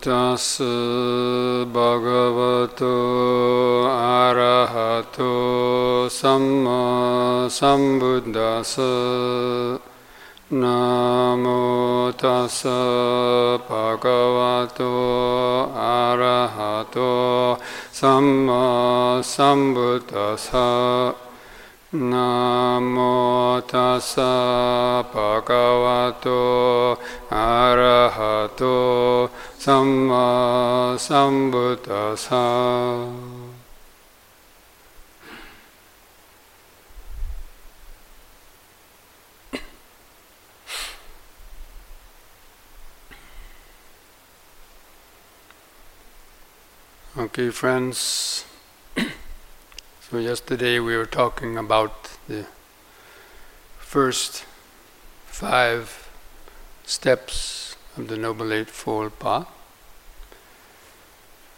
තස් 0.00 0.64
භගවතු 1.68 2.92
අරහතෝ 4.16 5.28
සම්මා 6.10 7.48
සම්බුද්දස්ස 7.50 8.74
නමෝ 10.52 12.12
තස් 12.14 12.58
භගවතු 13.68 14.90
අරහතෝ 15.76 17.58
සම්මා 17.92 19.20
සම්බුද්දස්ස 19.24 20.48
නමෝ 21.92 23.60
තස් 23.62 24.16
භගවතු 25.12 26.40
අරහතෝ 27.30 29.09
samma 29.60 30.96
sambuddhasa 30.96 32.40
Okay, 47.16 47.50
friends. 47.50 48.44
so 50.00 50.18
yesterday 50.18 50.78
we 50.78 50.96
were 50.96 51.06
talking 51.06 51.56
about 51.58 52.16
the 52.28 52.46
first 53.78 54.44
five 55.26 56.08
steps 56.84 57.59
of 58.00 58.08
the 58.08 58.16
Noble 58.16 58.52
Eightfold 58.52 59.18
Path 59.18 59.46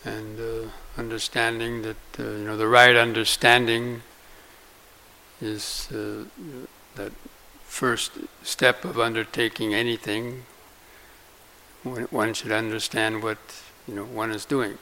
and 0.04 0.40
uh, 0.40 0.68
understanding 0.98 1.82
that 1.82 1.96
uh, 2.18 2.22
you 2.22 2.44
know 2.44 2.56
the 2.56 2.66
right 2.66 2.96
understanding 2.96 4.02
is 5.40 5.88
uh, 5.92 6.24
that 6.96 7.12
first 7.64 8.12
step 8.42 8.84
of 8.84 8.98
undertaking 8.98 9.72
anything. 9.72 10.44
One 11.84 12.34
should 12.34 12.52
understand 12.52 13.22
what 13.22 13.38
you 13.86 13.94
know 13.94 14.04
one 14.04 14.30
is 14.32 14.44
doing, 14.44 14.78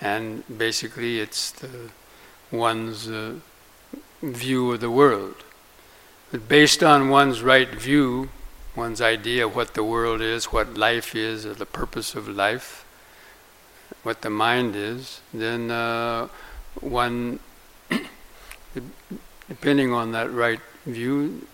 and 0.00 0.44
basically 0.58 1.20
it's 1.20 1.50
the 1.50 1.90
one's 2.50 3.08
uh, 3.08 3.34
view 4.22 4.72
of 4.72 4.80
the 4.80 4.90
world. 4.90 5.36
But 6.30 6.48
based 6.48 6.82
on 6.82 7.08
one's 7.08 7.42
right 7.42 7.68
view, 7.68 8.28
one's 8.78 9.00
idea 9.00 9.46
of 9.46 9.54
what 9.54 9.74
the 9.74 9.84
world 9.84 10.20
is, 10.20 10.46
what 10.46 10.78
life 10.78 11.14
is, 11.14 11.44
or 11.44 11.54
the 11.54 11.66
purpose 11.66 12.14
of 12.14 12.28
life, 12.28 12.84
what 14.02 14.22
the 14.22 14.30
mind 14.30 14.74
is, 14.74 15.20
then 15.34 15.70
uh, 15.70 16.28
one, 16.80 17.40
depending 19.48 19.92
on 19.92 20.12
that 20.12 20.32
right 20.32 20.60
view, 20.86 21.46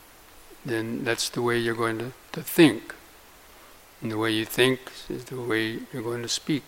then 0.65 1.05
that's 1.05 1.29
the 1.31 1.43
way 1.43 1.59
you're 1.59 1.75
going 1.75 1.99
to, 1.99 2.13
to 2.33 2.43
think. 2.43 2.95
And 4.01 4.13
the 4.13 4.19
way 4.19 4.31
you 4.31 4.45
think 4.45 4.93
is 5.09 5.25
the 5.25 5.41
way 5.41 5.79
you're 5.93 6.03
going 6.03 6.23
to 6.23 6.29
speak 6.29 6.63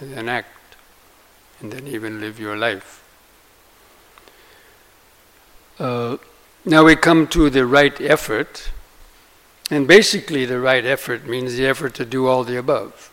and 0.00 0.14
then 0.14 0.28
act 0.28 0.76
and 1.60 1.72
then 1.72 1.86
even 1.86 2.20
live 2.20 2.38
your 2.38 2.56
life. 2.56 3.02
Uh, 5.78 6.16
now 6.64 6.84
we 6.84 6.96
come 6.96 7.26
to 7.28 7.50
the 7.50 7.66
right 7.66 8.00
effort, 8.00 8.70
and 9.70 9.88
basically 9.88 10.44
the 10.44 10.60
right 10.60 10.84
effort 10.84 11.26
means 11.26 11.56
the 11.56 11.66
effort 11.66 11.94
to 11.94 12.04
do 12.04 12.26
all 12.26 12.44
the 12.44 12.56
above. 12.56 13.12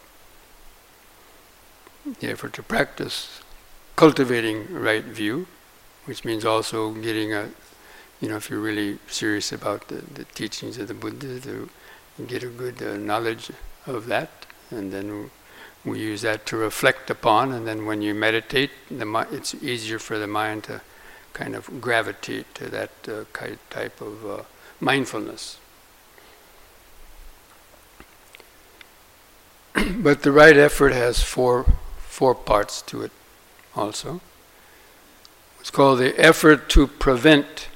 The 2.20 2.30
effort 2.30 2.54
to 2.54 2.64
practice 2.64 3.42
cultivating 3.96 4.74
right 4.74 5.04
view, 5.04 5.48
which 6.06 6.26
means 6.26 6.46
also 6.46 6.92
getting 6.92 7.34
a, 7.34 7.50
you 8.20 8.30
know, 8.30 8.38
if 8.38 8.50
you're 8.50 8.60
really 8.60 9.00
serious 9.08 9.52
about 9.52 9.88
the, 9.88 9.96
the 9.96 10.26
teachings 10.26 10.78
of 10.78 10.88
the 10.88 10.94
Buddha, 10.94 11.40
to 11.40 11.70
get 12.28 12.44
a 12.44 12.48
good 12.48 12.82
uh, 12.82 12.98
knowledge 12.98 13.52
of 13.86 14.08
that, 14.08 14.46
and 14.70 14.92
then 14.92 15.30
we 15.86 16.00
use 16.00 16.22
that 16.22 16.46
to 16.48 16.58
reflect 16.58 17.10
upon, 17.10 17.52
and 17.52 17.68
then 17.68 17.86
when 17.86 18.02
you 18.02 18.14
meditate, 18.14 18.72
the, 18.90 19.28
it's 19.32 19.56
easier 19.56 20.00
for 20.00 20.18
the 20.18 20.28
mind 20.28 20.64
to 20.66 20.82
kind 21.34 21.56
of 21.56 21.82
gravitate 21.82 22.54
to 22.56 22.70
that 22.70 22.92
uh, 23.08 23.24
type 23.70 24.00
of 24.02 24.26
uh, 24.26 24.44
mindfulness. 24.80 25.58
but 29.98 30.24
the 30.24 30.32
right 30.32 30.58
effort 30.58 30.94
has 30.94 31.22
four 31.22 31.66
four 31.98 32.36
parts 32.36 32.82
to 32.84 33.02
it 33.02 33.12
also. 33.76 34.22
It's 35.60 35.72
called 35.72 36.00
the 36.00 36.20
effort 36.20 36.70
to 36.70 36.88
prevent 36.88 37.70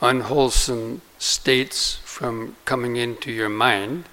unwholesome 0.00 1.00
states 1.18 1.96
from 2.04 2.56
coming 2.64 2.96
into 2.96 3.32
your 3.32 3.48
mind 3.48 4.04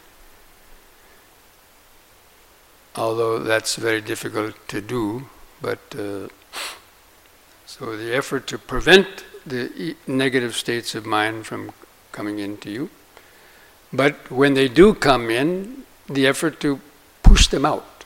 although 2.96 3.40
that's 3.40 3.76
very 3.76 4.02
difficult 4.02 4.56
to 4.68 4.82
do, 4.82 5.28
but 5.62 5.80
uh, 5.98 6.28
so 7.66 7.96
the 7.96 8.14
effort 8.16 8.48
to 8.48 8.58
prevent 8.58 9.08
the 9.46 9.96
negative 10.08 10.56
states 10.56 10.94
of 10.94 11.06
mind 11.06 11.46
from 11.46 11.72
coming 12.12 12.40
into 12.40 12.70
you, 12.70 12.90
but 13.94 14.30
when 14.30 14.54
they 14.54 14.68
do 14.68 14.94
come 14.94 15.30
in, 15.30 15.84
the 16.08 16.28
effort 16.28 16.60
to 16.60 16.80
push 17.42 17.48
them 17.48 17.66
out. 17.66 18.06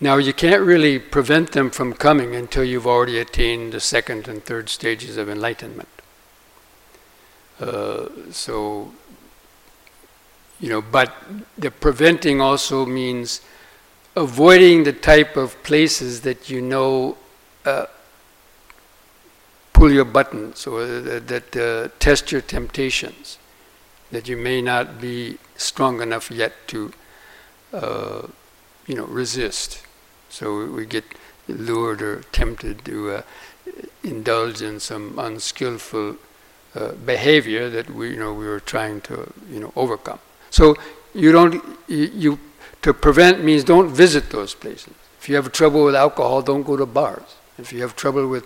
Now, 0.00 0.18
you 0.18 0.32
can't 0.32 0.62
really 0.62 1.00
prevent 1.00 1.50
them 1.50 1.70
from 1.70 1.94
coming 1.94 2.36
until 2.36 2.62
you've 2.62 2.86
already 2.86 3.18
attained 3.18 3.72
the 3.72 3.80
second 3.80 4.28
and 4.28 4.44
third 4.44 4.68
stages 4.68 5.16
of 5.16 5.28
enlightenment. 5.28 5.88
Uh, 7.58 8.06
so 8.30 8.92
you 10.60 10.68
know, 10.68 10.80
but 10.80 11.12
the 11.58 11.72
preventing 11.72 12.40
also 12.40 12.86
means 12.86 13.40
avoiding 14.14 14.84
the 14.84 14.92
type 14.92 15.36
of 15.36 15.60
places 15.64 16.20
that 16.20 16.48
you 16.50 16.60
know 16.60 17.16
uh, 17.64 17.86
pull 19.72 19.90
your 19.90 20.04
buttons 20.04 20.66
or 20.68 20.86
that, 20.86 21.56
uh, 21.56 21.88
test 21.98 22.30
your 22.30 22.42
temptations, 22.42 23.38
that 24.12 24.28
you 24.28 24.36
may 24.36 24.62
not 24.62 25.00
be 25.00 25.38
strong 25.56 26.00
enough 26.00 26.30
yet 26.30 26.52
to, 26.68 26.92
uh, 27.72 28.26
you 28.86 28.94
know, 28.94 29.04
resist. 29.04 29.82
So 30.28 30.66
we 30.66 30.86
get 30.86 31.04
lured 31.48 32.02
or 32.02 32.22
tempted 32.32 32.84
to 32.84 33.10
uh, 33.10 33.22
indulge 34.02 34.62
in 34.62 34.80
some 34.80 35.18
unskillful 35.18 36.16
uh, 36.74 36.92
behavior 36.92 37.68
that 37.70 37.90
we, 37.90 38.10
you 38.10 38.16
know, 38.16 38.32
we 38.32 38.46
were 38.46 38.60
trying 38.60 39.00
to, 39.02 39.32
you 39.50 39.60
know, 39.60 39.72
overcome. 39.76 40.20
So 40.50 40.76
you 41.14 41.32
don't 41.32 41.62
you, 41.88 42.10
you, 42.14 42.38
to 42.82 42.94
prevent 42.94 43.44
means 43.44 43.64
don't 43.64 43.88
visit 43.88 44.30
those 44.30 44.54
places. 44.54 44.94
If 45.20 45.28
you 45.28 45.36
have 45.36 45.52
trouble 45.52 45.84
with 45.84 45.94
alcohol, 45.94 46.42
don't 46.42 46.62
go 46.62 46.76
to 46.76 46.86
bars. 46.86 47.36
If 47.58 47.72
you 47.72 47.82
have 47.82 47.94
trouble 47.96 48.26
with 48.28 48.44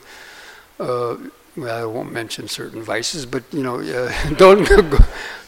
uh, 0.81 1.17
well, 1.56 1.83
I 1.83 1.85
won't 1.85 2.12
mention 2.12 2.49
certain 2.49 2.83
vices, 2.83 3.27
but 3.27 3.45
you 3.53 3.62
know, 3.62 3.79
uh, 3.81 4.31
don't 4.37 4.67
go, 4.69 4.99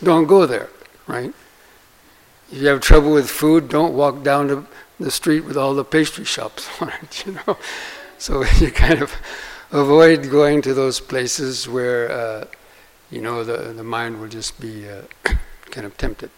don't 0.03 0.26
go 0.26 0.47
there, 0.47 0.69
right? 1.06 1.32
If 2.50 2.58
you 2.58 2.68
have 2.68 2.80
trouble 2.80 3.12
with 3.12 3.28
food, 3.28 3.68
don't 3.68 3.94
walk 3.94 4.22
down 4.22 4.46
the, 4.46 4.64
the 5.00 5.10
street 5.10 5.40
with 5.40 5.56
all 5.56 5.74
the 5.74 5.84
pastry 5.84 6.24
shops 6.24 6.68
on 6.80 6.92
it, 7.02 7.26
you 7.26 7.32
know. 7.32 7.58
So 8.18 8.44
you 8.58 8.70
kind 8.70 9.02
of 9.02 9.14
avoid 9.72 10.30
going 10.30 10.62
to 10.62 10.74
those 10.74 11.00
places 11.00 11.68
where, 11.68 12.10
uh, 12.10 12.44
you 13.10 13.20
know, 13.20 13.44
the 13.44 13.72
the 13.72 13.84
mind 13.84 14.20
will 14.20 14.28
just 14.28 14.60
be 14.60 14.88
uh, 14.88 15.02
kind 15.70 15.86
of 15.86 15.96
tempted. 15.96 16.30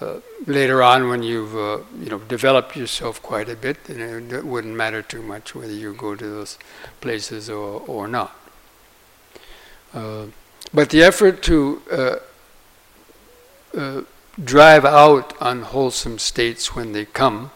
Uh, 0.00 0.20
later 0.46 0.82
on, 0.82 1.08
when 1.08 1.22
you've 1.22 1.54
uh, 1.54 1.78
you 2.00 2.10
know 2.10 2.18
developed 2.18 2.74
yourself 2.76 3.22
quite 3.22 3.48
a 3.48 3.54
bit, 3.54 3.84
then 3.84 4.32
it 4.32 4.44
wouldn't 4.44 4.74
matter 4.74 5.00
too 5.00 5.22
much 5.22 5.54
whether 5.54 5.72
you 5.72 5.94
go 5.94 6.16
to 6.16 6.26
those 6.26 6.58
places 7.00 7.48
or 7.48 7.82
or 7.86 8.08
not. 8.08 8.34
Uh, 9.94 10.26
but 10.74 10.90
the 10.90 11.02
effort 11.02 11.42
to 11.42 11.82
uh, 11.92 12.16
drive 14.42 14.84
out 14.84 15.34
unwholesome 15.40 16.18
states 16.18 16.74
when 16.74 16.92
they 16.92 17.04
come, 17.04 17.50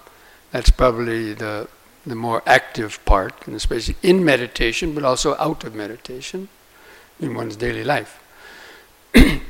that's 0.50 0.70
probably 0.70 1.34
the 1.34 1.69
the 2.06 2.14
more 2.14 2.40
active 2.46 3.05
part, 3.05 3.34
and 3.46 3.56
especially 3.56 3.96
in 4.00 4.25
meditation, 4.25 4.94
but 4.94 5.02
also 5.02 5.37
out 5.38 5.64
of 5.64 5.75
meditation, 5.75 6.49
in 7.19 7.34
one's 7.34 7.56
daily 7.56 7.82
life. 7.82 8.20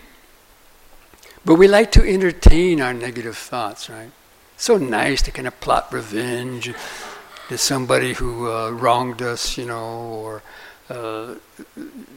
But 1.46 1.54
we 1.54 1.68
like 1.68 1.92
to 1.92 2.02
entertain 2.02 2.80
our 2.80 2.92
negative 2.92 3.36
thoughts, 3.36 3.88
right? 3.88 4.10
So 4.56 4.78
nice 4.78 5.22
to 5.22 5.30
kind 5.30 5.46
of 5.46 5.60
plot 5.60 5.92
revenge 5.92 6.74
to 7.48 7.56
somebody 7.56 8.14
who 8.14 8.50
uh, 8.50 8.70
wronged 8.70 9.22
us, 9.22 9.56
you 9.56 9.66
know, 9.66 9.84
or 9.84 10.42
uh, 10.90 11.36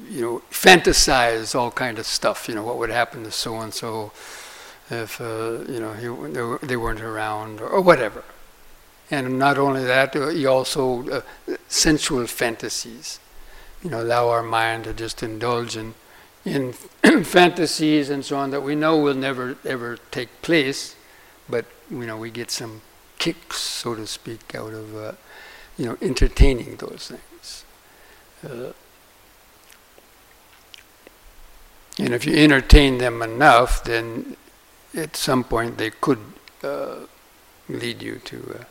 you 0.10 0.22
know, 0.22 0.42
fantasize 0.50 1.54
all 1.54 1.70
kind 1.70 2.00
of 2.00 2.08
stuff. 2.08 2.50
You 2.50 2.56
know, 2.56 2.64
what 2.64 2.80
would 2.80 2.90
happen 2.90 3.24
to 3.24 3.32
so 3.32 3.60
and 3.60 3.72
so, 3.72 4.12
if 4.90 5.22
uh, 5.22 5.60
you 5.68 5.80
know 5.80 5.94
he, 5.94 6.66
they 6.66 6.76
weren't 6.76 7.02
around 7.02 7.62
or, 7.62 7.82
whatever. 7.82 8.24
And 9.12 9.40
not 9.40 9.58
only 9.58 9.84
that, 9.86 10.16
uh, 10.16 10.28
he 10.28 10.46
also 10.46 11.10
uh, 11.10 11.22
sensual 11.68 12.28
fantasies. 12.28 13.20
You 13.84 13.90
know, 13.90 14.02
allow 14.02 14.30
our 14.30 14.44
mind 14.44 14.84
to 14.84 14.94
just 14.94 15.24
indulge 15.24 15.78
in 15.78 15.96
in 16.46 16.74
fantasies 17.24 18.10
and 18.10 18.24
so 18.24 18.38
on 18.38 18.52
that 18.52 18.62
we 18.62 18.76
know 18.76 18.98
will 18.98 19.16
never 19.16 19.58
ever 19.66 19.98
take 20.12 20.42
place, 20.42 20.96
but 21.48 21.66
you 21.90 22.06
know 22.06 22.18
we 22.18 22.32
get 22.32 22.52
some 22.52 22.82
kicks, 23.18 23.58
so 23.58 23.96
to 23.96 24.08
speak, 24.08 24.56
out 24.56 24.74
of 24.74 24.96
uh, 24.96 25.12
you 25.78 25.86
know 25.86 25.98
entertaining 26.02 26.78
those 26.78 27.12
things. 27.12 27.66
Uh, 28.44 28.74
and 32.00 32.14
if 32.14 32.26
you 32.26 32.34
entertain 32.34 32.98
them 32.98 33.22
enough, 33.22 33.84
then 33.84 34.38
at 34.96 35.16
some 35.16 35.44
point 35.44 35.78
they 35.78 35.90
could 35.90 36.20
uh, 36.64 36.98
lead 37.68 38.02
you 38.02 38.16
to, 38.26 38.58
uh, 38.60 38.64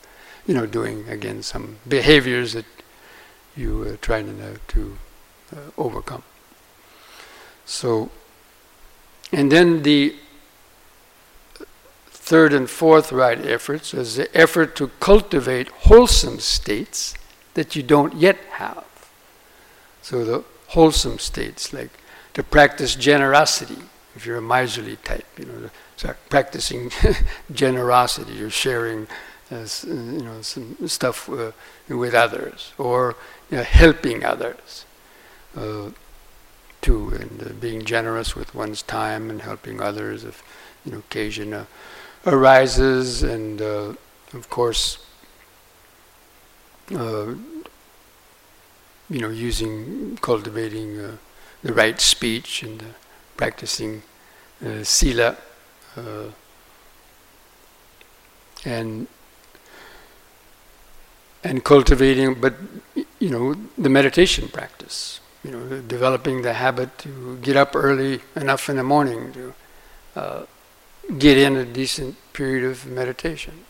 you 0.46 0.54
know, 0.54 0.66
doing 0.66 1.08
again 1.08 1.42
some 1.42 1.78
behaviors 1.86 2.52
that 2.52 2.66
you 3.56 3.86
uh, 3.88 3.96
try 4.00 4.22
to, 4.22 4.58
to 4.68 4.98
uh, 5.54 5.58
overcome. 5.76 6.22
So, 7.64 8.10
and 9.32 9.52
then 9.52 9.82
the 9.82 10.14
third 12.10 12.52
and 12.52 12.68
fourth 12.68 13.10
right 13.10 13.38
efforts 13.46 13.94
is 13.94 14.16
the 14.16 14.36
effort 14.36 14.76
to 14.76 14.88
cultivate 15.00 15.68
wholesome 15.68 16.40
states 16.40 17.14
that 17.54 17.74
you 17.74 17.82
don't 17.82 18.14
yet 18.14 18.36
have. 18.52 18.84
So 20.02 20.24
the 20.24 20.44
wholesome 20.68 21.18
states, 21.18 21.72
like 21.72 21.90
to 22.34 22.42
practice 22.42 22.94
generosity, 22.94 23.78
if 24.14 24.26
you're 24.26 24.38
a 24.38 24.42
miserly 24.42 24.96
type, 24.96 25.26
you 25.38 25.46
know, 25.46 25.70
practicing 26.28 26.90
generosity. 27.52 28.34
You're 28.34 28.50
sharing, 28.50 29.06
uh, 29.50 29.66
you 29.86 30.22
know, 30.22 30.42
some 30.42 30.76
stuff 30.86 31.28
uh, 31.28 31.52
with 31.88 32.14
others, 32.14 32.72
or 32.78 33.16
you 33.50 33.58
know, 33.58 33.62
helping 33.62 34.24
others, 34.24 34.84
uh, 35.56 35.90
too, 36.80 37.08
and 37.10 37.42
uh, 37.42 37.52
being 37.60 37.84
generous 37.84 38.36
with 38.36 38.54
one's 38.54 38.82
time 38.82 39.30
and 39.30 39.42
helping 39.42 39.80
others 39.80 40.24
if 40.24 40.42
you 40.84 40.92
know 40.92 40.98
occasion 40.98 41.52
uh, 41.52 41.64
arises, 42.26 43.22
and 43.22 43.60
uh, 43.60 43.94
of 44.32 44.48
course, 44.50 44.98
you 46.90 47.36
know, 49.10 49.30
using 49.30 50.18
cultivating 50.20 51.18
the 51.62 51.72
right 51.72 52.00
speech 52.00 52.62
and 52.62 52.82
practicing 53.36 54.02
sila 54.82 55.36
uh, 55.96 56.30
and 58.64 59.06
and 61.44 61.64
cultivating, 61.64 62.34
but 62.34 62.54
you 63.18 63.30
know, 63.30 63.54
the 63.76 63.88
meditation 63.88 64.48
practice. 64.48 65.20
You 65.44 65.52
know, 65.52 65.80
developing 65.82 66.42
the 66.42 66.54
habit 66.54 66.98
to 66.98 67.38
get 67.42 67.56
up 67.56 67.76
early 67.76 68.20
enough 68.34 68.68
in 68.68 68.76
the 68.76 68.82
morning 68.82 69.32
to 69.32 69.54
uh, 70.16 70.42
get 71.16 71.38
in 71.38 71.56
a 71.56 71.64
decent 71.64 72.16
period 72.32 72.64
of 72.64 72.86
meditation, 72.86 73.64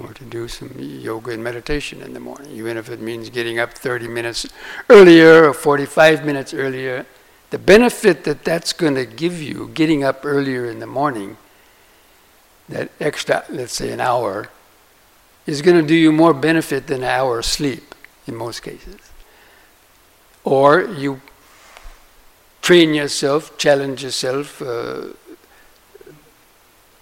or 0.00 0.14
to 0.14 0.24
do 0.24 0.46
some 0.46 0.70
yoga 0.78 1.32
and 1.32 1.42
meditation 1.42 2.00
in 2.00 2.14
the 2.14 2.20
morning, 2.20 2.52
even 2.52 2.76
if 2.76 2.88
it 2.88 3.00
means 3.00 3.28
getting 3.28 3.58
up 3.58 3.72
30 3.72 4.06
minutes 4.06 4.46
earlier 4.88 5.48
or 5.48 5.52
45 5.52 6.24
minutes 6.24 6.54
earlier 6.54 7.04
the 7.50 7.58
benefit 7.58 8.24
that 8.24 8.44
that's 8.44 8.72
going 8.72 8.94
to 8.94 9.06
give 9.06 9.40
you, 9.40 9.70
getting 9.72 10.04
up 10.04 10.24
earlier 10.24 10.66
in 10.66 10.80
the 10.80 10.86
morning, 10.86 11.36
that 12.68 12.90
extra, 13.00 13.44
let's 13.48 13.72
say 13.72 13.90
an 13.90 14.00
hour, 14.00 14.50
is 15.46 15.62
going 15.62 15.80
to 15.80 15.86
do 15.86 15.94
you 15.94 16.12
more 16.12 16.34
benefit 16.34 16.86
than 16.86 17.02
an 17.02 17.08
hour 17.08 17.38
of 17.38 17.44
sleep 17.46 17.94
in 18.26 18.34
most 18.34 18.60
cases. 18.60 19.00
Or 20.44 20.82
you 20.82 21.22
train 22.60 22.92
yourself, 22.92 23.56
challenge 23.56 24.02
yourself 24.02 24.60
uh, 24.60 25.06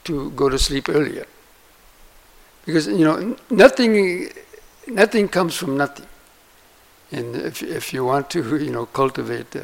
to 0.05 0.31
go 0.31 0.49
to 0.49 0.59
sleep 0.59 0.89
earlier. 0.89 1.27
Because, 2.65 2.87
you 2.87 3.05
know, 3.05 3.37
nothing, 3.51 4.29
nothing 4.87 5.27
comes 5.29 5.57
from 5.57 5.77
nothing. 5.77 6.07
And 7.11 7.35
if, 7.35 7.63
if 7.63 7.93
you 7.93 8.05
want 8.05 8.31
to, 8.31 8.57
you 8.65 8.71
know, 8.71 8.87
cultivate 8.87 9.57
uh, 9.57 9.63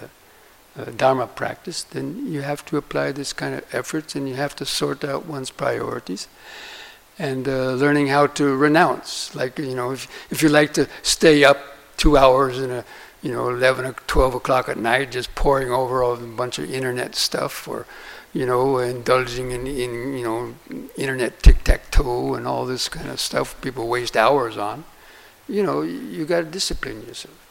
uh, 0.76 0.86
Dharma 0.96 1.26
practice, 1.26 1.82
then 1.82 2.26
you 2.32 2.42
have 2.42 2.64
to 2.66 2.76
apply 2.76 3.12
this 3.12 3.32
kind 3.32 3.54
of 3.54 3.64
efforts 3.74 4.14
and 4.14 4.28
you 4.28 4.34
have 4.36 4.56
to 4.56 4.64
sort 4.64 5.04
out 5.04 5.26
one's 5.26 5.50
priorities 5.50 6.28
and 7.18 7.46
uh, 7.46 7.72
learning 7.72 8.08
how 8.08 8.26
to 8.26 8.56
renounce. 8.56 9.34
Like, 9.34 9.58
you 9.58 9.74
know, 9.74 9.92
if, 9.92 10.08
if 10.30 10.42
you 10.42 10.48
like 10.48 10.72
to 10.74 10.88
stay 11.02 11.44
up 11.44 11.58
two 11.96 12.16
hours 12.16 12.58
in 12.58 12.70
a, 12.70 12.84
you 13.22 13.32
know, 13.32 13.48
11 13.48 13.84
or 13.84 13.92
12 13.92 14.34
o'clock 14.34 14.68
at 14.68 14.78
night 14.78 15.12
just 15.12 15.34
poring 15.34 15.70
over 15.70 16.02
a 16.02 16.16
bunch 16.16 16.58
of 16.58 16.72
internet 16.72 17.14
stuff 17.14 17.68
or, 17.68 17.86
you 18.32 18.46
know, 18.46 18.78
indulging 18.78 19.50
in, 19.50 19.66
in 19.66 20.16
you 20.16 20.24
know, 20.24 20.54
internet 20.96 21.42
tic-tac-toe 21.42 22.34
and 22.34 22.46
all 22.46 22.64
this 22.64 22.88
kind 22.88 23.10
of 23.10 23.20
stuff 23.20 23.60
people 23.60 23.88
waste 23.88 24.16
hours 24.16 24.56
on, 24.56 24.84
you 25.48 25.62
know, 25.62 25.82
you 25.82 26.24
got 26.24 26.40
to 26.40 26.46
discipline 26.46 27.06
yourself. 27.06 27.41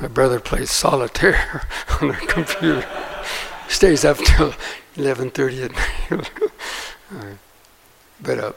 My 0.00 0.08
brother 0.08 0.38
plays 0.38 0.70
solitaire 0.70 1.66
on 2.00 2.08
the 2.08 2.14
computer. 2.14 2.86
Stays 3.68 4.04
up 4.04 4.16
till 4.18 4.52
11:30 4.96 5.64
at 5.64 5.72
night. 5.72 6.30
but 8.22 8.38
uh, 8.38 8.52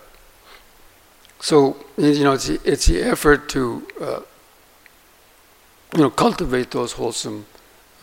so 1.39 1.77
you 1.97 2.23
know, 2.23 2.33
it's 2.33 2.47
the, 2.47 2.59
it's 2.63 2.85
the 2.85 3.01
effort 3.01 3.49
to 3.49 3.87
uh, 3.99 4.21
you 5.95 6.01
know 6.01 6.09
cultivate 6.09 6.71
those 6.71 6.93
wholesome 6.93 7.45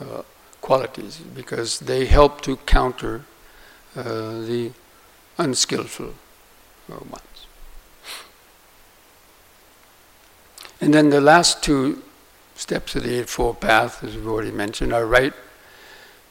uh, 0.00 0.22
qualities 0.60 1.18
because 1.18 1.78
they 1.78 2.06
help 2.06 2.40
to 2.42 2.56
counter 2.66 3.24
uh, 3.96 4.40
the 4.42 4.72
unskillful 5.38 6.14
uh, 6.92 6.94
ones. 7.10 7.46
And 10.80 10.92
then 10.92 11.10
the 11.10 11.20
last 11.20 11.62
two 11.62 12.02
steps 12.58 12.96
of 12.96 13.04
the 13.04 13.20
Eightfold 13.20 13.60
Path, 13.60 14.02
as 14.02 14.16
we've 14.16 14.26
already 14.26 14.50
mentioned, 14.50 14.92
are 14.92 15.06
right 15.06 15.32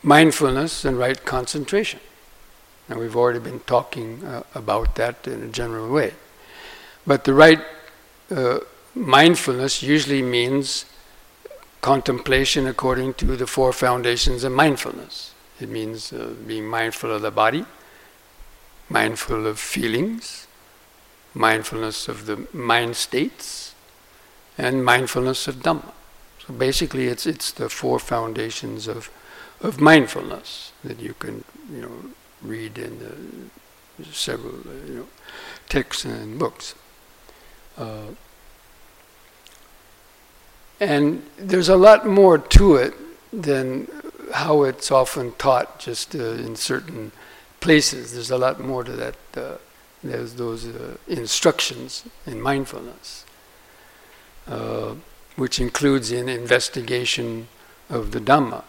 mindfulness 0.04 0.84
and 0.84 1.00
right 1.00 1.24
concentration. 1.26 2.02
And 2.90 3.00
we've 3.00 3.16
already 3.16 3.40
been 3.40 3.62
talking 3.62 4.24
uh, 4.24 4.44
about 4.54 4.96
that 4.96 5.26
in 5.26 5.42
a 5.42 5.48
general 5.48 5.90
way. 5.90 6.14
But 7.06 7.24
the 7.24 7.34
right 7.34 7.62
uh, 8.30 8.60
mindfulness 8.94 9.82
usually 9.82 10.22
means 10.22 10.86
contemplation 11.82 12.68
according 12.68 13.14
to 13.16 13.38
the 13.38 13.48
four 13.48 13.72
foundations 13.72 14.44
of 14.44 14.52
mindfulness. 14.52 15.34
It 15.62 15.70
means 15.70 16.12
uh, 16.12 16.34
being 16.46 16.68
mindful 16.68 17.12
of 17.12 17.22
the 17.22 17.32
body, 17.32 17.66
mindful 18.90 19.48
of 19.48 19.60
feelings, 19.60 20.48
mindfulness 21.34 22.10
of 22.10 22.26
the 22.26 22.48
mind 22.52 22.98
states, 22.98 23.74
and 24.58 24.84
mindfulness 24.84 25.48
of 25.48 25.56
Dhamma. 25.56 25.94
So 26.48 26.54
basically, 26.54 27.08
it's 27.08 27.26
it's 27.26 27.52
the 27.52 27.70
four 27.70 28.00
foundations 28.00 28.88
of 28.88 29.10
of 29.62 29.82
mindfulness 29.82 30.72
that 30.84 31.00
you 31.00 31.14
can 31.14 31.44
you 31.72 31.82
know 31.82 32.12
read 32.42 32.78
in 32.78 33.00
the 33.00 34.06
several 34.06 34.56
uh, 34.56 34.88
you 34.88 34.96
know 34.96 35.08
texts 35.68 36.06
and 36.06 36.40
books. 36.40 36.76
Uh, 37.78 38.14
and 40.80 41.24
there's 41.38 41.70
a 41.70 41.76
lot 41.76 42.08
more 42.08 42.38
to 42.38 42.76
it 42.76 42.94
than 43.34 43.88
how 44.34 44.64
it's 44.64 44.92
often 44.92 45.34
taught 45.34 45.80
just 45.80 46.16
uh, 46.16 46.20
in 46.20 46.56
certain 46.56 47.12
places. 47.60 48.14
There's 48.14 48.32
a 48.32 48.38
lot 48.38 48.60
more 48.60 48.84
to 48.84 48.92
that. 48.92 49.16
Uh, 49.36 49.58
there's 50.04 50.36
those 50.36 50.68
uh, 50.68 50.98
instructions 51.08 52.04
in 52.26 52.40
mindfulness. 52.40 53.26
Which 55.38 55.60
includes 55.60 56.12
an 56.12 56.28
investigation 56.28 57.48
of 57.90 58.12
the 58.12 58.20
Dhamma. 58.20 58.64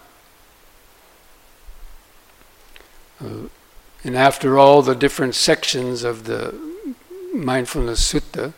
Uh, 3.20 3.48
and 4.04 4.16
after 4.16 4.58
all 4.58 4.82
the 4.82 4.94
different 4.94 5.34
sections 5.34 6.04
of 6.04 6.24
the 6.24 6.54
mindfulness 7.34 8.12
sutta, 8.12 8.52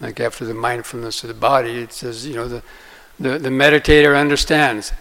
like 0.00 0.18
after 0.18 0.44
the 0.44 0.54
mindfulness 0.54 1.22
of 1.22 1.28
the 1.28 1.34
body, 1.34 1.78
it 1.78 1.92
says, 1.92 2.26
you 2.26 2.34
know, 2.34 2.48
the, 2.48 2.62
the, 3.20 3.38
the 3.38 3.50
meditator 3.50 4.18
understands 4.18 4.92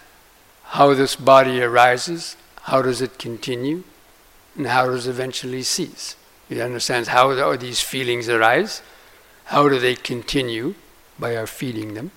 how 0.64 0.94
this 0.94 1.16
body 1.16 1.62
arises, 1.62 2.36
how 2.64 2.82
does 2.82 3.02
it 3.02 3.18
continue, 3.18 3.84
and 4.56 4.68
how 4.68 4.88
does 4.88 5.08
it 5.08 5.12
eventually 5.12 5.64
cease. 5.64 6.16
He 6.50 6.62
understands 6.62 7.08
how 7.08 7.56
these 7.56 7.82
feelings 7.82 8.28
arise, 8.28 8.82
how 9.46 9.70
do 9.70 9.80
they 9.80 9.96
continue 9.96 10.76
by 11.18 11.36
our 11.36 11.48
feeding 11.48 11.94
them, 11.94 12.12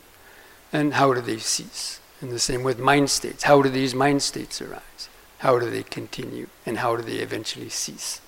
and 0.75 0.95
how 0.95 1.15
do 1.15 1.21
they 1.21 1.39
cease? 1.39 2.01
And 2.21 2.33
the 2.33 2.41
same 2.41 2.65
with 2.65 2.81
mind 2.81 3.09
states. 3.09 3.45
How 3.45 3.63
do 3.63 3.69
these 3.69 3.95
mind 3.95 4.23
states 4.23 4.61
arise? 4.61 5.09
How 5.39 5.59
do 5.61 5.71
they 5.71 5.85
continue? 5.85 6.49
And 6.67 6.79
how 6.79 6.97
do 6.97 7.03
they 7.03 7.19
eventually 7.19 7.69
cease? 7.69 8.21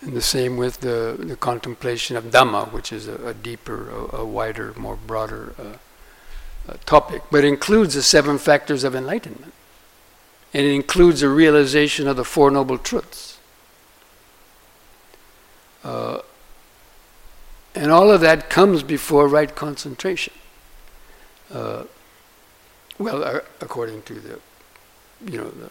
And 0.00 0.12
the 0.12 0.22
same 0.22 0.56
with 0.56 0.80
the, 0.80 1.16
the 1.18 1.36
contemplation 1.36 2.16
of 2.16 2.26
Dhamma, 2.26 2.72
which 2.72 2.92
is 2.92 3.08
a, 3.08 3.26
a 3.26 3.34
deeper, 3.34 3.90
a, 3.90 4.16
a, 4.18 4.24
wider, 4.24 4.72
more 4.76 4.94
broader 4.94 5.54
uh, 5.58 6.70
uh, 6.70 6.76
topic, 6.86 7.22
but 7.30 7.44
includes 7.44 7.94
the 7.94 8.02
seven 8.02 8.38
factors 8.38 8.84
of 8.84 8.94
enlightenment. 8.94 9.52
And 10.54 10.64
it 10.64 10.72
includes 10.72 11.22
a 11.22 11.28
realization 11.28 12.06
of 12.06 12.16
the 12.16 12.24
Four 12.24 12.52
Noble 12.52 12.78
Truths. 12.78 13.38
Uh, 15.82 16.20
and 17.74 17.90
all 17.90 18.12
of 18.12 18.20
that 18.20 18.48
comes 18.48 18.84
before 18.84 19.26
right 19.26 19.52
concentration. 19.52 20.34
Uh, 21.52 21.84
well, 22.98 23.24
uh, 23.24 23.40
according 23.60 24.02
to 24.02 24.14
the, 24.14 24.38
you 25.24 25.38
know, 25.38 25.50
the, 25.50 25.70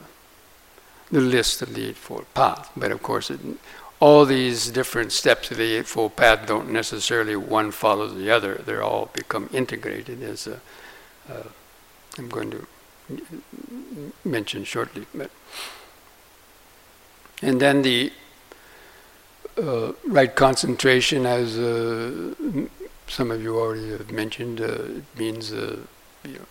the 1.12 1.22
list 1.22 1.62
of 1.62 1.74
the 1.74 1.90
Eightfold 1.90 2.32
Path. 2.34 2.72
But 2.76 2.92
of 2.92 3.02
course, 3.02 3.30
it, 3.30 3.40
all 4.00 4.26
these 4.26 4.70
different 4.72 5.12
steps 5.12 5.52
of 5.52 5.58
the 5.58 5.76
Eightfold 5.76 6.16
Path 6.16 6.48
don't 6.48 6.72
necessarily 6.72 7.36
one 7.36 7.72
follows 7.72 8.16
the 8.16 8.32
other. 8.32 8.56
They're 8.56 8.84
all 8.84 9.10
become 9.14 9.50
integrated 9.54 10.24
as 10.24 10.48
a, 10.48 10.60
uh, 11.30 11.44
I'm 12.18 12.30
going 12.30 12.52
to 12.52 12.68
mention 14.24 14.64
shortly. 14.64 15.06
But 15.14 15.32
and 17.42 17.60
then 17.60 17.82
the 17.82 18.12
uh, 19.58 19.94
right 20.08 20.36
concentration, 20.36 21.26
as 21.26 21.58
uh, 21.58 22.34
some 23.12 23.30
of 23.30 23.44
you 23.44 23.60
already 23.60 23.92
have 23.92 24.10
mentioned, 24.10 24.62
uh, 24.62 25.00
it 25.00 25.04
means 25.18 25.52
uh, 25.52 25.80
you 26.24 26.34
know, 26.34 26.46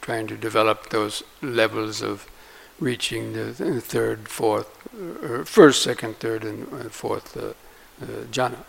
trying 0.00 0.26
to 0.26 0.36
develop 0.36 0.90
those 0.90 1.22
levels 1.40 2.02
of 2.02 2.28
reaching 2.80 3.32
the 3.34 3.52
third, 3.80 4.28
fourth, 4.28 4.68
or 5.22 5.44
first, 5.44 5.82
second, 5.82 6.18
third, 6.18 6.42
and 6.42 6.66
uh, 6.72 6.88
fourth 6.88 7.36
uh, 7.36 7.52
uh, 8.02 8.24
jhana. 8.32 8.64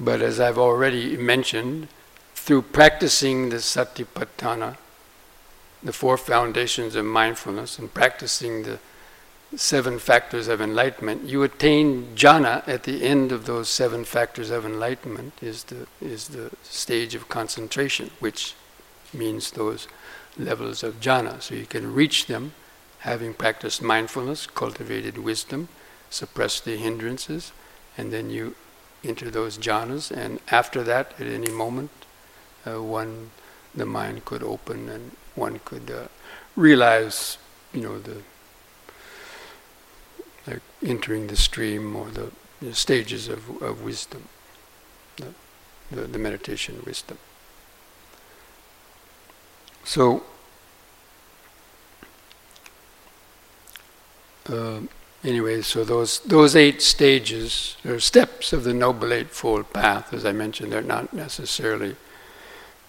But 0.00 0.22
as 0.22 0.40
I've 0.40 0.58
already 0.58 1.16
mentioned, 1.18 1.88
through 2.34 2.62
practicing 2.62 3.50
the 3.50 3.56
satipatthana, 3.56 4.78
the 5.82 5.92
four 5.92 6.16
foundations 6.16 6.94
of 6.94 7.04
mindfulness, 7.04 7.78
and 7.78 7.92
practicing 7.92 8.62
the 8.62 8.78
seven 9.56 9.98
factors 9.98 10.48
of 10.48 10.60
enlightenment, 10.60 11.24
you 11.24 11.42
attain 11.42 12.14
jhana 12.14 12.66
at 12.66 12.84
the 12.84 13.02
end 13.02 13.32
of 13.32 13.46
those 13.46 13.68
seven 13.68 14.04
factors 14.04 14.50
of 14.50 14.64
enlightenment 14.64 15.32
is 15.42 15.64
the 15.64 15.86
is 16.00 16.28
the 16.28 16.50
stage 16.62 17.14
of 17.14 17.28
concentration, 17.28 18.10
which 18.20 18.54
means 19.12 19.50
those 19.50 19.88
levels 20.38 20.82
of 20.82 21.00
jhana. 21.00 21.40
So 21.42 21.54
you 21.54 21.66
can 21.66 21.92
reach 21.92 22.26
them 22.26 22.52
having 23.00 23.34
practiced 23.34 23.82
mindfulness, 23.82 24.46
cultivated 24.46 25.18
wisdom, 25.18 25.68
suppressed 26.08 26.64
the 26.64 26.76
hindrances, 26.76 27.52
and 27.98 28.12
then 28.12 28.30
you 28.30 28.54
enter 29.04 29.30
those 29.30 29.58
jhanas. 29.58 30.10
And 30.10 30.40
after 30.50 30.82
that, 30.84 31.12
at 31.18 31.26
any 31.26 31.50
moment, 31.50 31.90
uh, 32.64 32.80
one 32.80 33.30
the 33.74 33.86
mind 33.86 34.24
could 34.24 34.42
open 34.42 34.88
and 34.88 35.12
one 35.34 35.58
could 35.64 35.90
uh, 35.90 36.08
realize, 36.56 37.38
you 37.72 37.80
know, 37.80 37.98
the 37.98 38.22
entering 40.84 41.28
the 41.28 41.36
stream 41.36 41.96
or 41.96 42.08
the, 42.10 42.30
the 42.60 42.74
stages 42.74 43.28
of, 43.28 43.62
of 43.62 43.82
wisdom, 43.82 44.28
the, 45.16 45.26
the, 45.90 46.02
the 46.02 46.18
meditation 46.18 46.82
wisdom. 46.84 47.18
So, 49.84 50.22
uh, 54.48 54.80
anyway, 55.24 55.62
so 55.62 55.84
those 55.84 56.20
those 56.20 56.54
eight 56.54 56.80
stages 56.80 57.76
or 57.84 57.98
steps 57.98 58.52
of 58.52 58.62
the 58.64 58.72
Noble 58.72 59.12
Eightfold 59.12 59.72
Path, 59.72 60.12
as 60.14 60.24
I 60.24 60.32
mentioned, 60.32 60.72
they're 60.72 60.82
not 60.82 61.12
necessarily 61.12 61.96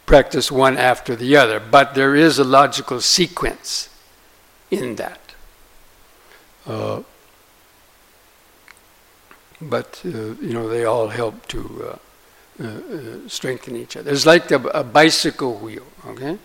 practiced 0.05 0.51
one 0.51 0.77
after 0.77 1.15
the 1.15 1.35
other, 1.35 1.59
but 1.59 1.95
there 1.95 2.15
is 2.15 2.37
a 2.37 2.43
logical 2.43 3.01
sequence 3.01 3.89
in 4.69 4.95
that. 4.95 5.19
Uh, 6.67 7.01
but 9.61 10.01
uh, 10.05 10.09
you 10.41 10.53
know, 10.53 10.67
they 10.67 10.85
all 10.85 11.07
help 11.07 11.47
to 11.47 11.59
uh, 12.59 12.63
uh, 12.63 12.67
uh, 12.67 13.27
strengthen 13.27 13.75
each 13.75 13.97
other. 13.97 14.11
It's 14.11 14.25
like 14.25 14.51
a, 14.51 14.59
a 14.69 14.83
bicycle 14.83 15.55
wheel. 15.55 15.85
Okay. 16.05 16.37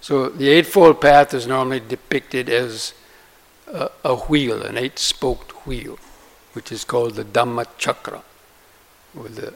So 0.00 0.28
the 0.28 0.48
Eightfold 0.48 1.00
Path 1.00 1.32
is 1.34 1.46
normally 1.46 1.80
depicted 1.80 2.48
as 2.48 2.92
a, 3.72 3.90
a 4.04 4.16
wheel, 4.16 4.62
an 4.62 4.76
eight-spoked 4.76 5.66
wheel, 5.66 5.98
which 6.52 6.72
is 6.72 6.84
called 6.84 7.14
the 7.14 7.24
Dhamma 7.24 7.66
Chakra, 7.78 8.22
or 9.16 9.28
the, 9.28 9.54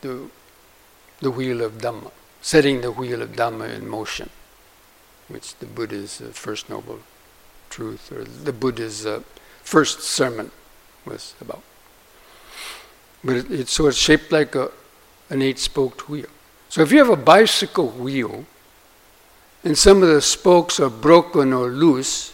the, 0.00 0.30
the 1.20 1.30
wheel 1.30 1.62
of 1.62 1.78
Dhamma, 1.78 2.12
setting 2.40 2.80
the 2.80 2.92
wheel 2.92 3.22
of 3.22 3.30
Dhamma 3.32 3.74
in 3.74 3.88
motion, 3.88 4.30
which 5.26 5.56
the 5.56 5.66
Buddha's 5.66 6.20
uh, 6.20 6.30
first 6.32 6.70
noble 6.70 7.00
truth, 7.70 8.12
or 8.12 8.24
the 8.24 8.52
Buddha's 8.52 9.04
uh, 9.04 9.22
first 9.68 10.00
sermon 10.00 10.50
was 11.04 11.34
about. 11.40 11.62
But 13.22 13.36
it, 13.36 13.50
it's 13.50 13.72
so 13.72 13.86
it's 13.86 13.98
shaped 13.98 14.32
like 14.32 14.54
a, 14.54 14.70
an 15.28 15.42
eight-spoked 15.42 16.08
wheel. 16.08 16.30
So 16.70 16.80
if 16.80 16.90
you 16.90 16.98
have 16.98 17.10
a 17.10 17.16
bicycle 17.16 17.88
wheel 17.88 18.46
and 19.64 19.76
some 19.76 20.02
of 20.02 20.08
the 20.08 20.22
spokes 20.22 20.80
are 20.80 20.88
broken 20.88 21.52
or 21.52 21.68
loose, 21.68 22.32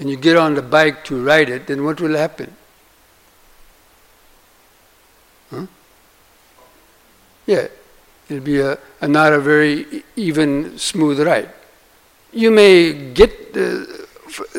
and 0.00 0.10
you 0.10 0.16
get 0.16 0.36
on 0.36 0.54
the 0.54 0.62
bike 0.62 1.04
to 1.04 1.24
ride 1.24 1.48
it, 1.48 1.68
then 1.68 1.84
what 1.84 2.00
will 2.00 2.16
happen? 2.16 2.56
Huh? 5.50 5.66
Yeah, 7.46 7.68
it'll 8.28 8.42
be 8.42 8.58
a, 8.58 8.78
a 9.00 9.06
not 9.06 9.32
a 9.32 9.38
very 9.38 10.02
even, 10.16 10.76
smooth 10.78 11.20
ride. 11.20 11.50
You 12.32 12.50
may 12.50 13.12
get 13.12 13.56
uh, 13.56 13.84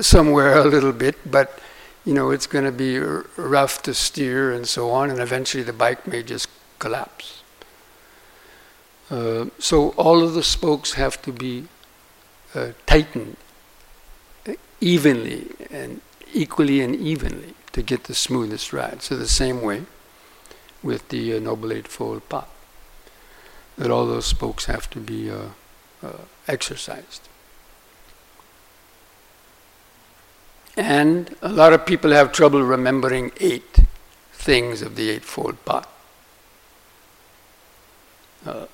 somewhere 0.01 0.59
a 0.59 0.63
little 0.63 0.93
bit, 0.93 1.15
but 1.29 1.59
you 2.05 2.13
know 2.13 2.29
it's 2.29 2.47
going 2.47 2.65
to 2.65 2.71
be 2.71 2.99
rough 3.37 3.81
to 3.83 3.93
steer 3.93 4.51
and 4.51 4.67
so 4.67 4.91
on, 4.91 5.09
and 5.09 5.19
eventually 5.19 5.63
the 5.63 5.73
bike 5.73 6.07
may 6.07 6.23
just 6.23 6.47
collapse. 6.79 7.43
Uh, 9.09 9.45
so 9.59 9.89
all 9.91 10.23
of 10.23 10.33
the 10.33 10.43
spokes 10.43 10.93
have 10.93 11.21
to 11.21 11.31
be 11.31 11.67
uh, 12.53 12.69
tightened 12.85 13.37
evenly 14.81 15.47
and 15.71 16.01
equally 16.33 16.81
and 16.81 16.95
evenly 16.95 17.53
to 17.71 17.81
get 17.81 18.05
the 18.05 18.15
smoothest 18.15 18.73
ride. 18.73 19.01
So 19.01 19.15
the 19.15 19.27
same 19.27 19.61
way 19.61 19.83
with 20.83 21.09
the 21.09 21.35
uh, 21.35 21.39
Noble 21.39 21.73
Eightfold 21.73 22.27
Path, 22.29 22.49
that 23.77 23.91
all 23.91 24.05
those 24.05 24.25
spokes 24.25 24.65
have 24.65 24.89
to 24.91 24.99
be 24.99 25.29
uh, 25.29 25.49
uh, 26.03 26.11
exercised. 26.47 27.27
And 30.77 31.35
a 31.41 31.49
lot 31.49 31.73
of 31.73 31.85
people 31.85 32.11
have 32.11 32.31
trouble 32.31 32.61
remembering 32.61 33.31
eight 33.39 33.79
things 34.33 34.81
of 34.81 34.95
the 34.95 35.09
Eightfold 35.09 35.63
Path. 35.65 35.87
Uh, 38.45 38.65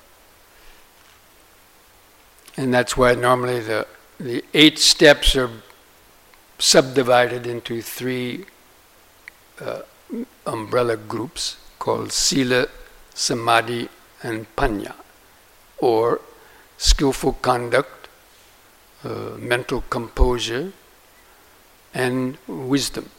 and 2.56 2.74
that's 2.74 2.96
why 2.96 3.14
normally 3.14 3.60
the, 3.60 3.86
the 4.18 4.44
eight 4.52 4.78
steps 4.78 5.36
are 5.36 5.50
subdivided 6.58 7.46
into 7.46 7.80
three 7.80 8.44
uh, 9.60 9.82
umbrella 10.46 10.96
groups 10.96 11.56
called 11.78 12.12
Sila, 12.12 12.66
Samadhi, 13.14 13.88
and 14.22 14.46
Panya, 14.56 14.94
or 15.78 16.20
skillful 16.76 17.34
conduct, 17.34 18.08
uh, 19.04 19.36
mental 19.38 19.82
composure, 19.88 20.72
and 21.94 22.38
wisdom, 22.46 23.10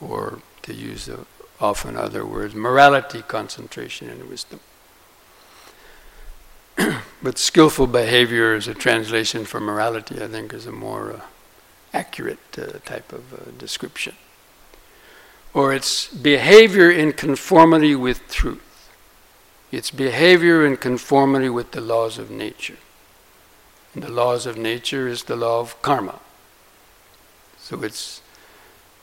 or 0.00 0.40
to 0.62 0.74
use 0.74 1.08
uh, 1.08 1.24
often 1.60 1.96
other 1.96 2.24
words, 2.24 2.54
morality, 2.54 3.22
concentration, 3.22 4.08
and 4.08 4.28
wisdom. 4.28 4.60
but 7.22 7.38
skillful 7.38 7.86
behavior 7.86 8.54
is 8.54 8.68
a 8.68 8.74
translation 8.74 9.44
for 9.44 9.60
morality, 9.60 10.22
I 10.22 10.28
think, 10.28 10.52
is 10.52 10.66
a 10.66 10.72
more 10.72 11.12
uh, 11.12 11.20
accurate 11.92 12.38
uh, 12.58 12.78
type 12.84 13.12
of 13.12 13.32
uh, 13.32 13.50
description. 13.58 14.14
Or 15.54 15.72
it's 15.72 16.08
behavior 16.08 16.90
in 16.90 17.14
conformity 17.14 17.94
with 17.94 18.28
truth. 18.28 18.90
It's 19.72 19.90
behavior 19.90 20.66
in 20.66 20.76
conformity 20.76 21.48
with 21.48 21.72
the 21.72 21.80
laws 21.80 22.18
of 22.18 22.30
nature. 22.30 22.76
And 23.94 24.02
the 24.02 24.10
laws 24.10 24.44
of 24.44 24.58
nature 24.58 25.08
is 25.08 25.24
the 25.24 25.36
law 25.36 25.60
of 25.60 25.80
karma. 25.80 26.20
So 27.66 27.82
it's, 27.82 28.22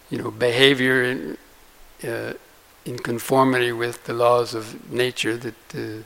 you 0.10 0.18
know, 0.18 0.32
behavior 0.32 1.04
in, 1.04 1.38
uh, 2.02 2.36
in 2.86 2.98
conformity 2.98 3.74
with 3.74 4.06
the 4.06 4.14
laws 4.14 4.56
of 4.56 4.90
nature 4.90 5.36
that 5.36 5.76
uh, 5.76 6.04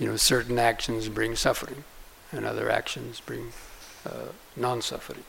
you 0.00 0.08
know, 0.08 0.16
certain 0.16 0.58
actions 0.58 1.08
bring 1.08 1.36
suffering, 1.36 1.84
and 2.32 2.44
other 2.44 2.68
actions 2.68 3.20
bring 3.20 3.52
uh, 4.04 4.32
non-suffering. 4.56 5.22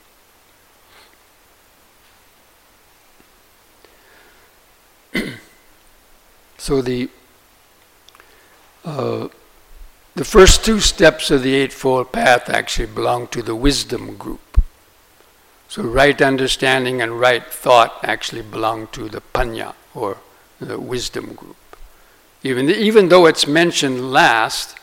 so 6.58 6.82
the 6.82 7.08
uh, 8.84 9.28
the 10.16 10.24
first 10.24 10.64
two 10.64 10.80
steps 10.80 11.30
of 11.30 11.44
the 11.44 11.54
Eightfold 11.54 12.10
Path 12.10 12.50
actually 12.50 12.86
belong 12.86 13.28
to 13.28 13.40
the 13.40 13.54
wisdom 13.54 14.16
group. 14.16 14.40
So 15.68 15.82
right 15.82 16.20
understanding 16.22 17.02
and 17.02 17.18
right 17.20 17.44
thought 17.44 17.98
actually 18.02 18.42
belong 18.42 18.86
to 18.88 19.08
the 19.08 19.20
panya 19.34 19.74
or 19.94 20.18
the 20.60 20.78
wisdom 20.78 21.34
group. 21.34 21.56
Even, 22.42 22.70
even 22.70 23.08
though 23.08 23.26
it's 23.26 23.46
mentioned 23.46 24.12
last, 24.12 24.78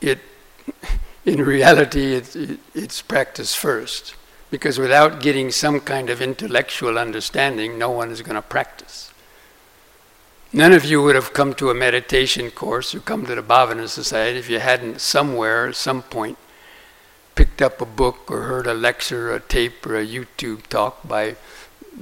it, 0.00 0.20
in 1.24 1.42
reality, 1.42 2.14
it, 2.14 2.36
it, 2.36 2.60
it's 2.74 3.02
practiced 3.02 3.56
first. 3.56 4.14
Because 4.50 4.78
without 4.78 5.20
getting 5.20 5.50
some 5.50 5.80
kind 5.80 6.08
of 6.08 6.22
intellectual 6.22 6.98
understanding, 6.98 7.78
no 7.78 7.90
one 7.90 8.10
is 8.10 8.22
going 8.22 8.36
to 8.36 8.42
practice. 8.42 9.12
None 10.52 10.72
of 10.72 10.84
you 10.86 11.02
would 11.02 11.14
have 11.14 11.34
come 11.34 11.52
to 11.54 11.68
a 11.68 11.74
meditation 11.74 12.50
course 12.50 12.94
or 12.94 13.00
come 13.00 13.26
to 13.26 13.34
the 13.34 13.42
Bhavana 13.42 13.88
Society 13.88 14.38
if 14.38 14.48
you 14.48 14.60
hadn't 14.60 15.00
somewhere, 15.00 15.68
at 15.68 15.76
some 15.76 16.02
point, 16.02 16.38
picked 17.38 17.62
up 17.62 17.80
a 17.80 17.86
book 17.86 18.32
or 18.32 18.42
heard 18.42 18.66
a 18.66 18.74
lecture, 18.74 19.30
or 19.30 19.36
a 19.36 19.40
tape, 19.40 19.86
or 19.86 19.96
a 19.96 20.04
YouTube 20.04 20.66
talk 20.66 21.06
by, 21.06 21.36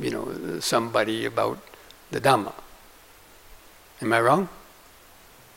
you 0.00 0.10
know, 0.10 0.58
somebody 0.60 1.26
about 1.26 1.58
the 2.10 2.18
Dhamma. 2.18 2.54
Am 4.00 4.14
I 4.14 4.20
wrong? 4.22 4.48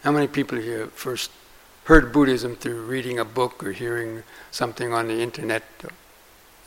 How 0.03 0.11
many 0.11 0.27
people 0.27 0.57
here 0.57 0.87
first 0.87 1.31
heard 1.85 2.11
Buddhism 2.11 2.57
through 2.57 2.81
reading 2.81 3.19
a 3.19 3.23
book 3.23 3.63
or 3.63 3.71
hearing 3.71 4.23
something 4.51 4.91
on 4.91 5.07
the 5.07 5.21
internet? 5.21 5.63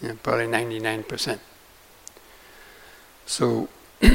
Yeah, 0.00 0.14
probably 0.22 0.46
99%. 0.46 1.38
So, 3.26 3.68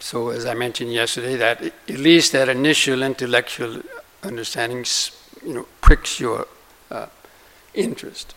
so 0.00 0.30
as 0.30 0.44
I 0.44 0.54
mentioned 0.54 0.92
yesterday, 0.92 1.36
that 1.36 1.62
at 1.62 1.88
least 1.88 2.32
that 2.32 2.48
initial 2.48 3.04
intellectual 3.04 3.80
understanding, 4.24 4.84
you 5.46 5.54
know, 5.54 5.66
pricks 5.80 6.18
your 6.18 6.48
uh, 6.90 7.06
interest, 7.74 8.34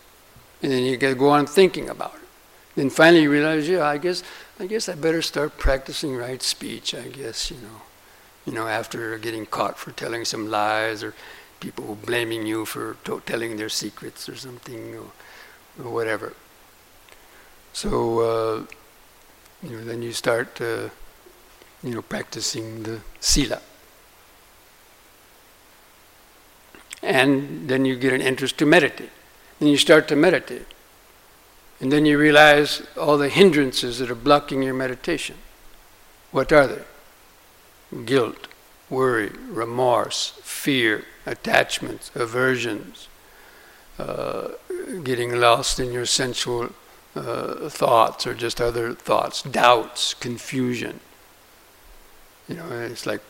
and 0.62 0.72
then 0.72 0.84
you 0.84 0.98
go 0.98 1.30
on 1.30 1.46
thinking 1.46 1.90
about 1.90 2.16
it. 2.16 2.28
Then 2.76 2.90
finally 2.90 3.24
you 3.24 3.32
realize, 3.32 3.68
yeah, 3.68 3.86
I 3.86 3.98
guess 3.98 4.24
I 4.60 4.68
guess 4.68 4.90
I 4.90 4.96
better 4.96 5.22
start 5.22 5.58
practicing 5.58 6.16
right 6.16 6.42
speech, 6.42 6.94
I 6.96 7.08
guess, 7.08 7.52
you 7.52 7.58
know. 7.58 7.82
You 8.46 8.54
know, 8.54 8.68
after 8.68 9.18
getting 9.18 9.46
caught 9.46 9.78
for 9.78 9.92
telling 9.92 10.24
some 10.24 10.50
lies 10.50 11.04
or 11.04 11.14
people 11.60 11.98
blaming 12.06 12.48
you 12.48 12.66
for 12.66 12.96
to- 13.04 13.22
telling 13.26 13.58
their 13.58 13.70
secrets 13.70 14.30
or 14.30 14.36
something 14.36 14.96
or, 14.96 15.12
or 15.84 15.92
whatever. 15.92 16.34
So, 17.74 18.20
uh, 18.20 18.64
you 19.64 19.78
know, 19.78 19.84
then 19.84 20.02
you 20.02 20.14
start, 20.14 20.60
uh, 20.62 20.90
you 21.84 21.94
know, 21.94 22.02
practicing 22.02 22.84
the 22.84 23.02
sila. 23.20 23.62
And 27.02 27.70
then 27.70 27.86
you 27.86 27.96
get 27.96 28.14
an 28.14 28.22
interest 28.22 28.58
to 28.60 28.66
meditate. 28.66 29.12
Then 29.60 29.70
you 29.70 29.78
start 29.78 30.08
to 30.08 30.16
meditate. 30.16 30.66
And 31.80 31.92
then 31.92 32.06
you 32.06 32.18
realize 32.18 32.82
all 33.00 33.18
the 33.18 33.30
hindrances 33.30 34.00
that 34.00 34.10
are 34.10 34.16
blocking 34.16 34.64
your 34.64 34.74
meditation. 34.74 35.38
What 36.32 36.52
are 36.52 36.68
they? 36.68 36.84
Guilt, 38.06 38.48
worry, 38.90 39.30
remorse, 39.50 40.40
fear, 40.42 41.06
attachments, 41.26 42.12
aversions, 42.16 43.08
uh, 44.00 44.50
getting 45.04 45.40
lost 45.40 45.80
in 45.80 45.92
your 45.92 46.06
sensual 46.06 46.70
uh, 47.16 47.70
thoughts 47.70 48.28
or 48.28 48.34
just 48.34 48.60
other 48.62 48.94
thoughts, 48.94 49.42
doubts, 49.42 50.14
confusion. 50.14 51.00
You 52.48 52.56
know, 52.56 52.70
it's 52.72 53.06
like 53.06 53.22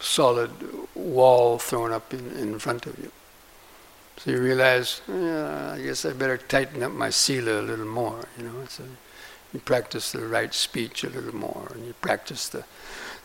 solid 0.00 0.50
wall 0.94 1.58
thrown 1.58 1.92
up 1.92 2.12
in, 2.12 2.30
in 2.36 2.58
front 2.58 2.86
of 2.86 2.98
you. 2.98 3.10
So 4.18 4.30
you 4.30 4.40
realize, 4.40 5.02
yeah, 5.08 5.72
I 5.74 5.80
guess 5.80 6.04
I 6.04 6.12
better 6.12 6.38
tighten 6.38 6.82
up 6.82 6.92
my 6.92 7.10
sila 7.10 7.60
a 7.60 7.62
little 7.62 7.86
more. 7.86 8.28
You 8.38 8.44
know, 8.44 8.64
so 8.68 8.84
you 9.52 9.60
practice 9.60 10.12
the 10.12 10.26
right 10.26 10.54
speech 10.54 11.04
a 11.04 11.10
little 11.10 11.34
more, 11.34 11.70
and 11.74 11.86
you 11.86 11.94
practice 12.00 12.48
the 12.48 12.64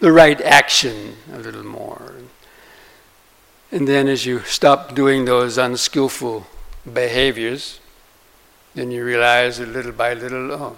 the 0.02 0.12
right 0.12 0.42
action 0.42 1.16
a 1.32 1.38
little 1.38 1.64
more. 1.64 2.14
And 3.72 3.88
then, 3.88 4.10
as 4.10 4.26
you 4.26 4.40
stop 4.40 4.96
doing 4.96 5.24
those 5.24 5.58
unskillful 5.58 6.46
behaviors, 6.92 7.80
then 8.76 8.92
you 8.92 9.06
realize 9.06 9.60
that 9.60 9.70
little 9.70 9.94
by 9.94 10.14
little, 10.14 10.52
oh, 10.52 10.78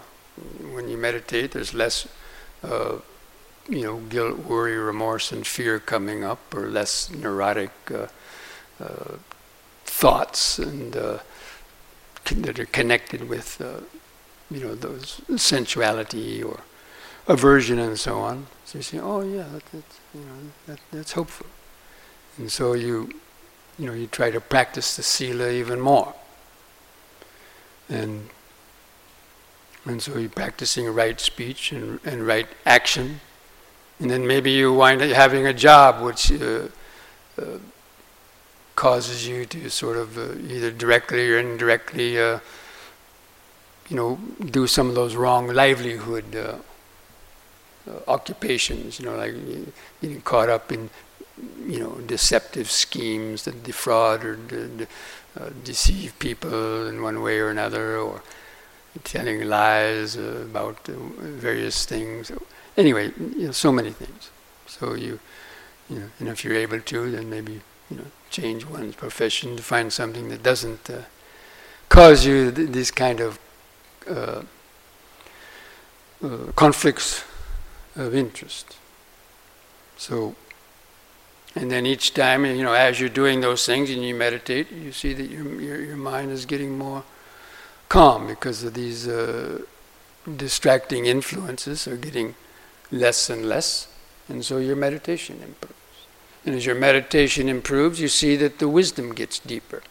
when 0.73 0.89
you 0.89 0.97
meditate, 0.97 1.51
there's 1.51 1.73
less, 1.73 2.08
uh, 2.63 2.97
you 3.69 3.82
know, 3.82 3.97
guilt, 3.97 4.39
worry, 4.39 4.78
remorse, 4.78 5.32
and 5.32 5.45
fear 5.45 5.80
coming 5.80 6.23
up, 6.23 6.54
or 6.54 6.67
less 6.67 7.10
neurotic. 7.10 7.71
Uh, 7.89 8.08
uh, 8.80 9.17
thoughts 9.86 10.60
and 10.60 10.97
uh, 10.97 11.19
that 12.32 12.60
are 12.60 12.65
connected 12.65 13.30
with, 13.30 13.62
uh, 13.62 13.82
you 14.49 14.60
know, 14.60 14.76
those 14.76 15.21
sensuality 15.38 16.43
or 16.43 16.62
aversion 17.28 17.80
and 17.80 17.99
so 17.99 18.19
on. 18.19 18.47
So 18.65 18.80
you 18.80 18.84
say, 18.84 18.99
oh 18.99 19.21
yeah, 19.21 19.43
that, 19.54 19.65
that's, 19.71 19.99
you 20.13 20.21
know, 20.21 20.52
that, 20.67 20.80
that's 20.91 21.13
hopeful. 21.13 21.47
And 22.38 22.52
so 22.52 22.73
you, 22.73 23.12
you 23.78 23.88
know, 23.88 23.93
you 23.93 24.08
try 24.08 24.32
to 24.32 24.41
practice 24.41 24.95
the 24.95 25.04
sila 25.04 25.49
even 25.49 25.80
more. 25.80 26.13
And 27.89 28.30
and 29.86 30.02
so 30.02 30.17
you're 30.17 30.30
practicing 30.30 30.88
right 30.93 31.19
speech 31.19 31.71
and, 31.73 31.99
and 32.06 32.26
right 32.26 32.47
action. 32.65 33.19
And 33.99 34.10
then 34.10 34.27
maybe 34.27 34.51
you 34.51 34.73
wind 34.73 35.01
up 35.01 35.10
having 35.12 35.45
a 35.47 35.53
job 35.53 36.01
which 36.01 36.32
uh, 36.32 36.67
uh, 37.41 37.60
causes 38.75 39.27
you 39.27 39.45
to 39.45 39.69
sort 39.69 39.97
of 39.97 40.17
uh, 40.17 40.34
either 40.53 40.71
directly 40.71 41.32
or 41.32 41.39
indirectly, 41.39 42.19
uh, 42.19 42.39
you 43.89 43.95
know, 43.95 44.19
do 44.45 44.67
some 44.67 44.89
of 44.89 44.95
those 44.95 45.15
wrong 45.15 45.47
livelihood 45.47 46.36
uh, 46.36 46.58
uh 47.89 47.99
occupations. 48.08 48.99
You 48.99 49.06
know, 49.06 49.15
like 49.15 49.36
getting 50.01 50.21
caught 50.21 50.49
up 50.49 50.71
in, 50.71 50.89
you 51.65 51.79
know, 51.79 51.91
deceptive 52.08 52.71
schemes 52.71 53.45
that 53.45 53.63
defraud 53.63 54.25
or 54.25 54.36
de- 54.36 54.67
de- 54.67 54.88
deceive 55.63 56.17
people 56.19 56.88
in 56.88 57.01
one 57.01 57.21
way 57.21 57.39
or 57.39 57.49
another, 57.49 57.97
or 57.97 58.21
telling 59.03 59.43
lies 59.43 60.15
about 60.15 60.86
various 60.88 61.86
things. 61.86 62.32
Anyway, 62.75 63.12
you 63.17 63.47
know, 63.47 63.51
so 63.51 63.71
many 63.71 63.91
things. 63.91 64.31
So 64.67 64.95
you, 64.95 65.19
you 65.89 65.99
know, 65.99 66.09
and 66.19 66.29
if 66.29 66.43
you're 66.43 66.55
able 66.55 66.79
to, 66.79 67.12
then 67.12 67.29
maybe 67.29 67.62
you 67.89 67.97
know 67.97 68.05
change 68.29 68.65
one's 68.65 68.95
profession 68.95 69.55
to 69.55 69.63
find 69.63 69.93
something 69.93 70.29
that 70.29 70.41
doesn't 70.41 70.89
uh, 70.89 71.03
cause 71.89 72.25
you 72.25 72.51
th- 72.51 72.69
this 72.69 72.89
kind 72.89 73.19
of 73.19 73.39
uh, 74.09 74.41
uh, 76.23 76.51
conflicts 76.55 77.23
of 77.95 78.15
interest. 78.15 78.77
So, 79.97 80.36
and 81.55 81.71
then 81.71 81.86
each 81.86 82.13
time, 82.13 82.45
you 82.45 82.63
know, 82.63 82.73
as 82.73 82.99
you're 82.99 83.09
doing 83.09 83.41
those 83.41 83.65
things 83.65 83.91
and 83.91 84.03
you 84.03 84.15
meditate, 84.15 84.71
you 84.71 84.91
see 84.91 85.13
that 85.13 85.29
your 85.29 85.62
your, 85.62 85.79
your 85.81 85.97
mind 85.97 86.31
is 86.31 86.45
getting 86.45 86.77
more 86.77 87.03
calm 87.89 88.25
because 88.25 88.63
of 88.63 88.73
these 88.73 89.07
uh, 89.07 89.62
distracting 90.36 91.05
influences 91.05 91.88
are 91.88 91.97
getting 91.97 92.33
less 92.93 93.29
and 93.29 93.49
less, 93.49 93.88
and 94.29 94.45
so 94.45 94.58
your 94.60 94.75
meditation 94.75 95.41
improves. 95.43 95.73
And 96.45 96.56
as 96.56 96.65
your 96.65 96.75
meditation 96.75 97.49
improves, 97.49 97.99
you 97.99 98.08
see 98.08 98.36
that 98.38 98.60
the 98.60 98.69
wisdom 98.69 99.13
gets 99.13 99.39
deeper. 99.39 99.82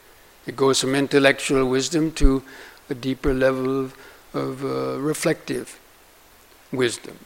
It 0.46 0.56
goes 0.56 0.80
from 0.80 0.94
intellectual 0.94 1.68
wisdom 1.68 2.12
to 2.12 2.42
a 2.88 2.94
deeper 2.94 3.34
level 3.34 3.80
of, 3.80 3.96
of 4.34 4.64
uh, 4.64 4.98
reflective 5.00 5.78
wisdom. 6.72 7.18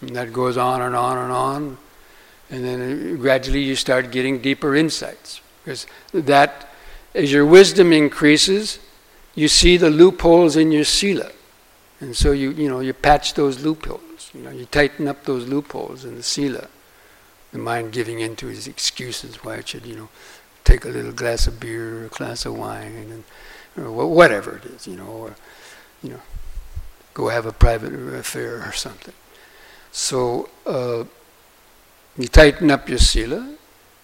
And 0.00 0.14
that 0.16 0.32
goes 0.32 0.56
on 0.56 0.82
and 0.82 0.94
on 0.94 1.18
and 1.18 1.32
on. 1.32 1.78
And 2.50 2.64
then 2.64 3.16
gradually 3.18 3.62
you 3.62 3.74
start 3.76 4.10
getting 4.10 4.40
deeper 4.40 4.76
insights. 4.76 5.40
Because 5.62 5.86
that, 6.12 6.68
as 7.14 7.32
your 7.32 7.46
wisdom 7.46 7.92
increases, 7.92 8.78
you 9.34 9.48
see 9.48 9.76
the 9.76 9.90
loopholes 9.90 10.56
in 10.56 10.70
your 10.72 10.84
sila. 10.84 11.30
And 12.00 12.14
so 12.14 12.32
you, 12.32 12.50
you 12.50 12.68
know, 12.68 12.80
you 12.80 12.92
patch 12.92 13.34
those 13.34 13.64
loopholes. 13.64 14.00
You 14.34 14.42
know, 14.42 14.50
you 14.50 14.66
tighten 14.66 15.06
up 15.06 15.24
those 15.24 15.46
loopholes 15.46 16.04
in 16.04 16.16
the 16.16 16.22
sila 16.22 16.68
the 17.54 17.58
mind 17.60 17.92
giving 17.92 18.18
in 18.18 18.34
to 18.34 18.48
his 18.48 18.66
excuses 18.66 19.44
why 19.44 19.54
it 19.54 19.68
should, 19.68 19.86
you 19.86 19.94
know, 19.94 20.08
take 20.64 20.84
a 20.84 20.88
little 20.88 21.12
glass 21.12 21.46
of 21.46 21.60
beer 21.60 22.00
or 22.00 22.06
a 22.06 22.08
glass 22.08 22.44
of 22.44 22.58
wine 22.58 22.96
and 22.96 23.24
or 23.76 24.08
whatever 24.08 24.56
it 24.56 24.64
is, 24.66 24.86
you 24.88 24.96
know, 24.96 25.06
or 25.06 25.36
you 26.02 26.10
know, 26.10 26.20
go 27.14 27.28
have 27.28 27.46
a 27.46 27.52
private 27.52 27.94
affair 27.94 28.62
or 28.66 28.72
something. 28.72 29.14
So 29.92 30.48
uh, 30.66 31.04
you 32.18 32.26
tighten 32.26 32.70
up 32.70 32.88
your 32.88 32.98
sila, 32.98 33.54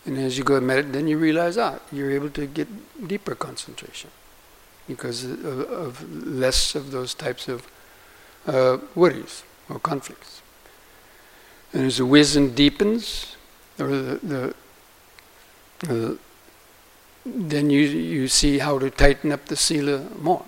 And 0.06 0.16
as 0.18 0.38
you 0.38 0.44
go 0.44 0.60
meditate, 0.60 0.92
then 0.92 1.08
you 1.08 1.18
realize, 1.18 1.58
ah, 1.58 1.78
you're 1.92 2.10
able 2.10 2.30
to 2.30 2.46
get 2.46 2.68
deeper 3.06 3.34
concentration 3.34 4.10
because 4.88 5.24
of, 5.24 5.44
of 5.44 6.26
less 6.26 6.74
of 6.74 6.90
those 6.90 7.14
types 7.14 7.48
of 7.48 7.66
uh, 8.46 8.78
worries 8.94 9.42
or 9.70 9.78
conflicts. 9.78 10.42
And 11.72 11.84
as 11.86 11.98
the 11.98 12.06
wisdom 12.06 12.54
deepens, 12.54 13.36
or 13.78 13.88
the, 13.88 14.54
the 15.80 16.18
then 17.24 17.70
you 17.70 17.80
you 17.80 18.28
see 18.28 18.58
how 18.58 18.78
to 18.78 18.90
tighten 18.90 19.30
up 19.30 19.46
the 19.46 19.56
sila 19.56 20.06
more, 20.18 20.44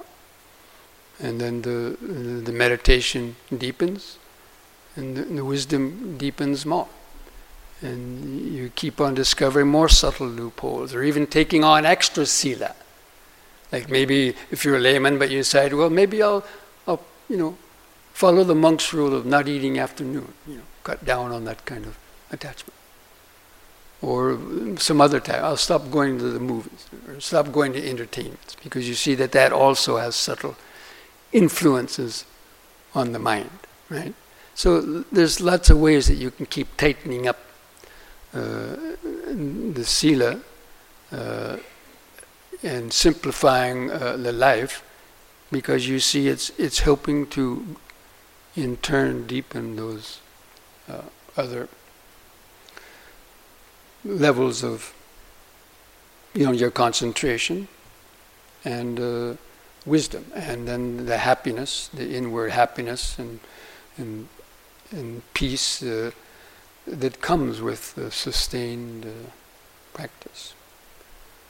and 1.21 1.41
then 1.41 1.63
the 1.63 1.97
the 2.45 2.53
meditation 2.53 3.37
deepens, 3.57 4.19
and 4.97 5.17
the, 5.17 5.23
the 5.23 5.45
wisdom 5.45 6.19
deepens 6.19 6.67
more 6.67 6.89
and 7.83 8.55
you 8.55 8.71
keep 8.75 9.01
on 9.01 9.15
discovering 9.15 9.67
more 9.67 9.89
subtle 9.89 10.27
loopholes 10.27 10.95
or 10.95 11.03
even 11.03 11.27
taking 11.27 11.65
on 11.65 11.85
extra 11.85 12.25
sila. 12.25 12.75
Like 13.71 13.91
maybe 13.91 14.35
if 14.51 14.65
you're 14.65 14.77
a 14.77 14.81
layman, 14.81 15.19
but 15.19 15.31
you 15.31 15.39
decide, 15.39 15.73
well, 15.73 15.91
maybe 15.91 16.23
I'll, 16.23 16.45
I'll, 16.87 17.03
you 17.29 17.37
know, 17.37 17.57
follow 18.13 18.45
the 18.45 18.55
monk's 18.55 18.93
rule 18.93 19.15
of 19.15 19.27
not 19.27 19.49
eating 19.49 19.79
after 19.79 20.05
noon. 20.05 20.33
You 20.47 20.57
know, 20.57 20.63
cut 20.85 21.05
down 21.05 21.33
on 21.33 21.45
that 21.45 21.65
kind 21.65 21.87
of 21.87 21.99
attachment. 22.31 22.75
Or 24.01 24.39
some 24.79 25.01
other 25.01 25.21
time, 25.21 25.45
I'll 25.45 25.57
stop 25.57 25.91
going 25.91 26.19
to 26.19 26.25
the 26.25 26.41
movies 26.41 26.89
or 27.07 27.21
stop 27.21 27.53
going 27.53 27.73
to 27.75 27.89
entertainments 27.89 28.57
because 28.63 28.89
you 28.89 28.95
see 28.95 29.15
that 29.15 29.31
that 29.33 29.53
also 29.53 29.99
has 29.99 30.17
subtle 30.17 30.57
influences 31.33 32.25
on 32.95 33.13
the 33.13 33.21
mind, 33.21 33.51
right? 33.89 34.15
So 34.55 34.81
there's 35.13 35.41
lots 35.41 35.71
of 35.71 35.79
ways 35.79 36.09
that 36.09 36.17
you 36.17 36.33
can 36.33 36.47
keep 36.47 36.77
tightening 36.77 37.29
up 37.29 37.39
uh, 38.35 38.77
the 39.03 39.85
sila 39.85 40.41
uh, 41.13 41.57
and 42.63 42.93
simplifying 42.93 43.91
uh, 43.91 44.17
the 44.17 44.33
life 44.33 44.83
because 45.51 45.87
you 45.87 46.01
see 46.01 46.29
it's 46.29 46.51
it's 46.59 46.81
helping 46.81 47.27
to 47.27 47.77
in 48.57 48.77
turn 48.79 49.27
deepen 49.27 49.77
those 49.77 50.21
uh, 50.89 51.03
other 51.37 51.69
levels 54.05 54.63
of 54.65 54.95
you 56.35 56.45
know 56.45 56.53
your 56.53 56.71
concentration 56.71 57.69
and 58.65 59.01
uh, 59.01 59.35
wisdom 59.87 60.25
and 60.35 60.69
then 60.69 61.07
the 61.07 61.19
happiness 61.19 61.89
the 61.95 62.15
inward 62.15 62.51
happiness 62.51 63.19
and 63.19 63.41
and 63.97 64.29
and 64.93 65.23
peace 65.35 65.83
uh, 65.83 66.11
that 66.87 67.21
comes 67.21 67.61
with 67.61 67.99
sustained 68.13 69.07
uh, 69.07 69.31
practice. 69.93 70.55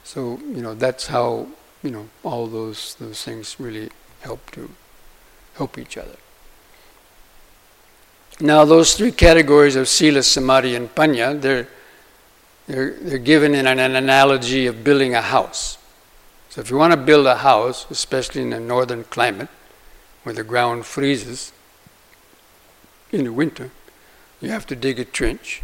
So 0.03 0.39
you 0.39 0.61
know 0.61 0.73
that's 0.73 1.07
how 1.07 1.47
you 1.81 1.91
know 1.91 2.09
all 2.23 2.47
those 2.47 2.95
those 2.95 3.23
things 3.23 3.59
really 3.59 3.89
help 4.21 4.51
to 4.51 4.69
help 5.55 5.77
each 5.77 5.97
other. 5.97 6.17
Now 8.39 8.65
those 8.65 8.95
three 8.95 9.11
categories 9.11 9.75
of 9.75 9.87
sila, 9.87 10.23
samadhi, 10.23 10.75
and 10.75 10.93
panya, 10.93 11.39
they're 11.39 11.67
they're, 12.67 12.91
they're 12.93 13.17
given 13.17 13.53
in 13.53 13.67
an, 13.67 13.79
an 13.79 13.95
analogy 13.95 14.67
of 14.67 14.83
building 14.83 15.13
a 15.13 15.21
house. 15.21 15.77
So 16.49 16.61
if 16.61 16.69
you 16.69 16.77
want 16.77 16.93
to 16.93 16.97
build 16.97 17.25
a 17.25 17.37
house, 17.37 17.85
especially 17.89 18.41
in 18.41 18.53
a 18.53 18.59
northern 18.59 19.03
climate, 19.05 19.49
where 20.23 20.33
the 20.33 20.43
ground 20.43 20.85
freezes 20.85 21.51
in 23.11 23.25
the 23.25 23.33
winter, 23.33 23.71
you 24.39 24.49
have 24.49 24.65
to 24.67 24.75
dig 24.75 24.99
a 24.99 25.05
trench 25.05 25.61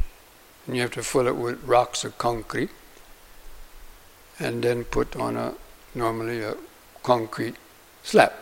and 0.65 0.75
you 0.75 0.81
have 0.81 0.91
to 0.91 1.03
fill 1.03 1.27
it 1.27 1.35
with 1.35 1.63
rocks 1.63 2.03
or 2.03 2.09
concrete 2.11 2.69
and 4.39 4.63
then 4.63 4.83
put 4.83 5.15
on 5.15 5.35
a 5.35 5.53
normally 5.95 6.41
a 6.41 6.55
concrete 7.03 7.55
slab. 8.03 8.33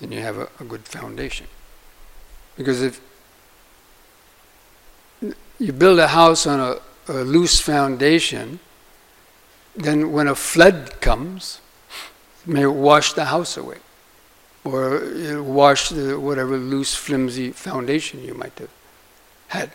Then 0.00 0.12
you 0.12 0.20
have 0.20 0.36
a, 0.36 0.48
a 0.60 0.64
good 0.64 0.84
foundation. 0.84 1.46
Because 2.56 2.82
if 2.82 3.00
you 5.58 5.72
build 5.72 5.98
a 5.98 6.08
house 6.08 6.46
on 6.46 6.60
a, 6.60 6.76
a 7.12 7.24
loose 7.24 7.60
foundation, 7.60 8.60
then 9.74 10.12
when 10.12 10.28
a 10.28 10.34
flood 10.34 11.00
comes, 11.00 11.60
it 12.42 12.52
may 12.52 12.66
wash 12.66 13.12
the 13.12 13.26
house 13.26 13.56
away 13.56 13.78
or 14.64 15.42
wash 15.42 15.90
the 15.90 16.18
whatever 16.18 16.56
loose, 16.56 16.94
flimsy 16.94 17.50
foundation 17.52 18.24
you 18.24 18.34
might 18.34 18.58
have 18.58 18.70
had. 19.48 19.70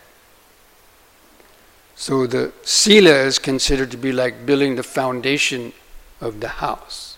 So 1.94 2.26
the 2.26 2.52
sila 2.62 3.10
is 3.10 3.38
considered 3.38 3.90
to 3.92 3.96
be 3.96 4.12
like 4.12 4.44
building 4.44 4.76
the 4.76 4.82
foundation 4.82 5.72
of 6.20 6.40
the 6.40 6.48
house 6.48 7.16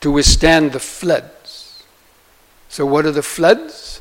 to 0.00 0.10
withstand 0.10 0.72
the 0.72 0.80
floods. 0.80 1.84
So, 2.68 2.84
what 2.86 3.06
are 3.06 3.12
the 3.12 3.22
floods? 3.22 3.98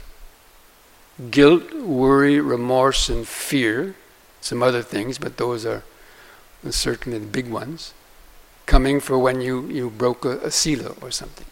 Guilt, 1.31 1.73
worry, 1.73 2.39
remorse, 2.39 3.09
and 3.09 3.27
fear. 3.27 3.95
Some 4.41 4.61
other 4.61 4.83
things, 4.83 5.17
but 5.17 5.37
those 5.37 5.65
are 5.65 5.83
certainly 6.69 7.19
the 7.19 7.25
big 7.25 7.49
ones. 7.49 7.93
Coming 8.65 8.99
for 8.99 9.17
when 9.17 9.41
you, 9.41 9.65
you 9.67 9.89
broke 9.89 10.25
a, 10.25 10.39
a 10.39 10.51
sila 10.51 10.93
or 11.01 11.11
something. 11.11 11.47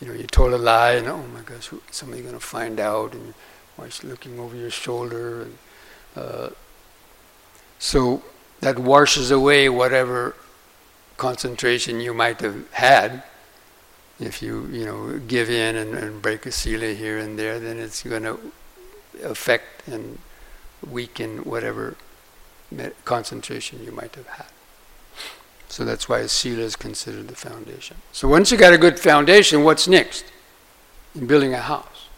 You 0.00 0.08
know, 0.08 0.14
you 0.14 0.26
told 0.26 0.52
a 0.52 0.58
lie, 0.58 0.92
and 0.92 1.08
oh 1.08 1.24
my 1.32 1.40
gosh, 1.40 1.70
somebody's 1.90 2.24
going 2.24 2.34
to 2.34 2.40
find 2.40 2.80
out. 2.80 3.12
And 3.12 3.34
always 3.80 4.04
looking 4.04 4.38
over 4.38 4.54
your 4.54 4.70
shoulder. 4.70 5.42
And, 5.42 5.58
uh, 6.16 6.50
so 7.78 8.22
that 8.60 8.78
washes 8.78 9.30
away 9.30 9.68
whatever 9.68 10.34
concentration 11.16 12.00
you 12.00 12.12
might 12.12 12.40
have 12.40 12.70
had. 12.72 13.22
If 14.20 14.42
you, 14.42 14.66
you 14.70 14.84
know, 14.84 15.18
give 15.18 15.48
in 15.48 15.76
and, 15.76 15.94
and 15.94 16.20
break 16.20 16.44
a 16.44 16.52
sila 16.52 16.92
here 16.92 17.18
and 17.18 17.38
there, 17.38 17.58
then 17.58 17.78
it's 17.78 18.02
going 18.02 18.24
to 18.24 18.38
affect 19.24 19.88
and 19.88 20.18
weaken 20.86 21.38
whatever 21.38 21.96
concentration 23.04 23.82
you 23.82 23.92
might 23.92 24.14
have 24.14 24.26
had. 24.26 24.46
So 25.68 25.84
that's 25.84 26.08
why 26.08 26.26
sila 26.26 26.62
is 26.62 26.76
considered 26.76 27.28
the 27.28 27.36
foundation. 27.36 27.96
So 28.12 28.28
once 28.28 28.50
you 28.50 28.58
got 28.58 28.72
a 28.72 28.78
good 28.78 28.98
foundation, 28.98 29.64
what's 29.64 29.88
next 29.88 30.24
in 31.14 31.26
building 31.26 31.54
a 31.54 31.60
house? 31.60 32.08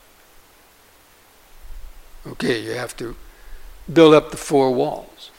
Okay, 2.27 2.61
you 2.61 2.73
have 2.73 2.97
to 2.97 3.17
build 3.93 4.15
up 4.15 4.31
the 4.31 4.37
four 4.37 4.73
walls. 4.73 5.31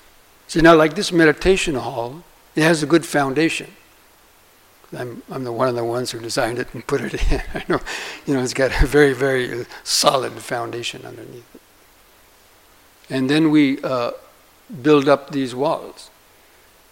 See, 0.48 0.62
now, 0.62 0.76
like 0.76 0.96
this 0.96 1.12
meditation 1.12 1.76
hall, 1.76 2.24
it 2.56 2.62
has 2.62 2.84
a 2.84 2.86
good 2.86 3.06
foundation. 3.06 3.72
I'm, 4.96 5.24
I'm 5.30 5.44
the 5.44 5.52
one 5.52 5.68
of 5.68 5.76
the 5.76 5.84
ones 5.84 6.12
who 6.12 6.20
designed 6.20 6.60
it 6.60 6.74
and 6.74 6.86
put 6.86 7.02
it 7.02 7.14
in. 7.32 7.42
I 7.54 7.64
know, 7.68 7.80
you 8.26 8.34
know, 8.34 8.42
it's 8.42 8.54
got 8.54 8.72
a 8.82 8.86
very, 8.86 9.14
very 9.14 9.66
solid 9.84 10.34
foundation 10.34 11.06
underneath 11.06 11.56
it. 11.56 11.62
And 13.10 13.30
then 13.30 13.52
we 13.52 13.82
uh, 13.84 14.12
build 14.82 15.10
up 15.10 15.32
these 15.32 15.54
walls. 15.54 16.10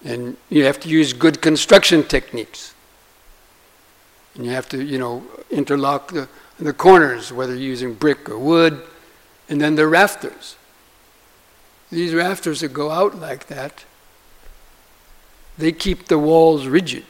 And 0.04 0.38
you 0.50 0.66
have 0.66 0.80
to 0.82 0.90
use 0.90 1.14
good 1.14 1.42
construction 1.42 2.04
techniques. 2.04 2.74
And 4.36 4.46
you 4.46 4.52
have 4.52 4.68
to, 4.70 4.84
you 4.84 4.98
know, 4.98 5.24
interlock 5.50 6.12
the, 6.12 6.28
the 6.60 6.74
corners, 6.74 7.32
whether 7.32 7.54
you're 7.54 7.62
using 7.62 7.94
brick 7.94 8.30
or 8.30 8.38
wood, 8.38 8.82
and 9.48 9.62
then 9.62 9.76
the 9.76 9.88
rafters. 9.88 10.56
These 11.92 12.14
rafters 12.14 12.62
that 12.62 12.74
go 12.74 12.90
out 12.90 13.20
like 13.20 13.48
that, 13.48 13.86
they 15.58 15.72
keep 15.72 16.08
the 16.08 16.18
walls 16.18 16.66
rigid 16.66 17.06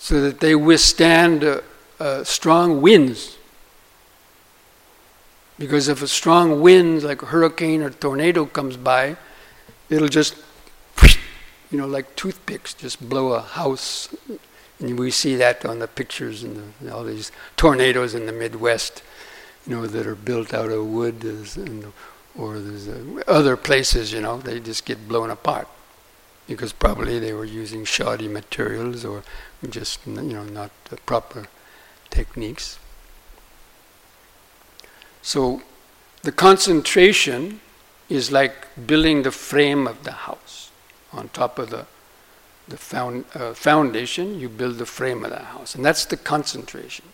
so 0.00 0.18
that 0.22 0.40
they 0.40 0.54
withstand 0.54 1.44
uh, 1.44 1.60
uh, 2.00 2.24
strong 2.24 2.80
winds. 2.80 3.36
Because 5.58 5.88
if 5.88 6.00
a 6.00 6.08
strong 6.08 6.62
wind, 6.62 7.02
like 7.02 7.20
a 7.20 7.26
hurricane 7.26 7.82
or 7.82 7.90
tornado, 7.90 8.46
comes 8.46 8.78
by, 8.78 9.18
it'll 9.90 10.08
just, 10.08 10.36
you 11.70 11.76
know, 11.76 11.86
like 11.86 12.16
toothpicks, 12.16 12.72
just 12.72 13.06
blow 13.10 13.34
a 13.34 13.42
house. 13.42 14.08
And 14.78 14.98
we 14.98 15.10
see 15.10 15.36
that 15.36 15.66
on 15.66 15.80
the 15.80 15.86
pictures 15.86 16.42
and 16.44 16.72
all 16.90 17.04
these 17.04 17.30
tornadoes 17.58 18.14
in 18.14 18.24
the 18.24 18.32
Midwest 18.32 19.02
you 19.66 19.76
know, 19.76 19.86
that 19.86 20.06
are 20.06 20.14
built 20.14 20.54
out 20.54 20.70
of 20.70 20.86
wood, 20.86 21.22
or 22.38 22.58
there's 22.58 22.88
uh, 22.88 23.22
other 23.28 23.58
places, 23.58 24.14
you 24.14 24.22
know, 24.22 24.38
they 24.38 24.60
just 24.60 24.86
get 24.86 25.06
blown 25.06 25.28
apart 25.28 25.68
because 26.50 26.72
probably 26.72 27.20
they 27.20 27.32
were 27.32 27.44
using 27.44 27.84
shoddy 27.84 28.26
materials 28.26 29.04
or 29.04 29.22
just, 29.68 30.04
you 30.04 30.20
know, 30.20 30.42
not 30.42 30.72
the 30.86 30.96
proper 30.96 31.46
techniques. 32.10 32.80
So 35.22 35.62
the 36.22 36.32
concentration 36.32 37.60
is 38.08 38.32
like 38.32 38.66
building 38.84 39.22
the 39.22 39.30
frame 39.30 39.86
of 39.86 40.02
the 40.02 40.10
house. 40.10 40.72
On 41.12 41.28
top 41.28 41.56
of 41.60 41.70
the, 41.70 41.86
the 42.66 42.76
found, 42.76 43.26
uh, 43.32 43.54
foundation, 43.54 44.40
you 44.40 44.48
build 44.48 44.78
the 44.78 44.86
frame 44.86 45.24
of 45.24 45.30
the 45.30 45.44
house. 45.44 45.76
And 45.76 45.84
that's 45.84 46.04
the 46.04 46.16
concentration 46.16 47.04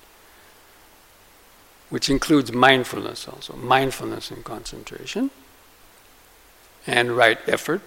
which 1.90 2.08
includes 2.08 2.52
mindfulness 2.52 3.28
also, 3.28 3.54
mindfulness 3.54 4.30
and 4.30 4.42
concentration, 4.44 5.30
and 6.86 7.14
right 7.14 7.38
effort, 7.46 7.82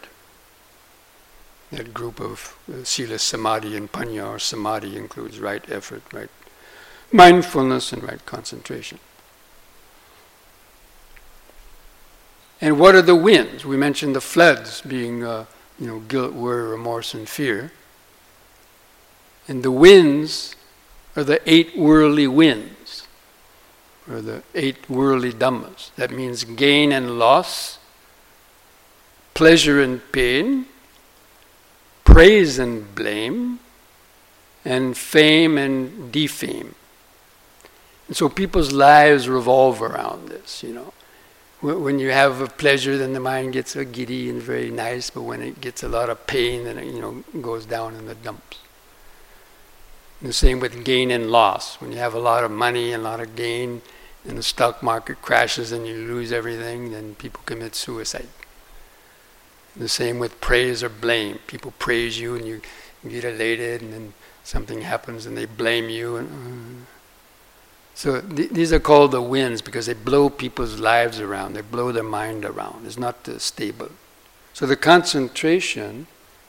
that 1.72 1.94
group 1.94 2.20
of 2.20 2.58
uh, 2.72 2.84
Sila 2.84 3.20
Samadhi 3.20 3.76
and 3.78 3.92
Panya 3.92 4.28
or 4.28 4.40
Samadhi 4.40 4.98
includes 4.98 5.40
right 5.40 5.64
effort, 5.70 6.02
right 6.12 6.30
mindfulness, 7.12 7.94
and 7.94 8.04
right 8.04 8.26
concentration. 8.26 9.00
And 12.62 12.80
what 12.80 12.96
are 12.96 13.02
the 13.02 13.16
winds? 13.16 13.66
We 13.66 13.78
mentioned 13.78 14.16
the 14.16 14.22
floods 14.22 14.82
being, 14.82 15.24
uh, 15.24 15.46
you 15.80 15.88
know, 15.88 16.00
guilt, 16.00 16.34
worry, 16.34 16.70
remorse, 16.70 17.14
and 17.14 17.28
fear. 17.28 17.72
And 19.48 19.64
the 19.64 19.72
winds 19.72 20.56
are 21.16 21.24
the 21.24 21.42
eight 21.50 21.78
worldly 21.78 22.28
winds, 22.28 23.08
or 24.10 24.22
the 24.22 24.44
eight 24.56 24.90
worldly 24.90 25.32
dhammas. 25.32 25.92
That 25.96 26.12
means 26.12 26.44
gain 26.44 26.92
and 26.92 27.18
loss, 27.18 27.80
pleasure 29.34 29.82
and 29.82 30.02
pain, 30.12 30.66
praise 32.14 32.60
and 32.60 32.94
blame, 32.96 33.60
and 34.66 34.98
fame 34.98 35.58
and 35.58 36.12
defame. 36.12 36.76
And 38.08 38.18
so 38.18 38.28
people's 38.28 38.72
lives 38.72 39.30
revolve 39.30 39.82
around 39.82 40.30
this, 40.30 40.64
you 40.64 40.74
know. 40.74 40.94
When 41.62 42.00
you 42.00 42.12
have 42.12 42.42
a 42.42 42.48
pleasure, 42.48 42.98
then 42.98 43.14
the 43.14 43.20
mind 43.20 43.54
gets 43.54 43.76
a 43.76 43.86
giddy 43.86 44.30
and 44.30 44.42
very 44.42 44.72
nice, 44.72 45.10
but 45.10 45.24
when 45.24 45.42
it 45.42 45.62
gets 45.62 45.84
a 45.84 45.90
lot 45.90 46.10
of 46.10 46.26
pain, 46.26 46.64
then 46.64 46.78
it, 46.78 46.86
you 46.86 47.02
know, 47.02 47.24
goes 47.42 47.66
down 47.66 47.96
in 47.96 48.08
the 48.08 48.16
dumps. 48.16 48.58
And 50.20 50.30
the 50.30 50.34
same 50.34 50.60
with 50.60 50.84
gain 50.84 51.12
and 51.12 51.30
loss. 51.30 51.76
When 51.82 51.92
you 51.92 51.98
have 51.98 52.14
a 52.14 52.20
lot 52.20 52.44
of 52.44 52.52
money 52.52 52.92
and 52.92 53.02
a 53.02 53.10
lot 53.10 53.20
of 53.20 53.36
gain, 53.36 53.82
and 54.28 54.38
the 54.38 54.44
stock 54.44 54.82
market 54.84 55.22
crashes 55.22 55.72
and 55.72 55.88
you 55.88 55.96
lose 55.96 56.32
everything, 56.32 56.92
then 56.92 57.16
people 57.16 57.42
commit 57.46 57.76
suicide. 57.76 58.28
The 59.76 59.90
same 59.90 60.20
with 60.20 60.42
praise 60.42 60.84
or 60.84 60.90
blame. 60.90 61.40
People 61.48 61.74
praise 61.80 62.20
you 62.20 62.36
and 62.36 62.46
you 62.46 62.62
get 63.08 63.24
elated, 63.24 63.82
and 63.82 63.94
then 63.94 64.14
something 64.44 64.82
happens 64.82 65.26
and 65.26 65.38
they 65.38 65.46
blame 65.46 65.90
you. 65.90 66.18
And, 66.18 66.30
uh, 66.30 66.86
so 67.94 68.22
th- 68.22 68.50
these 68.52 68.74
are 68.74 68.80
called 68.80 69.12
the 69.12 69.22
winds 69.22 69.62
because 69.62 69.86
they 69.86 69.94
blow 69.94 70.30
people's 70.30 70.80
lives 70.80 71.20
around. 71.20 71.54
They 71.54 71.62
blow 71.62 71.92
their 71.92 72.04
mind 72.04 72.46
around. 72.46 72.86
It's 72.86 72.98
not 72.98 73.28
uh, 73.28 73.40
stable. 73.40 73.90
So 74.54 74.66
the 74.66 74.76
concentration 74.76 76.08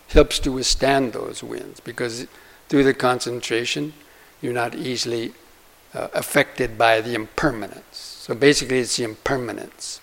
helps 0.09 0.39
to 0.41 0.53
withstand 0.53 1.13
those 1.13 1.43
winds 1.43 1.81
because 1.81 2.27
through 2.69 2.85
the 2.85 2.95
concentration, 2.95 3.93
you're 4.41 4.53
not 4.53 4.75
easily 4.75 5.33
uh, 5.93 6.09
affected 6.15 6.79
by 6.79 7.01
the 7.01 7.15
impermanence. 7.15 7.97
So 7.97 8.35
basically, 8.35 8.79
it's 8.79 8.97
the 8.97 9.05
impermanence 9.05 10.01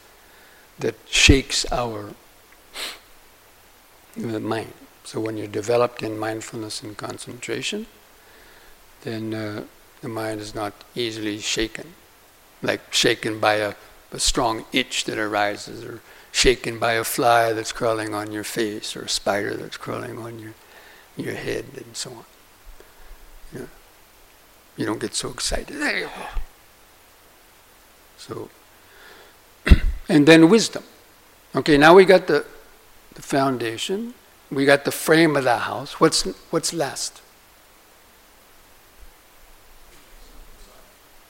that 0.80 0.96
shakes 1.06 1.66
our 1.72 2.14
mind. 4.18 4.74
So 5.04 5.20
when 5.20 5.38
you're 5.38 5.48
developed 5.48 6.04
in 6.04 6.20
mindfulness 6.20 6.84
and 6.84 6.98
concentration, 6.98 7.86
then 9.04 9.34
uh, 9.34 9.64
the 10.02 10.10
mind 10.10 10.42
is 10.42 10.54
not 10.54 10.74
easily 10.96 11.40
shaken, 11.40 11.94
like 12.62 12.94
shaken 12.94 13.40
by 13.40 13.56
a, 13.56 13.76
a 14.12 14.20
strong 14.20 14.66
itch 14.74 15.06
that 15.06 15.18
arises, 15.18 15.84
or 15.84 16.02
shaken 16.32 16.78
by 16.78 16.94
a 16.94 17.04
fly 17.04 17.54
that's 17.54 17.72
crawling 17.72 18.14
on 18.14 18.32
your 18.32 18.44
face, 18.44 18.96
or 18.96 19.04
a 19.04 19.10
spider 19.10 19.56
that's 19.56 19.78
crawling 19.78 20.20
on 20.20 20.40
your 20.40 20.54
your 21.16 21.34
head, 21.34 21.66
and 21.76 21.96
so 21.96 22.12
on. 22.12 22.26
You, 23.54 23.60
know, 23.60 23.68
you 24.78 24.86
don't 24.86 25.00
get 25.00 25.16
so 25.16 25.30
excited. 25.30 26.10
So, 28.18 28.50
and 30.10 30.28
then 30.28 30.50
wisdom. 30.50 30.84
Okay, 31.56 31.78
now 31.78 31.96
we 31.96 32.06
got 32.06 32.28
the 32.28 32.46
the 33.18 33.24
foundation. 33.24 34.14
We 34.52 34.64
got 34.64 34.86
the 34.86 34.92
frame 34.92 35.36
of 35.36 35.44
the 35.44 35.58
house. 35.58 36.00
What's 36.00 36.22
what's 36.52 36.72
last? 36.72 37.22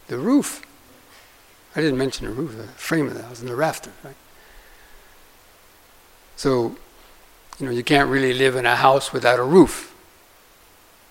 The 0.08 0.18
roof. 0.18 0.62
I 1.76 1.82
didn't 1.82 1.98
mention 1.98 2.28
the 2.28 2.34
roof, 2.34 2.58
the 2.58 2.68
frame 2.74 3.08
of 3.08 3.14
the 3.14 3.24
house 3.24 3.40
and 3.40 3.50
the 3.50 3.56
rafter, 3.56 3.92
right? 4.04 4.16
So, 6.36 6.76
you 7.60 7.66
know, 7.66 7.72
you 7.72 7.84
can't 7.84 8.10
really 8.10 8.34
live 8.34 8.56
in 8.56 8.66
a 8.66 8.76
house 8.76 9.14
without 9.14 9.40
a 9.40 9.44
roof. 9.44 9.96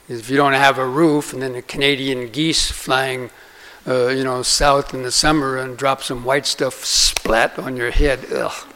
Because 0.03 0.21
if 0.21 0.31
you 0.31 0.37
don't 0.37 0.53
have 0.55 0.79
a 0.79 0.87
roof, 0.87 1.33
and 1.33 1.43
then 1.43 1.53
the 1.53 1.63
Canadian 1.63 2.29
geese 2.31 2.71
flying, 2.71 3.31
uh, 3.87 4.09
you 4.09 4.25
know, 4.25 4.43
south 4.43 4.93
in 4.93 5.03
the 5.03 5.13
summer 5.13 5.57
and 5.57 5.77
drop 5.77 6.03
some 6.03 6.25
white 6.25 6.47
stuff 6.47 6.85
splat 6.85 7.59
on 7.59 7.77
your 7.77 7.91
head, 7.91 8.27
ugh 8.33 8.67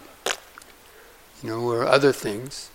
you 1.42 1.50
know, 1.50 1.60
or 1.60 1.86
other 1.86 2.12
things. 2.12 2.70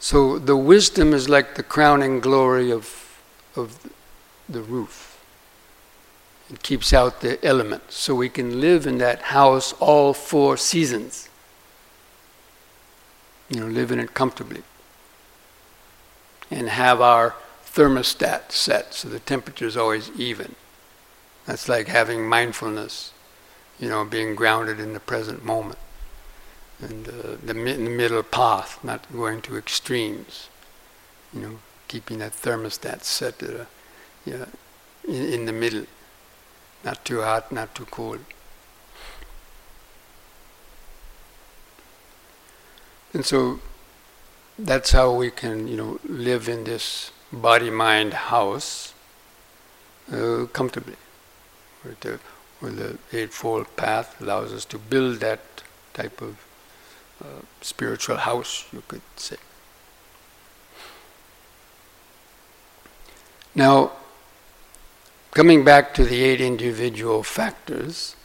So 0.00 0.38
the 0.38 0.56
wisdom 0.56 1.12
is 1.12 1.28
like 1.28 1.54
the 1.54 1.62
crowning 1.62 2.20
glory 2.20 2.70
of, 2.70 3.20
of 3.56 3.78
the 4.48 4.60
roof. 4.60 5.10
It 6.50 6.62
keeps 6.62 6.92
out 6.92 7.20
the 7.20 7.42
elements, 7.44 7.96
so 7.96 8.14
we 8.14 8.28
can 8.28 8.60
live 8.60 8.86
in 8.86 8.98
that 8.98 9.22
house 9.22 9.72
all 9.80 10.12
four 10.12 10.56
seasons. 10.56 11.28
You 13.48 13.60
know, 13.60 13.66
live 13.66 13.90
in 13.90 13.98
it 13.98 14.14
comfortably. 14.14 14.62
And 16.50 16.68
have 16.68 17.00
our 17.00 17.34
thermostat 17.64 18.52
set 18.52 18.94
so 18.94 19.08
the 19.08 19.18
temperature 19.20 19.66
is 19.66 19.76
always 19.76 20.10
even. 20.16 20.54
That's 21.46 21.68
like 21.68 21.88
having 21.88 22.28
mindfulness, 22.28 23.12
you 23.80 23.88
know, 23.88 24.04
being 24.04 24.34
grounded 24.34 24.78
in 24.78 24.92
the 24.92 25.00
present 25.00 25.44
moment 25.44 25.78
and 26.84 27.08
uh, 27.08 27.12
the, 27.44 27.54
the 27.54 27.54
middle 27.54 28.22
path, 28.22 28.82
not 28.84 29.10
going 29.12 29.40
to 29.42 29.56
extremes. 29.56 30.48
You 31.32 31.40
know, 31.40 31.58
keeping 31.88 32.18
that 32.18 32.32
thermostat 32.32 33.02
set 33.02 33.42
a, 33.42 33.66
yeah, 34.24 34.46
in, 35.06 35.22
in 35.34 35.44
the 35.46 35.52
middle, 35.52 35.86
not 36.84 37.04
too 37.04 37.22
hot, 37.22 37.50
not 37.50 37.74
too 37.74 37.86
cold. 37.86 38.20
And 43.12 43.24
so 43.24 43.60
that's 44.58 44.92
how 44.92 45.14
we 45.14 45.30
can, 45.30 45.68
you 45.68 45.76
know, 45.76 46.00
live 46.04 46.48
in 46.48 46.64
this 46.64 47.12
body-mind 47.32 48.14
house 48.14 48.92
uh, 50.12 50.46
comfortably. 50.52 50.96
Where 51.82 51.96
the, 52.00 52.20
where 52.60 52.72
the 52.72 52.98
Eightfold 53.12 53.76
Path 53.76 54.20
allows 54.20 54.52
us 54.52 54.64
to 54.66 54.78
build 54.78 55.20
that 55.20 55.40
type 55.92 56.20
of 56.20 56.44
spiritual 57.60 58.16
house, 58.16 58.66
you 58.72 58.82
could 58.86 59.02
say. 59.16 59.36
Now, 63.54 63.92
coming 65.30 65.64
back 65.64 65.94
to 65.94 66.04
the 66.04 66.22
eight 66.22 66.40
individual 66.40 67.22
factors, 67.22 68.16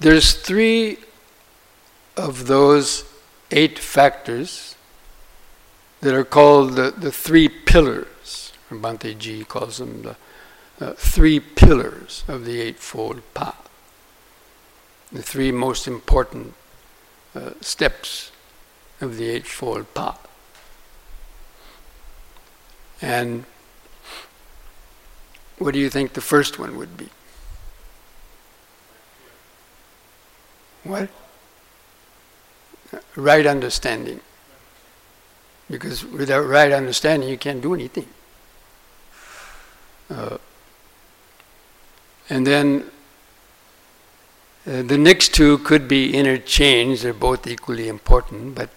there's 0.00 0.34
three 0.34 0.98
of 2.16 2.46
those 2.46 3.04
eight 3.50 3.78
factors 3.78 4.76
that 6.00 6.14
are 6.14 6.24
called 6.24 6.74
the, 6.74 6.90
the 6.90 7.12
three 7.12 7.48
pillars. 7.48 8.52
Bhante 8.70 9.16
G 9.16 9.44
calls 9.44 9.78
them 9.78 10.02
the 10.02 10.16
uh, 10.80 10.92
three 10.94 11.40
pillars 11.40 12.24
of 12.28 12.44
the 12.44 12.60
Eightfold 12.60 13.22
Path 13.34 13.67
the 15.12 15.22
three 15.22 15.50
most 15.50 15.86
important 15.86 16.54
uh, 17.34 17.50
steps 17.60 18.30
of 19.00 19.16
the 19.16 19.28
Eightfold 19.28 19.92
Path. 19.94 20.26
And 23.00 23.44
what 25.58 25.72
do 25.72 25.80
you 25.80 25.90
think 25.90 26.12
the 26.12 26.20
first 26.20 26.58
one 26.58 26.76
would 26.76 26.96
be? 26.96 27.08
What? 30.84 31.08
Right 33.16 33.46
understanding. 33.46 34.20
Because 35.70 36.04
without 36.04 36.46
right 36.46 36.72
understanding, 36.72 37.28
you 37.28 37.36
can't 37.36 37.60
do 37.60 37.74
anything. 37.74 38.08
Uh, 40.10 40.38
and 42.30 42.46
then 42.46 42.90
uh, 44.68 44.82
the 44.82 44.98
next 44.98 45.32
two 45.32 45.56
could 45.58 45.88
be 45.88 46.14
interchanged, 46.14 47.02
they're 47.02 47.14
both 47.14 47.46
equally 47.46 47.88
important, 47.88 48.54
but 48.54 48.68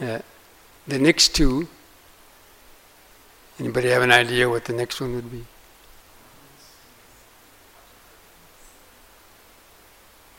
uh, 0.00 0.20
the 0.86 0.98
next 0.98 1.34
two, 1.34 1.66
anybody 3.58 3.88
have 3.88 4.02
an 4.02 4.12
idea 4.12 4.48
what 4.48 4.66
the 4.66 4.72
next 4.72 5.00
one 5.00 5.16
would 5.16 5.32
be? 5.32 5.44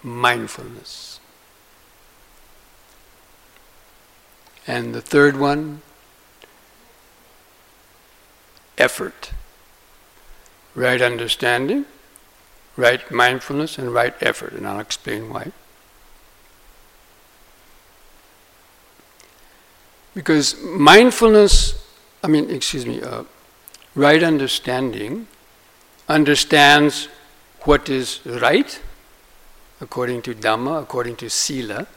Mindfulness. 0.01 1.19
And 4.65 4.95
the 4.95 5.01
third 5.01 5.35
one, 5.35 5.81
effort. 8.77 9.31
Right 10.73 11.01
understanding 11.01 11.85
right 12.79 13.11
mindfulness 13.11 13.77
and 13.77 13.93
right 13.93 14.15
effort, 14.21 14.53
and 14.53 14.65
I'll 14.65 14.79
explain 14.79 15.29
why. 15.29 15.51
Because 20.15 20.59
mindfulness, 20.61 21.85
I 22.23 22.27
mean, 22.27 22.49
excuse 22.49 22.85
me, 22.85 23.01
uh, 23.01 23.23
right 23.95 24.23
understanding 24.23 25.27
understands 26.07 27.09
what 27.61 27.89
is 27.89 28.21
right 28.25 28.81
according 29.81 30.21
to 30.23 30.33
Dhamma, 30.33 30.81
according 30.81 31.15
to 31.17 31.29
Sila, 31.29 31.87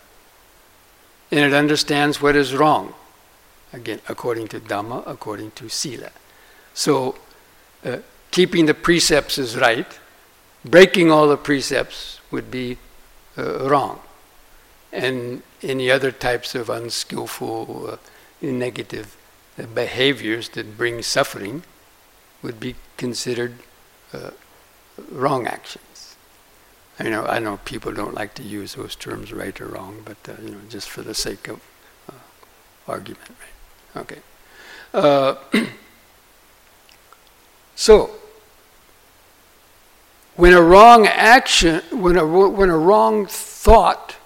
and 1.31 1.41
it 1.41 1.55
understands 1.55 2.21
what 2.21 2.37
is 2.37 2.55
wrong, 2.55 2.95
again, 3.73 4.01
according 4.09 4.49
to 4.49 4.61
Dhamma, 4.61 5.03
according 5.07 5.53
to 5.53 5.69
Sila. 5.69 6.11
So, 6.75 7.17
uh, 7.85 7.99
keeping 8.31 8.67
the 8.67 8.75
precepts 8.75 9.39
is 9.39 9.57
right, 9.57 9.99
breaking 10.65 11.11
all 11.11 11.29
the 11.29 11.37
precepts 11.37 12.21
would 12.31 12.51
be 12.51 12.79
uh, 13.37 13.69
wrong. 13.69 14.01
And 14.93 15.43
any 15.63 15.91
other 15.91 16.13
types 16.13 16.55
of 16.55 16.69
unskillful, 16.69 17.91
uh, 17.93 17.97
negative 18.41 19.17
uh, 19.59 19.67
behaviors 19.67 20.51
that 20.51 20.77
bring 20.77 21.03
suffering 21.03 21.63
would 22.43 22.61
be 22.61 22.77
considered 22.97 23.55
uh, 24.13 24.31
wrong 25.11 25.47
actions. 25.47 26.17
I 26.99 27.09
know 27.09 27.25
I 27.25 27.39
know 27.39 27.59
people 27.65 27.93
don't 27.93 28.15
like 28.15 28.35
to 28.35 28.43
use 28.43 28.75
those 28.75 28.95
terms, 28.95 29.33
right 29.33 29.59
or 29.61 29.67
wrong, 29.67 30.03
but 30.05 30.19
uh, 30.29 30.41
you 30.43 30.51
know, 30.51 30.61
just 30.69 30.91
for 30.91 31.03
the 31.03 31.15
sake 31.15 31.49
of 31.49 31.61
uh, 32.11 32.15
argument, 32.87 33.31
right? 33.95 34.03
Okay. 34.03 35.69
So, 37.75 38.11
when 40.43 40.55
a 40.55 40.61
wrong 40.61 41.07
action, 41.07 41.81
when 41.93 42.17
a 42.17 42.27
when 42.27 42.69
a 42.69 42.77
wrong 42.77 43.27
thought 43.27 44.17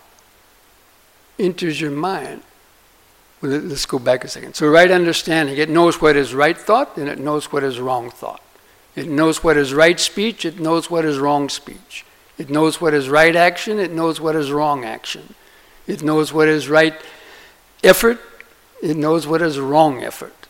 enters 1.38 1.78
your 1.78 1.90
mind, 1.90 2.42
well, 3.42 3.50
let's 3.50 3.84
go 3.84 3.98
back 3.98 4.24
a 4.24 4.28
second. 4.28 4.54
So, 4.54 4.66
right 4.66 4.90
understanding, 4.90 5.58
it 5.58 5.68
knows 5.68 6.00
what 6.00 6.16
is 6.16 6.32
right 6.32 6.56
thought 6.56 6.96
and 6.96 7.06
it 7.06 7.18
knows 7.18 7.52
what 7.52 7.62
is 7.62 7.78
wrong 7.78 8.08
thought. 8.08 8.40
It 8.94 9.10
knows 9.10 9.44
what 9.44 9.58
is 9.58 9.74
right 9.74 10.00
speech, 10.00 10.46
it 10.46 10.58
knows 10.58 10.90
what 10.90 11.04
is 11.04 11.18
wrong 11.18 11.50
speech. 11.50 12.06
It 12.38 12.48
knows 12.48 12.80
what 12.80 12.94
is 12.94 13.10
right 13.10 13.36
action, 13.36 13.78
it 13.78 13.92
knows 13.92 14.18
what 14.18 14.34
is 14.34 14.50
wrong 14.50 14.86
action. 14.86 15.34
It 15.86 16.02
knows 16.02 16.32
what 16.32 16.48
is 16.48 16.66
right 16.66 16.98
effort, 17.84 18.20
it 18.82 18.96
knows 18.96 19.26
what 19.26 19.42
is 19.42 19.60
wrong 19.60 20.02
effort. 20.02 20.46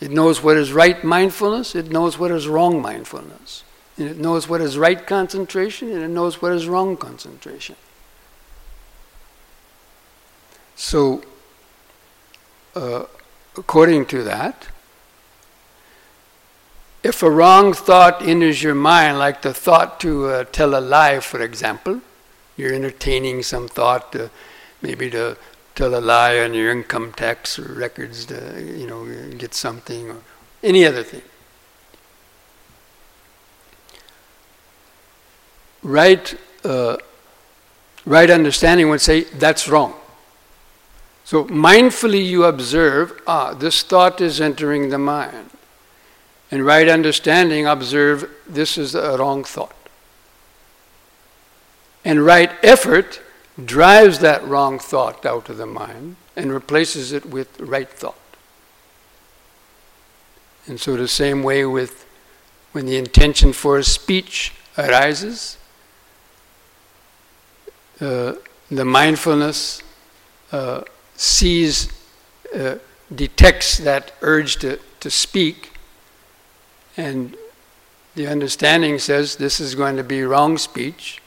It 0.00 0.12
knows 0.12 0.40
what 0.40 0.56
is 0.56 0.72
right 0.72 1.02
mindfulness, 1.02 1.74
it 1.74 1.90
knows 1.90 2.16
what 2.16 2.30
is 2.30 2.46
wrong 2.46 2.80
mindfulness. 2.80 3.64
And 4.00 4.08
it 4.08 4.16
knows 4.16 4.48
what 4.48 4.62
is 4.62 4.78
right 4.78 5.06
concentration, 5.06 5.92
and 5.92 6.02
it 6.02 6.08
knows 6.08 6.40
what 6.40 6.52
is 6.52 6.66
wrong 6.66 6.96
concentration. 6.96 7.76
So, 10.74 11.22
uh, 12.74 13.04
according 13.58 14.06
to 14.06 14.22
that, 14.22 14.68
if 17.02 17.22
a 17.22 17.30
wrong 17.30 17.74
thought 17.74 18.22
enters 18.22 18.62
your 18.62 18.74
mind, 18.74 19.18
like 19.18 19.42
the 19.42 19.52
thought 19.52 20.00
to 20.00 20.28
uh, 20.28 20.44
tell 20.44 20.74
a 20.74 20.80
lie, 20.80 21.20
for 21.20 21.42
example, 21.42 22.00
you're 22.56 22.72
entertaining 22.72 23.42
some 23.42 23.68
thought, 23.68 24.12
to, 24.12 24.30
maybe 24.80 25.10
to 25.10 25.36
tell 25.74 25.94
a 25.94 26.00
lie 26.00 26.38
on 26.38 26.54
your 26.54 26.70
income 26.70 27.12
tax 27.12 27.58
or 27.58 27.74
records 27.74 28.24
to, 28.26 28.62
you 28.62 28.86
know, 28.86 29.04
get 29.36 29.52
something 29.52 30.08
or 30.08 30.16
any 30.62 30.86
other 30.86 31.02
thing. 31.02 31.22
Right, 35.82 36.34
uh, 36.64 36.96
right 38.04 38.30
understanding 38.30 38.88
would 38.90 39.00
say 39.00 39.22
that's 39.22 39.68
wrong. 39.68 39.94
So 41.24 41.44
mindfully 41.44 42.26
you 42.26 42.44
observe, 42.44 43.20
ah, 43.26 43.54
this 43.54 43.82
thought 43.82 44.20
is 44.20 44.40
entering 44.40 44.90
the 44.90 44.98
mind. 44.98 45.50
And 46.50 46.66
right 46.66 46.88
understanding, 46.88 47.66
observe 47.66 48.28
this 48.48 48.76
is 48.76 48.94
a 48.94 49.16
wrong 49.16 49.44
thought. 49.44 49.76
And 52.04 52.24
right 52.24 52.50
effort 52.62 53.20
drives 53.64 54.18
that 54.18 54.44
wrong 54.44 54.78
thought 54.78 55.24
out 55.24 55.48
of 55.48 55.58
the 55.58 55.66
mind 55.66 56.16
and 56.34 56.52
replaces 56.52 57.12
it 57.12 57.26
with 57.26 57.60
right 57.60 57.88
thought. 57.88 58.16
And 60.66 60.80
so, 60.80 60.96
the 60.96 61.08
same 61.08 61.42
way 61.42 61.64
with 61.64 62.06
when 62.72 62.86
the 62.86 62.96
intention 62.96 63.52
for 63.52 63.78
a 63.78 63.84
speech 63.84 64.52
arises, 64.78 65.56
uh, 68.00 68.34
the 68.70 68.84
mindfulness 68.84 69.82
uh, 70.52 70.82
sees, 71.16 71.88
uh, 72.54 72.76
detects 73.14 73.78
that 73.78 74.12
urge 74.22 74.56
to, 74.56 74.78
to 75.00 75.10
speak 75.10 75.70
and 76.96 77.36
the 78.14 78.26
understanding 78.26 78.98
says 78.98 79.36
this 79.36 79.60
is 79.60 79.74
going 79.74 79.96
to 79.96 80.04
be 80.04 80.22
wrong 80.22 80.58
speech. 80.58 81.22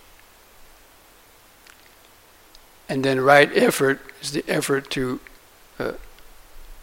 And 2.90 3.04
then 3.04 3.22
right 3.22 3.50
effort 3.56 4.00
is 4.22 4.34
the 4.34 4.44
effort 4.48 4.90
to 4.92 5.20
uh, 5.80 5.94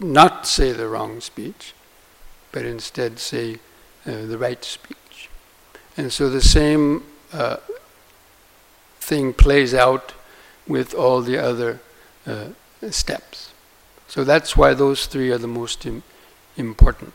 not 0.00 0.46
say 0.46 0.72
the 0.72 0.88
wrong 0.88 1.20
speech, 1.20 1.74
but 2.50 2.64
instead 2.64 3.18
say 3.18 3.58
uh, 4.06 4.26
the 4.26 4.38
right 4.38 4.64
speech. 4.64 5.28
And 5.96 6.12
so 6.12 6.30
the 6.30 6.40
same 6.40 7.04
thing 9.10 9.34
plays 9.34 9.74
out 9.74 10.14
with 10.68 10.94
all 10.94 11.20
the 11.20 11.36
other 11.36 11.80
uh, 12.26 12.46
steps. 12.90 13.52
So 14.06 14.22
that's 14.24 14.56
why 14.56 14.72
those 14.74 15.06
three 15.06 15.30
are 15.32 15.38
the 15.38 15.54
most 15.60 15.84
Im- 15.84 16.04
important 16.56 17.12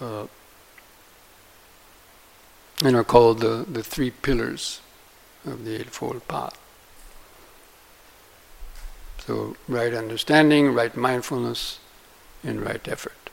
uh, 0.00 0.26
and 2.84 2.94
are 2.96 3.04
called 3.04 3.40
the, 3.40 3.64
the 3.68 3.82
three 3.82 4.10
pillars 4.10 4.80
of 5.46 5.64
the 5.64 5.80
Eightfold 5.80 6.28
Path. 6.28 6.56
So, 9.26 9.56
right 9.68 9.94
understanding, 9.94 10.74
right 10.74 10.94
mindfulness, 10.96 11.78
and 12.42 12.60
right 12.60 12.86
effort. 12.88 13.30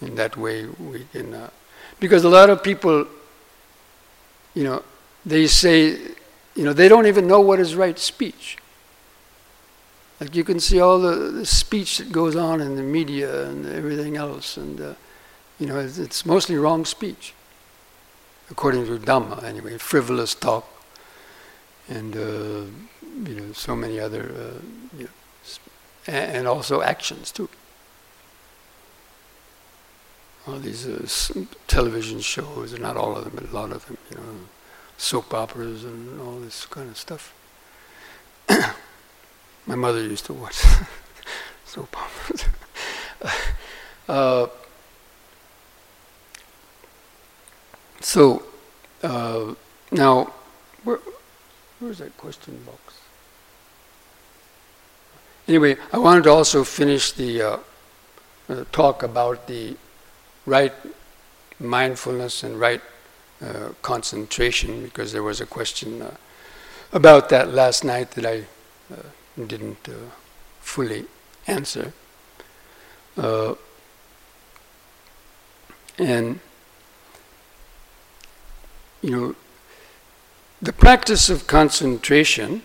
In 0.00 0.14
that 0.16 0.36
way, 0.36 0.66
we 0.66 1.06
can. 1.12 1.34
Uh, 1.34 1.50
because 1.98 2.24
a 2.24 2.28
lot 2.28 2.50
of 2.50 2.62
people, 2.62 3.06
you 4.54 4.64
know, 4.64 4.82
they 5.24 5.46
say, 5.46 6.13
you 6.54 6.64
know, 6.64 6.72
they 6.72 6.88
don't 6.88 7.06
even 7.06 7.26
know 7.26 7.40
what 7.40 7.60
is 7.60 7.74
right 7.74 7.98
speech. 7.98 8.58
Like 10.20 10.36
you 10.36 10.44
can 10.44 10.60
see 10.60 10.80
all 10.80 11.00
the, 11.00 11.14
the 11.14 11.46
speech 11.46 11.98
that 11.98 12.12
goes 12.12 12.36
on 12.36 12.60
in 12.60 12.76
the 12.76 12.82
media 12.82 13.46
and 13.48 13.66
everything 13.66 14.16
else, 14.16 14.56
and 14.56 14.80
uh, 14.80 14.94
you 15.58 15.66
know, 15.66 15.78
it's, 15.78 15.98
it's 15.98 16.24
mostly 16.24 16.56
wrong 16.56 16.84
speech, 16.84 17.34
according 18.50 18.86
to 18.86 18.98
Dhamma 18.98 19.42
anyway, 19.42 19.76
frivolous 19.78 20.34
talk, 20.34 20.66
and 21.88 22.16
uh, 22.16 22.64
you 23.28 23.34
know, 23.34 23.52
so 23.52 23.74
many 23.74 23.98
other, 23.98 24.22
uh, 24.22 24.60
you 24.96 25.04
know, 25.04 25.10
and, 26.06 26.36
and, 26.36 26.48
also 26.48 26.80
actions 26.80 27.32
too. 27.32 27.48
All 30.46 30.58
these 30.58 30.86
uh, 30.86 31.44
television 31.66 32.20
shows, 32.20 32.78
not 32.78 32.96
all 32.96 33.16
of 33.16 33.24
them, 33.24 33.32
but 33.34 33.50
a 33.50 33.52
lot 33.52 33.72
of 33.72 33.86
them, 33.86 33.98
you 34.10 34.16
know, 34.16 34.22
soap 34.96 35.34
operas 35.34 35.84
and 35.84 36.20
all 36.20 36.38
this 36.40 36.66
kind 36.66 36.90
of 36.90 36.96
stuff. 36.96 37.34
My 39.66 39.74
mother 39.74 40.02
used 40.02 40.26
to 40.26 40.32
watch 40.32 40.62
soap 41.64 41.96
operas. 41.96 42.44
uh, 44.08 44.46
So 48.04 48.42
uh, 49.02 49.54
now, 49.90 50.30
where, 50.84 51.00
where's 51.80 51.98
that 51.98 52.14
question 52.18 52.62
box? 52.66 53.00
Anyway, 55.48 55.78
I 55.90 55.96
wanted 55.96 56.24
to 56.24 56.30
also 56.30 56.64
finish 56.64 57.12
the 57.12 57.40
uh, 57.40 57.56
uh, 58.50 58.64
talk 58.72 59.02
about 59.02 59.46
the 59.46 59.76
right 60.44 60.74
mindfulness 61.58 62.42
and 62.42 62.60
right 62.60 62.82
uh, 63.42 63.70
concentration 63.82 64.84
because 64.84 65.12
there 65.12 65.22
was 65.22 65.40
a 65.40 65.46
question 65.46 66.02
uh, 66.02 66.14
about 66.92 67.28
that 67.28 67.52
last 67.52 67.84
night 67.84 68.12
that 68.12 68.24
I 68.24 68.44
uh, 68.92 69.02
didn't 69.46 69.88
fully 70.60 71.04
answer. 71.46 71.92
and 73.16 73.56
you 79.02 79.10
know, 79.10 79.34
the 80.62 80.72
practice 80.72 81.28
of 81.28 81.46
concentration, 81.46 82.62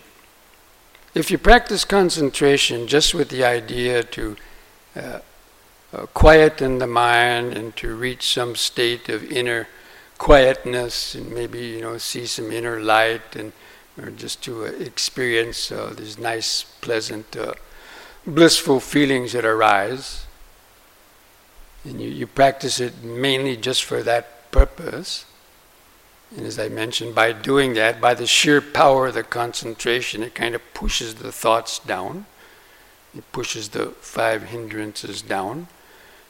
if 1.14 1.30
you 1.30 1.36
practice 1.36 1.84
concentration 1.84 2.86
just 2.86 3.12
with 3.12 3.28
the 3.28 3.44
idea 3.44 4.02
to 4.04 4.36
uh, 4.96 5.18
uh, 5.92 6.06
quieten 6.14 6.78
the 6.78 6.86
mind 6.86 7.52
and 7.52 7.76
to 7.76 7.94
reach 7.94 8.32
some 8.32 8.56
state 8.56 9.08
of 9.08 9.30
inner 9.30 9.68
quietness 10.20 11.14
and 11.14 11.32
maybe 11.32 11.58
you 11.58 11.80
know 11.80 11.96
see 11.96 12.26
some 12.26 12.52
inner 12.52 12.78
light 12.78 13.34
and 13.34 13.52
or 14.00 14.10
just 14.10 14.42
to 14.42 14.64
uh, 14.64 14.68
experience 14.68 15.72
uh, 15.72 15.92
this 15.96 16.18
nice 16.18 16.62
pleasant 16.80 17.36
uh, 17.36 17.54
blissful 18.26 18.80
feelings 18.80 19.32
that 19.32 19.44
arise, 19.44 20.26
and 21.84 22.00
you, 22.00 22.08
you 22.08 22.26
practice 22.26 22.80
it 22.80 23.02
mainly 23.02 23.56
just 23.56 23.82
for 23.82 24.02
that 24.02 24.50
purpose. 24.50 25.24
And 26.36 26.46
as 26.46 26.58
I 26.58 26.68
mentioned, 26.68 27.14
by 27.14 27.32
doing 27.32 27.74
that, 27.74 28.00
by 28.00 28.14
the 28.14 28.26
sheer 28.26 28.60
power 28.60 29.08
of 29.08 29.14
the 29.14 29.24
concentration, 29.24 30.22
it 30.22 30.34
kind 30.34 30.54
of 30.54 30.62
pushes 30.74 31.16
the 31.16 31.32
thoughts 31.32 31.78
down. 31.80 32.26
It 33.16 33.24
pushes 33.32 33.70
the 33.70 33.86
five 34.00 34.44
hindrances 34.44 35.22
down. 35.22 35.66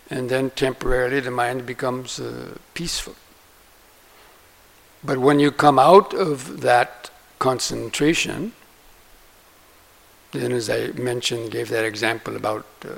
And 0.09 0.31
then 0.31 0.51
temporarily 0.51 1.21
the 1.21 1.31
mind 1.31 1.67
becomes 1.67 2.19
uh, 2.19 2.57
peaceful. 2.73 3.15
But 5.03 5.19
when 5.19 5.41
you 5.41 5.51
come 5.51 5.79
out 5.79 6.13
of 6.13 6.61
that 6.61 7.11
concentration, 7.39 8.53
then 10.33 10.53
as 10.53 10.69
I 10.69 10.89
mentioned, 10.89 11.51
gave 11.51 11.71
that 11.71 11.85
example 11.85 12.37
about 12.37 12.67
uh, 12.85 12.97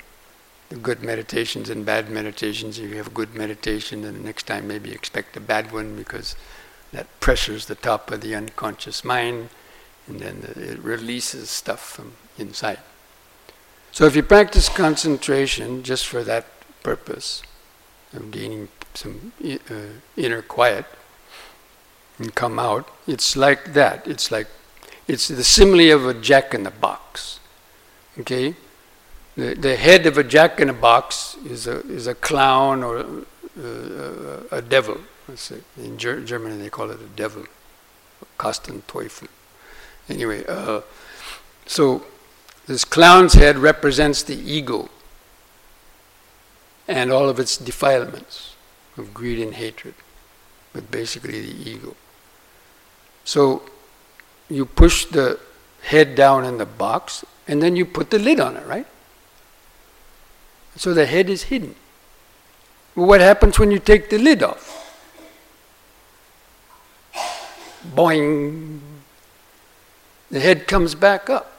the 0.68 0.76
good 0.76 1.02
meditations 1.02 1.70
and 1.70 1.86
bad 1.86 2.10
meditations. 2.10 2.78
If 2.78 2.90
you 2.90 2.96
have 2.96 3.14
good 3.14 3.34
meditation, 3.34 4.02
then 4.02 4.14
the 4.14 4.20
next 4.20 4.46
time 4.46 4.66
maybe 4.66 4.90
expect 4.90 5.36
a 5.36 5.40
bad 5.40 5.72
one 5.72 5.96
because 5.96 6.34
that 6.92 7.06
pressures 7.20 7.66
the 7.66 7.74
top 7.74 8.10
of 8.10 8.20
the 8.20 8.34
unconscious 8.34 9.04
mind 9.04 9.48
and 10.06 10.20
then 10.20 10.42
it 10.56 10.78
releases 10.80 11.50
stuff 11.50 11.80
from 11.80 12.14
inside. 12.36 12.80
So 13.92 14.06
if 14.06 14.16
you 14.16 14.22
practice 14.22 14.68
concentration 14.68 15.82
just 15.82 16.06
for 16.06 16.24
that 16.24 16.46
purpose 16.82 17.42
of 18.12 18.30
gaining 18.30 18.68
some 18.94 19.32
uh, 19.44 19.74
inner 20.16 20.42
quiet 20.42 20.86
and 22.22 22.34
come 22.34 22.58
out, 22.58 22.88
it's 23.06 23.36
like 23.36 23.72
that. 23.74 24.06
It's 24.06 24.30
like 24.30 24.46
it's 25.08 25.28
the 25.28 25.44
simile 25.44 25.94
of 25.94 26.06
a 26.06 26.14
jack 26.14 26.54
in 26.54 26.62
the 26.62 26.70
box. 26.70 27.40
Okay? 28.20 28.54
The, 29.36 29.54
the 29.54 29.76
head 29.76 30.06
of 30.06 30.18
a 30.18 30.24
jack 30.24 30.60
in 30.60 30.68
a 30.68 30.74
box 30.74 31.36
is 31.44 31.66
a, 31.66 31.80
is 31.88 32.06
a 32.06 32.14
clown 32.14 32.82
or 32.82 32.98
uh, 32.98 34.40
a 34.50 34.62
devil. 34.62 34.98
Let's 35.28 35.42
say. 35.42 35.60
In 35.76 35.98
Ger- 35.98 36.20
Germany 36.20 36.56
they 36.56 36.70
call 36.70 36.90
it 36.90 37.00
a 37.00 37.16
devil, 37.16 37.44
Kastenteufel. 38.38 39.28
Anyway, 40.08 40.44
uh, 40.46 40.82
so 41.66 42.04
this 42.66 42.84
clown's 42.84 43.34
head 43.34 43.56
represents 43.56 44.22
the 44.22 44.36
ego 44.36 44.90
and 46.86 47.10
all 47.10 47.28
of 47.28 47.38
its 47.38 47.56
defilements 47.56 48.54
of 48.96 49.14
greed 49.14 49.38
and 49.38 49.54
hatred, 49.54 49.94
but 50.72 50.90
basically 50.90 51.40
the 51.40 51.70
ego. 51.70 51.96
So 53.24 53.62
you 54.48 54.66
push 54.66 55.06
the 55.06 55.38
head 55.82 56.14
down 56.14 56.44
in 56.44 56.58
the 56.58 56.66
box 56.66 57.24
and 57.48 57.62
then 57.62 57.76
you 57.76 57.84
put 57.84 58.10
the 58.10 58.18
lid 58.18 58.40
on 58.40 58.56
it, 58.56 58.66
right? 58.66 58.86
So 60.76 60.94
the 60.94 61.06
head 61.06 61.28
is 61.28 61.44
hidden. 61.44 61.74
Well, 62.94 63.06
what 63.06 63.20
happens 63.20 63.58
when 63.58 63.70
you 63.70 63.78
take 63.78 64.10
the 64.10 64.18
lid 64.18 64.42
off? 64.42 64.78
Boing. 67.94 68.80
The 70.30 70.40
head 70.40 70.66
comes 70.66 70.94
back 70.94 71.28
up. 71.28 71.52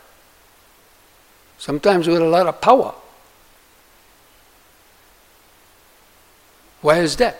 Sometimes 1.57 2.07
with 2.07 2.21
a 2.21 2.25
lot 2.25 2.47
of 2.47 2.59
power. 2.59 2.93
Why 6.81 6.99
is 6.99 7.15
that? 7.17 7.39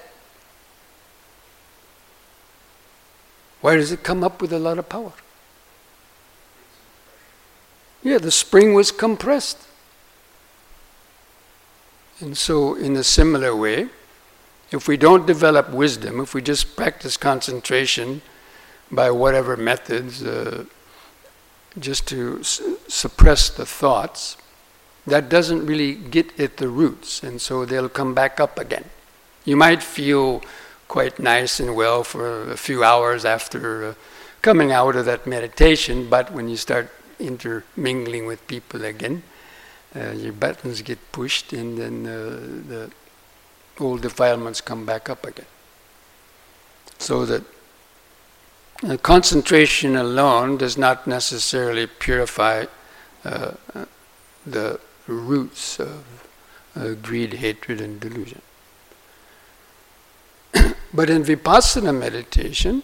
Why 3.63 3.77
does 3.77 3.93
it 3.93 4.03
come 4.03 4.25
up 4.25 4.41
with 4.41 4.51
a 4.51 4.59
lot 4.59 4.77
of 4.77 4.89
power? 4.89 5.13
Yeah, 8.03 8.17
the 8.17 8.29
spring 8.29 8.73
was 8.73 8.91
compressed. 8.91 9.57
And 12.19 12.37
so, 12.37 12.75
in 12.75 12.93
a 12.97 13.05
similar 13.05 13.55
way, 13.55 13.87
if 14.71 14.89
we 14.89 14.97
don't 14.97 15.25
develop 15.25 15.69
wisdom, 15.69 16.19
if 16.19 16.33
we 16.33 16.41
just 16.41 16.75
practice 16.75 17.15
concentration 17.15 18.21
by 18.91 19.09
whatever 19.11 19.55
methods, 19.55 20.21
uh, 20.21 20.65
just 21.79 22.05
to 22.09 22.43
suppress 22.43 23.49
the 23.49 23.65
thoughts, 23.65 24.35
that 25.07 25.29
doesn't 25.29 25.65
really 25.65 25.95
get 25.95 26.37
at 26.37 26.57
the 26.57 26.67
roots, 26.67 27.23
and 27.23 27.39
so 27.39 27.63
they'll 27.63 27.87
come 27.87 28.13
back 28.13 28.41
up 28.41 28.59
again. 28.59 28.89
You 29.45 29.55
might 29.55 29.81
feel 29.81 30.43
quite 30.87 31.19
nice 31.19 31.59
and 31.59 31.75
well 31.75 32.03
for 32.03 32.51
a 32.51 32.57
few 32.57 32.83
hours 32.83 33.25
after 33.25 33.89
uh, 33.89 33.93
coming 34.41 34.71
out 34.71 34.95
of 34.95 35.05
that 35.05 35.25
meditation, 35.25 36.09
but 36.09 36.31
when 36.31 36.49
you 36.49 36.57
start 36.57 36.91
intermingling 37.19 38.25
with 38.25 38.45
people 38.47 38.83
again, 38.83 39.23
uh, 39.95 40.11
your 40.11 40.33
buttons 40.33 40.81
get 40.81 40.99
pushed 41.11 41.53
and 41.53 41.77
then 41.77 42.05
uh, 42.05 42.29
the 42.67 42.91
old 43.79 44.01
defilements 44.01 44.61
come 44.61 44.85
back 44.85 45.09
up 45.09 45.25
again. 45.25 45.45
So 46.99 47.25
that 47.25 47.43
concentration 49.01 49.95
alone 49.95 50.57
does 50.57 50.77
not 50.77 51.07
necessarily 51.07 51.87
purify 51.87 52.65
uh, 53.23 53.51
the 54.45 54.79
roots 55.07 55.79
of 55.79 56.03
greed, 57.01 57.35
hatred, 57.35 57.79
and 57.79 57.99
delusion. 57.99 58.41
but 60.93 61.09
in 61.09 61.23
vipassana 61.23 61.97
meditation, 61.97 62.83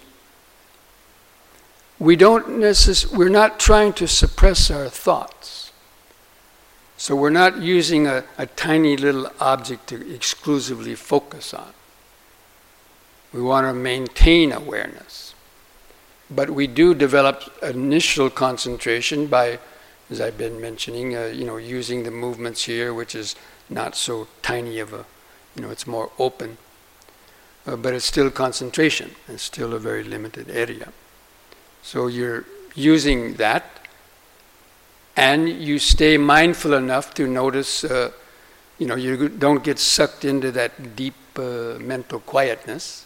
we 2.00 2.16
don't 2.16 2.48
necess- 2.48 3.14
we're 3.16 3.30
not 3.30 3.60
trying 3.60 3.94
to 3.94 4.08
suppress 4.08 4.72
our 4.72 4.90
thoughts. 4.90 5.72
So 6.98 7.16
we're 7.16 7.30
not 7.30 7.62
using 7.62 8.08
a, 8.08 8.26
a 8.38 8.46
tiny 8.46 8.98
little 8.98 9.32
object 9.40 9.88
to 9.88 10.14
exclusively 10.14 10.96
focus 10.96 11.54
on. 11.54 11.74
We 13.32 13.42
want 13.42 13.68
to 13.68 13.74
maintain 13.74 14.52
awareness. 14.52 15.34
But 16.30 16.50
we 16.50 16.68
do 16.68 16.94
develop 16.94 17.44
initial 17.64 18.30
concentration 18.30 19.28
by, 19.28 19.60
as 20.10 20.22
I've 20.22 20.38
been 20.38 20.60
mentioning, 20.62 21.16
uh, 21.16 21.26
you 21.26 21.46
know, 21.46 21.58
using 21.58 22.04
the 22.04 22.12
movements 22.12 22.64
here, 22.66 22.94
which 22.94 23.16
is 23.16 23.36
not 23.70 23.96
so 23.96 24.28
tiny 24.42 24.80
of 24.80 24.94
a, 24.94 25.06
you 25.56 25.62
know, 25.62 25.70
it's 25.70 25.88
more 25.88 26.12
open. 26.20 26.58
Uh, 27.70 27.76
but 27.76 27.94
it's 27.94 28.06
still 28.06 28.32
concentration. 28.32 29.12
It's 29.28 29.44
still 29.44 29.76
a 29.76 29.80
very 29.80 30.04
limited 30.04 30.50
area. 30.50 30.92
So 31.84 32.08
you're 32.08 32.46
using 32.74 33.36
that, 33.36 33.64
and 35.16 35.48
you 35.48 35.78
stay 35.78 36.18
mindful 36.18 36.74
enough 36.74 37.14
to 37.14 37.28
notice, 37.28 37.84
uh, 37.84 38.10
you 38.80 38.88
know, 38.88 38.96
you 38.96 39.30
don't 39.30 39.64
get 39.64 39.78
sucked 39.78 40.26
into 40.26 40.52
that 40.54 40.96
deep 40.96 41.14
uh, 41.36 41.78
mental 41.80 42.20
quietness, 42.22 43.06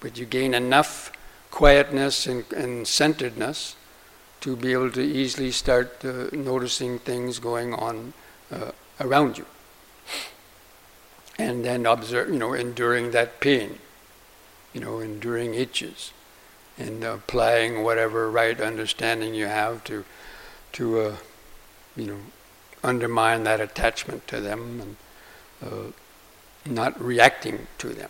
but 0.00 0.16
you 0.16 0.24
gain 0.24 0.54
enough 0.54 1.12
quietness 1.50 2.26
and, 2.26 2.50
and 2.52 2.88
centeredness 2.88 3.76
to 4.40 4.56
be 4.56 4.72
able 4.72 4.90
to 4.92 5.02
easily 5.02 5.50
start 5.50 6.02
uh, 6.02 6.28
noticing 6.32 6.98
things 6.98 7.38
going 7.38 7.74
on 7.74 8.14
uh, 8.50 8.70
around 9.00 9.36
you. 9.36 9.44
And 11.38 11.62
then 11.62 11.84
observe, 11.84 12.30
you 12.30 12.38
know, 12.38 12.54
enduring 12.54 13.10
that 13.10 13.40
pain, 13.40 13.78
you 14.78 14.84
know, 14.84 15.00
enduring 15.00 15.54
itches 15.54 16.12
and 16.78 17.02
applying 17.02 17.82
whatever 17.82 18.30
right 18.30 18.60
understanding 18.60 19.34
you 19.34 19.46
have 19.46 19.82
to, 19.82 20.04
to 20.70 21.00
uh, 21.00 21.16
you 21.96 22.06
know, 22.06 22.18
undermine 22.84 23.42
that 23.42 23.60
attachment 23.60 24.28
to 24.28 24.40
them 24.40 24.80
and 24.80 24.96
uh, 25.66 25.90
not 26.64 27.00
reacting 27.00 27.66
to 27.76 27.88
them. 27.88 28.08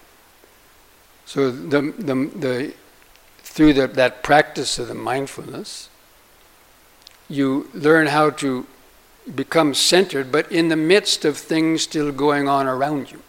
So 1.24 1.50
the, 1.50 1.80
the, 1.80 2.14
the, 2.36 2.74
through 3.38 3.72
the, 3.72 3.86
that 3.86 4.22
practice 4.22 4.78
of 4.78 4.88
the 4.88 4.94
mindfulness, 4.94 5.88
you 7.30 7.70
learn 7.72 8.08
how 8.08 8.28
to 8.28 8.66
become 9.34 9.72
centered, 9.72 10.30
but 10.30 10.52
in 10.52 10.68
the 10.68 10.76
midst 10.76 11.24
of 11.24 11.38
things 11.38 11.80
still 11.80 12.12
going 12.12 12.46
on 12.46 12.66
around 12.66 13.10
you. 13.10 13.22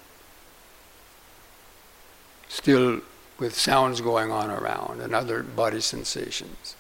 Still 2.50 3.00
with 3.40 3.58
sounds 3.58 4.02
going 4.02 4.32
on 4.32 4.50
around 4.50 5.02
and 5.02 5.16
other 5.16 5.44
body 5.44 5.82
sensations. 5.82 6.76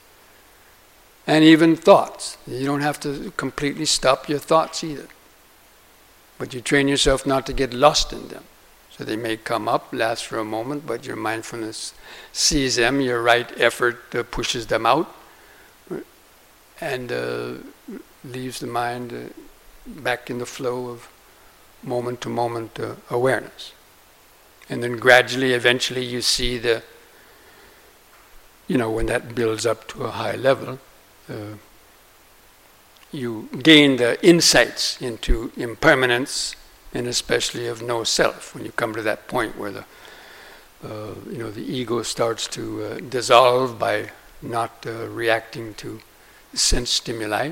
And 1.25 1.43
even 1.43 1.75
thoughts. 1.75 2.37
You 2.47 2.65
don't 2.65 2.81
have 2.81 2.99
to 3.01 3.31
completely 3.37 3.85
stop 3.85 4.27
your 4.27 4.39
thoughts 4.39 4.83
either. 4.83 5.07
But 6.37 6.53
you 6.53 6.61
train 6.61 6.87
yourself 6.87 7.25
not 7.25 7.45
to 7.47 7.53
get 7.53 7.73
lost 7.73 8.13
in 8.13 8.29
them. 8.29 8.43
So 8.91 9.03
they 9.03 9.15
may 9.15 9.37
come 9.37 9.69
up, 9.69 9.93
last 9.93 10.25
for 10.25 10.39
a 10.39 10.43
moment, 10.43 10.85
but 10.85 11.05
your 11.05 11.15
mindfulness 11.15 11.93
sees 12.33 12.75
them, 12.75 12.99
your 12.99 13.21
right 13.21 13.49
effort 13.59 14.13
uh, 14.13 14.23
pushes 14.23 14.67
them 14.67 14.85
out, 14.85 15.15
and 16.81 17.11
uh, 17.11 17.53
leaves 18.25 18.59
the 18.59 18.67
mind 18.67 19.13
uh, 19.13 20.01
back 20.01 20.29
in 20.29 20.39
the 20.39 20.45
flow 20.45 20.89
of 20.89 21.09
moment 21.83 22.19
to 22.21 22.29
moment 22.29 22.77
uh, 22.79 22.95
awareness. 23.09 23.71
And 24.69 24.83
then 24.83 24.97
gradually, 24.97 25.53
eventually, 25.53 26.05
you 26.05 26.21
see 26.21 26.57
the, 26.57 26.83
you 28.67 28.77
know, 28.77 28.91
when 28.91 29.07
that 29.07 29.33
builds 29.33 29.65
up 29.65 29.87
to 29.89 30.03
a 30.03 30.11
high 30.11 30.35
level, 30.35 30.79
uh, 31.29 31.55
you 33.11 33.49
gain 33.63 33.97
the 33.97 34.23
insights 34.25 35.01
into 35.01 35.51
impermanence 35.57 36.55
and 36.93 37.07
especially 37.07 37.67
of 37.67 37.81
no 37.81 38.03
self. 38.03 38.53
When 38.53 38.65
you 38.65 38.71
come 38.71 38.93
to 38.93 39.01
that 39.03 39.27
point 39.27 39.57
where 39.57 39.71
the 39.71 39.85
uh, 40.83 41.13
you 41.29 41.37
know 41.37 41.51
the 41.51 41.61
ego 41.61 42.03
starts 42.03 42.47
to 42.47 42.83
uh, 42.83 42.99
dissolve 43.09 43.77
by 43.77 44.11
not 44.41 44.85
uh, 44.87 45.07
reacting 45.09 45.73
to 45.75 45.99
sense 46.53 46.89
stimuli, 46.89 47.51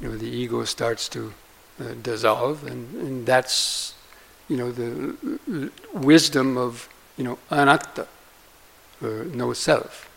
you 0.00 0.08
know 0.08 0.16
the 0.16 0.28
ego 0.28 0.64
starts 0.64 1.08
to 1.08 1.32
uh, 1.80 1.94
dissolve, 2.02 2.66
and, 2.66 2.94
and 2.94 3.26
that's 3.26 3.94
you 4.50 4.56
know 4.56 4.70
the 4.72 5.70
wisdom 5.94 6.58
of 6.58 6.88
you 7.16 7.24
know 7.24 7.38
anatta, 7.50 8.06
or 9.00 9.24
no 9.24 9.52
self, 9.52 10.10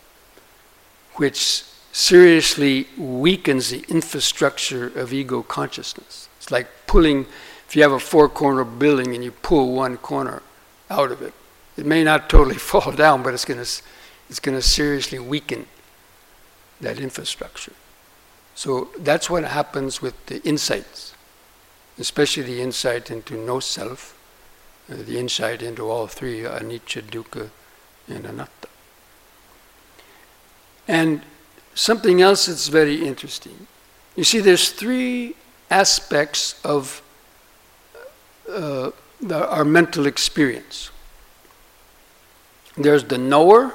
which 1.15 1.63
seriously 1.91 2.87
weakens 2.97 3.69
the 3.69 3.85
infrastructure 3.87 4.87
of 4.99 5.13
ego 5.13 5.43
consciousness. 5.43 6.27
It's 6.37 6.49
like 6.49 6.67
pulling, 6.87 7.27
if 7.67 7.75
you 7.75 7.83
have 7.83 7.91
a 7.91 7.99
four 7.99 8.27
corner 8.27 8.63
building 8.63 9.13
and 9.13 9.23
you 9.23 9.31
pull 9.31 9.73
one 9.73 9.97
corner 9.97 10.41
out 10.89 11.11
of 11.11 11.21
it, 11.21 11.33
it 11.77 11.85
may 11.85 12.03
not 12.03 12.29
totally 12.29 12.55
fall 12.71 12.91
down, 12.91 13.21
but 13.23 13.33
it's 13.33 13.45
going 13.45 13.63
to 13.63 13.81
it's 14.29 14.39
going 14.39 14.57
to 14.57 14.61
seriously 14.61 15.19
weaken 15.19 15.67
that 16.81 16.99
infrastructure. 16.99 17.73
So 18.55 18.89
that's 18.97 19.29
what 19.29 19.43
happens 19.43 20.01
with 20.01 20.25
the 20.25 20.41
insights, 20.43 21.13
especially 21.99 22.43
the 22.43 22.61
insight 22.61 23.11
into 23.11 23.35
no 23.35 23.59
self, 23.59 24.13
uh, 24.13 24.22
the 24.87 25.17
insight 25.17 25.61
into 25.61 25.89
all 25.89 26.07
three 26.07 26.41
anicca, 26.41 27.01
dukkha, 27.01 27.49
and 28.07 28.25
anatta. 28.25 28.67
And 30.87 31.21
something 31.73 32.21
else 32.21 32.47
that's 32.47 32.67
very 32.67 33.05
interesting. 33.05 33.67
You 34.15 34.23
see, 34.23 34.39
there's 34.39 34.69
three 34.69 35.35
aspects 35.69 36.59
of 36.63 37.01
uh, 38.49 38.91
the, 39.21 39.47
our 39.49 39.65
mental 39.65 40.05
experience. 40.05 40.91
There's 42.75 43.03
the 43.05 43.17
knower, 43.17 43.73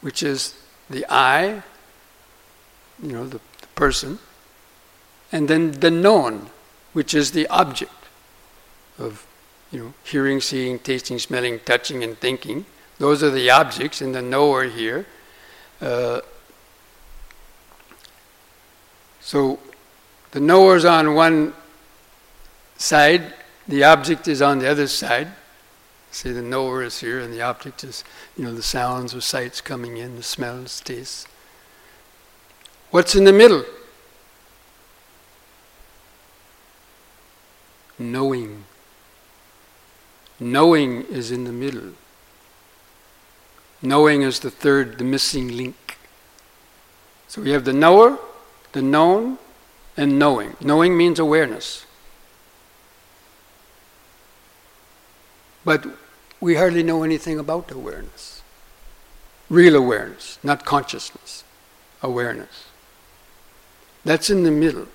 which 0.00 0.22
is 0.22 0.54
the 0.90 1.06
I, 1.08 1.62
you 3.02 3.12
know, 3.12 3.26
the, 3.26 3.40
the 3.60 3.66
person, 3.74 4.18
and 5.30 5.48
then 5.48 5.72
the 5.72 5.90
known, 5.90 6.50
which 6.92 7.14
is 7.14 7.32
the 7.32 7.46
object 7.48 7.92
of, 8.98 9.26
you 9.70 9.78
know, 9.78 9.94
hearing, 10.04 10.40
seeing, 10.40 10.78
tasting, 10.78 11.18
smelling, 11.18 11.60
touching, 11.64 12.04
and 12.04 12.18
thinking. 12.18 12.64
Those 12.98 13.22
are 13.22 13.30
the 13.30 13.50
objects, 13.50 14.00
and 14.00 14.14
the 14.14 14.22
knower 14.22 14.64
here. 14.64 15.06
Uh, 15.80 16.20
so 19.20 19.58
the 20.30 20.40
knower 20.40 20.76
is 20.76 20.84
on 20.84 21.14
one 21.14 21.54
side, 22.76 23.34
the 23.66 23.84
object 23.84 24.28
is 24.28 24.42
on 24.42 24.58
the 24.58 24.68
other 24.68 24.86
side. 24.86 25.28
Say 26.10 26.30
the 26.30 26.42
knower 26.42 26.82
is 26.84 27.00
here 27.00 27.18
and 27.18 27.32
the 27.32 27.42
object 27.42 27.82
is, 27.82 28.04
you 28.36 28.44
know, 28.44 28.54
the 28.54 28.62
sounds 28.62 29.14
or 29.14 29.20
sights 29.20 29.60
coming 29.60 29.96
in, 29.96 30.14
the 30.14 30.22
smells, 30.22 30.80
tastes. 30.80 31.26
What's 32.90 33.16
in 33.16 33.24
the 33.24 33.32
middle? 33.32 33.64
Knowing. 37.98 38.64
Knowing 40.40 41.02
is 41.04 41.30
in 41.30 41.44
the 41.44 41.52
middle. 41.52 41.92
Knowing 43.80 44.22
is 44.22 44.40
the 44.40 44.50
third, 44.50 44.98
the 44.98 45.04
missing 45.04 45.56
link. 45.56 45.98
So 47.28 47.42
we 47.42 47.50
have 47.50 47.64
the 47.64 47.72
knower, 47.72 48.18
the 48.72 48.82
known 48.82 49.38
and 49.96 50.18
knowing. 50.18 50.56
Knowing 50.60 50.96
means 50.96 51.18
awareness. 51.18 51.84
But 55.64 55.86
we 56.40 56.56
hardly 56.56 56.82
know 56.82 57.02
anything 57.02 57.38
about 57.38 57.70
awareness. 57.70 58.42
Real 59.48 59.76
awareness, 59.76 60.38
not 60.42 60.64
consciousness. 60.64 61.44
Awareness. 62.02 62.66
That's 64.04 64.28
in 64.28 64.42
the 64.42 64.50
middle. 64.50 64.88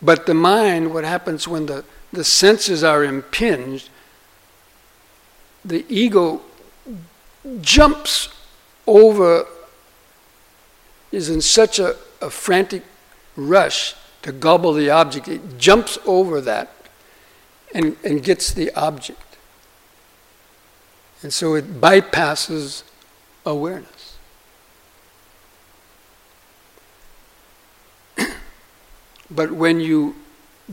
But 0.00 0.26
the 0.26 0.34
mind, 0.34 0.92
what 0.92 1.04
happens 1.04 1.46
when 1.46 1.66
the, 1.66 1.84
the 2.12 2.24
senses 2.24 2.84
are 2.84 3.04
impinged, 3.04 3.88
the 5.64 5.84
ego 5.88 6.42
jumps 7.60 8.28
over 8.86 9.46
is 11.10 11.28
in 11.28 11.40
such 11.40 11.78
a, 11.78 11.96
a 12.20 12.30
frantic 12.30 12.82
rush 13.36 13.94
to 14.22 14.32
gobble 14.32 14.72
the 14.72 14.90
object, 14.90 15.28
it 15.28 15.58
jumps 15.58 15.98
over 16.06 16.40
that 16.40 16.70
and, 17.74 17.96
and 18.04 18.22
gets 18.22 18.52
the 18.52 18.72
object. 18.74 19.18
And 21.22 21.32
so 21.32 21.54
it 21.54 21.80
bypasses 21.80 22.82
awareness. 23.44 24.16
but 29.30 29.52
when 29.52 29.80
you 29.80 30.16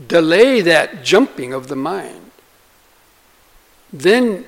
delay 0.06 0.60
that 0.60 1.04
jumping 1.04 1.52
of 1.52 1.68
the 1.68 1.76
mind, 1.76 2.30
then 3.92 4.46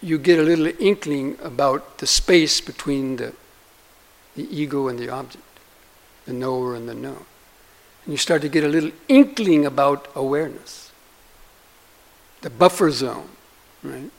you 0.00 0.18
get 0.18 0.38
a 0.38 0.42
little 0.42 0.70
inkling 0.78 1.36
about 1.42 1.98
the 1.98 2.06
space 2.06 2.60
between 2.60 3.16
the 3.16 3.34
the 4.34 4.48
ego 4.54 4.88
and 4.88 4.98
the 4.98 5.08
object, 5.08 5.44
the 6.26 6.32
knower 6.32 6.74
and 6.74 6.88
the 6.88 6.94
known. 6.94 7.24
And 8.04 8.12
you 8.12 8.16
start 8.16 8.42
to 8.42 8.48
get 8.48 8.64
a 8.64 8.68
little 8.68 8.90
inkling 9.08 9.64
about 9.64 10.08
awareness, 10.14 10.90
the 12.42 12.50
buffer 12.50 12.90
zone, 12.90 13.28
right? 13.82 14.10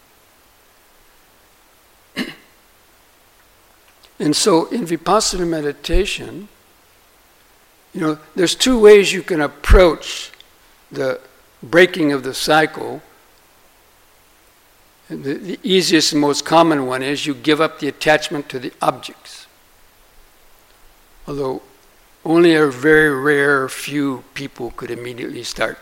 and 4.19 4.35
so 4.35 4.65
in 4.67 4.85
Vipassana 4.85 5.47
meditation, 5.47 6.47
you 7.93 8.01
know, 8.01 8.17
there's 8.35 8.55
two 8.55 8.79
ways 8.79 9.13
you 9.13 9.21
can 9.21 9.41
approach 9.41 10.31
the 10.91 11.19
breaking 11.61 12.11
of 12.11 12.23
the 12.23 12.33
cycle. 12.33 13.01
The, 15.09 15.15
the 15.15 15.59
easiest 15.61 16.13
and 16.13 16.21
most 16.21 16.45
common 16.45 16.88
one 16.88 17.03
is 17.03 17.25
you 17.25 17.36
give 17.36 17.61
up 17.61 17.79
the 17.79 17.88
attachment 17.88 18.49
to 18.49 18.59
the 18.59 18.73
objects 18.81 19.45
although 21.27 21.61
only 22.23 22.55
a 22.55 22.67
very 22.67 23.09
rare 23.09 23.69
few 23.69 24.23
people 24.33 24.71
could 24.71 24.91
immediately 24.91 25.43
start 25.43 25.77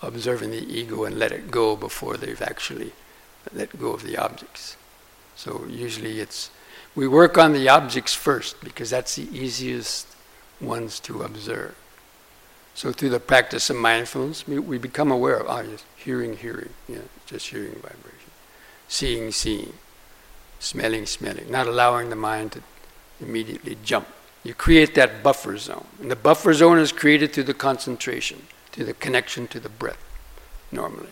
observing 0.00 0.50
the 0.50 0.62
ego 0.62 1.04
and 1.04 1.18
let 1.18 1.32
it 1.32 1.50
go 1.50 1.76
before 1.76 2.16
they've 2.16 2.42
actually 2.42 2.92
let 3.52 3.78
go 3.78 3.92
of 3.92 4.02
the 4.02 4.16
objects. 4.16 4.76
So 5.36 5.64
usually 5.68 6.20
it's 6.20 6.50
we 6.94 7.08
work 7.08 7.38
on 7.38 7.52
the 7.52 7.68
objects 7.68 8.14
first 8.14 8.60
because 8.62 8.90
that's 8.90 9.16
the 9.16 9.28
easiest 9.36 10.06
ones 10.60 11.00
to 11.00 11.22
observe. 11.22 11.74
So 12.74 12.90
through 12.92 13.10
the 13.10 13.20
practice 13.20 13.68
of 13.70 13.76
mindfulness, 13.76 14.46
we, 14.48 14.58
we 14.58 14.78
become 14.78 15.10
aware 15.10 15.36
of 15.36 15.46
ah, 15.48 15.60
yes, 15.60 15.84
hearing, 15.96 16.36
hearing, 16.36 16.70
yeah, 16.88 16.98
just 17.26 17.48
hearing 17.48 17.74
vibration, 17.74 18.30
seeing, 18.88 19.30
seeing, 19.30 19.74
smelling, 20.58 21.06
smelling, 21.06 21.50
not 21.50 21.66
allowing 21.66 22.08
the 22.08 22.16
mind 22.16 22.52
to 22.52 22.62
immediately 23.20 23.76
jump 23.84 24.08
you 24.44 24.54
create 24.54 24.94
that 24.94 25.22
buffer 25.22 25.56
zone. 25.56 25.86
And 26.00 26.10
the 26.10 26.16
buffer 26.16 26.52
zone 26.52 26.78
is 26.78 26.90
created 26.90 27.32
through 27.32 27.44
the 27.44 27.54
concentration, 27.54 28.46
through 28.72 28.86
the 28.86 28.94
connection 28.94 29.46
to 29.48 29.60
the 29.60 29.68
breath, 29.68 30.02
normally, 30.72 31.10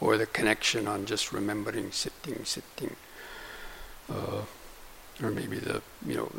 or 0.00 0.18
the 0.18 0.26
connection 0.26 0.86
on 0.86 1.06
just 1.06 1.32
remembering 1.32 1.92
sitting, 1.92 2.44
sitting, 2.44 2.96
uh, 4.10 4.42
or 5.22 5.30
maybe 5.30 5.58
the, 5.58 5.80
you 6.06 6.16
know, 6.16 6.32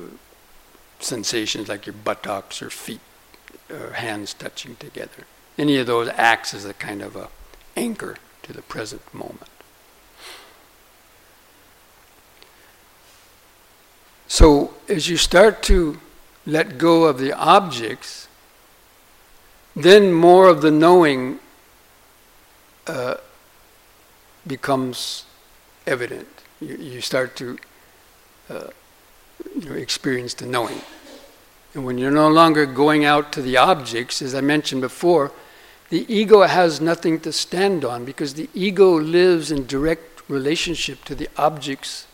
sensations 1.00 1.68
like 1.68 1.86
your 1.88 1.96
buttocks 1.96 2.62
or 2.62 2.70
feet 2.70 3.02
or 3.70 3.92
hands 3.94 4.34
touching 4.34 4.76
together. 4.76 5.26
Any 5.58 5.78
of 5.78 5.88
those 5.88 6.10
acts 6.16 6.54
as 6.54 6.66
a 6.66 6.74
kind 6.74 7.02
of 7.02 7.16
a 7.16 7.30
anchor 7.76 8.18
to 8.44 8.54
the 8.54 8.62
present 8.62 9.14
moment. 9.14 9.50
So 14.28 14.74
as 14.90 15.10
you 15.10 15.18
start 15.18 15.62
to 15.64 16.00
let 16.46 16.78
go 16.78 17.06
of 17.06 17.20
the 17.20 17.34
objects, 17.34 18.28
then 19.76 20.12
more 20.12 20.48
of 20.48 20.62
the 20.62 20.72
knowing 20.72 21.40
uh, 22.88 23.16
becomes 24.46 25.26
evident. 25.88 26.28
You, 26.60 26.76
you 26.78 27.02
start 27.02 27.36
to 27.38 27.58
uh, 28.50 28.68
you 29.56 29.70
know, 29.70 29.76
experience 29.76 30.34
the 30.34 30.46
knowing. 30.46 30.82
And 31.74 31.86
when 31.86 31.98
you're 31.98 32.12
no 32.12 32.30
longer 32.30 32.66
going 32.66 33.04
out 33.04 33.32
to 33.34 33.42
the 33.42 33.58
objects, 33.58 34.22
as 34.22 34.36
I 34.36 34.42
mentioned 34.42 34.82
before, 34.82 35.32
the 35.90 36.06
ego 36.14 36.42
has 36.44 36.80
nothing 36.80 37.20
to 37.22 37.32
stand 37.32 37.84
on 37.84 38.06
because 38.06 38.36
the 38.36 38.50
ego 38.54 39.00
lives 39.00 39.52
in 39.52 39.66
direct 39.66 40.22
relationship 40.30 41.04
to 41.06 41.16
the 41.16 41.30
objects 41.38 42.08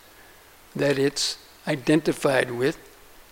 that 0.75 0.97
it's 0.97 1.37
identified 1.67 2.51
with 2.51 2.77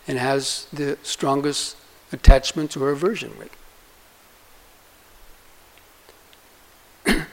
and 0.06 0.18
has 0.18 0.66
the 0.72 0.98
strongest 1.02 1.76
attachments 2.12 2.76
or 2.76 2.90
aversion 2.90 3.32
with. 3.38 3.56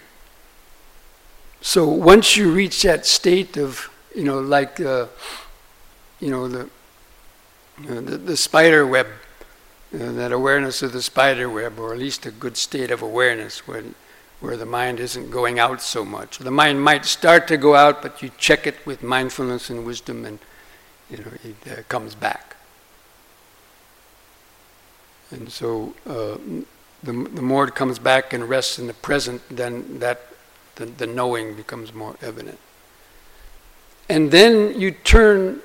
so 1.61 1.87
once 1.87 2.35
you 2.35 2.51
reach 2.51 2.81
that 2.83 3.05
state 3.05 3.57
of, 3.57 3.89
you 4.15 4.23
know, 4.23 4.39
like, 4.39 4.79
uh, 4.79 5.07
you 6.19 6.29
know, 6.29 6.47
the, 6.47 6.69
the, 7.83 8.17
the 8.17 8.37
spider 8.37 8.85
web, 8.85 9.07
uh, 9.93 10.11
that 10.13 10.31
awareness 10.31 10.81
of 10.81 10.93
the 10.93 11.01
spider 11.01 11.49
web, 11.49 11.79
or 11.79 11.93
at 11.93 11.99
least 11.99 12.25
a 12.25 12.31
good 12.31 12.57
state 12.57 12.91
of 12.91 13.01
awareness 13.01 13.67
when, 13.67 13.95
where 14.39 14.57
the 14.57 14.65
mind 14.65 14.99
isn't 14.99 15.29
going 15.29 15.59
out 15.59 15.81
so 15.81 16.05
much. 16.05 16.37
The 16.37 16.51
mind 16.51 16.81
might 16.81 17.05
start 17.05 17.47
to 17.49 17.57
go 17.57 17.75
out, 17.75 18.01
but 18.01 18.21
you 18.21 18.31
check 18.37 18.67
it 18.67 18.85
with 18.85 19.03
mindfulness 19.03 19.69
and 19.69 19.85
wisdom, 19.85 20.25
and 20.25 20.39
you 21.09 21.17
know 21.17 21.31
it 21.43 21.79
uh, 21.79 21.81
comes 21.89 22.15
back. 22.15 22.55
And 25.31 25.51
so, 25.51 25.93
uh, 26.05 26.37
the, 27.03 27.11
the 27.11 27.41
more 27.41 27.67
it 27.67 27.75
comes 27.75 27.99
back 27.99 28.33
and 28.33 28.47
rests 28.47 28.79
in 28.79 28.87
the 28.87 28.93
present, 28.93 29.41
then 29.49 29.99
that 29.99 30.21
the, 30.75 30.85
the 30.85 31.07
knowing 31.07 31.55
becomes 31.55 31.93
more 31.93 32.15
evident. 32.21 32.59
And 34.07 34.31
then 34.31 34.79
you 34.79 34.91
turn 34.91 35.61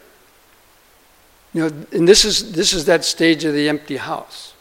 you 1.53 1.63
know, 1.63 1.87
and 1.93 2.07
this 2.07 2.25
is, 2.25 2.53
this 2.53 2.73
is 2.73 2.85
that 2.85 3.05
stage 3.05 3.45
of 3.45 3.55
the 3.55 3.69
empty 3.69 3.97
house. 3.97 4.55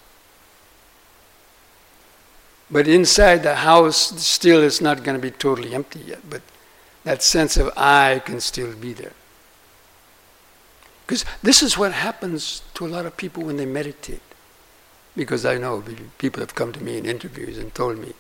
But 2.72 2.88
inside 2.88 3.44
the 3.44 3.56
house, 3.56 4.22
still 4.22 4.64
it's 4.64 4.82
not 4.82 5.04
going 5.04 5.18
to 5.18 5.22
be 5.22 5.32
totally 5.32 5.74
empty 5.74 6.00
yet, 6.00 6.30
but 6.30 6.42
that 7.04 7.24
sense 7.24 7.58
of 7.58 7.72
I 7.76 8.22
can 8.26 8.40
still 8.40 8.74
be 8.76 8.94
there. 8.94 9.14
Because 11.06 11.26
this 11.42 11.64
is 11.64 11.78
what 11.78 11.92
happens 11.92 12.62
to 12.76 12.86
a 12.86 12.88
lot 12.88 13.08
of 13.08 13.18
people 13.18 13.44
when 13.44 13.58
they 13.58 13.66
meditate. 13.66 14.22
Because 15.16 15.46
I 15.46 15.58
know 15.58 15.84
people 16.20 16.42
have 16.42 16.54
come 16.54 16.72
to 16.74 16.84
me 16.84 16.98
in 16.98 17.06
interviews 17.06 17.58
and 17.58 17.74
told 17.74 17.98
me 17.98 18.14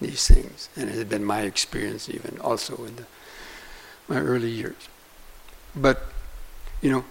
these 0.00 0.26
things, 0.26 0.68
and 0.76 0.90
it 0.90 0.96
has 0.96 1.04
been 1.04 1.24
my 1.24 1.42
experience 1.42 2.08
even 2.08 2.38
also 2.40 2.84
in 2.84 2.96
the, 2.96 3.04
my 4.08 4.18
early 4.18 4.50
years. 4.50 4.88
But, 5.76 6.02
you 6.82 6.90
know, 6.90 7.04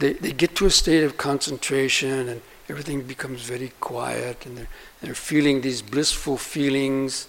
they, 0.00 0.14
they 0.14 0.32
get 0.32 0.56
to 0.56 0.66
a 0.66 0.70
state 0.70 1.04
of 1.04 1.16
concentration 1.16 2.28
and 2.28 2.42
everything 2.68 3.02
becomes 3.02 3.42
very 3.42 3.72
quiet 3.80 4.46
and 4.46 4.56
they're, 4.56 4.68
they're 5.02 5.14
feeling 5.14 5.60
these 5.60 5.82
blissful 5.82 6.36
feelings 6.36 7.28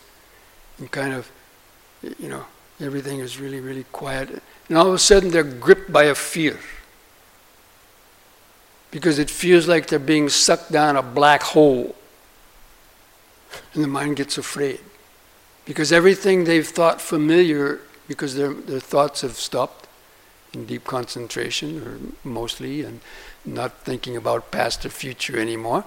and 0.80 0.90
kind 0.90 1.14
of, 1.14 1.30
you 2.18 2.30
know, 2.30 2.46
everything 2.80 3.20
is 3.20 3.40
really, 3.40 3.60
really 3.60 3.84
quiet. 3.92 4.42
And 4.70 4.78
all 4.78 4.88
of 4.88 4.94
a 4.94 5.00
sudden 5.00 5.32
they're 5.32 5.44
gripped 5.44 5.92
by 5.92 6.06
a 6.06 6.16
fear 6.16 6.58
because 8.90 9.20
it 9.20 9.30
feels 9.30 9.68
like 9.68 9.88
they're 9.88 10.00
being 10.00 10.30
sucked 10.30 10.72
down 10.72 10.96
a 10.96 11.04
black 11.04 11.44
hole. 11.44 11.96
And 13.74 13.84
the 13.84 13.88
mind 13.88 14.16
gets 14.16 14.38
afraid 14.38 14.80
because 15.66 15.92
everything 15.92 16.46
they've 16.46 16.68
thought 16.68 17.02
familiar, 17.02 17.82
because 18.08 18.36
their, 18.36 18.54
their 18.54 18.80
thoughts 18.80 19.22
have 19.22 19.34
stopped, 19.34 19.81
in 20.54 20.66
deep 20.66 20.84
concentration, 20.84 21.82
or 21.82 22.00
mostly, 22.28 22.82
and 22.84 23.00
not 23.46 23.80
thinking 23.84 24.18
about 24.18 24.52
past 24.52 24.86
or 24.86 24.90
future 24.90 25.40
anymore. 25.40 25.86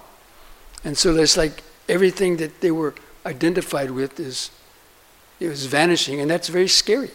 And 0.83 0.97
so 0.97 1.13
there's 1.13 1.37
like 1.37 1.63
everything 1.87 2.37
that 2.37 2.61
they 2.61 2.71
were 2.71 2.95
identified 3.25 3.91
with 3.91 4.19
is 4.19 4.51
it 5.39 5.47
was 5.47 5.65
vanishing, 5.65 6.19
and 6.19 6.29
that's 6.29 6.47
very 6.47 6.67
scary. 6.67 7.11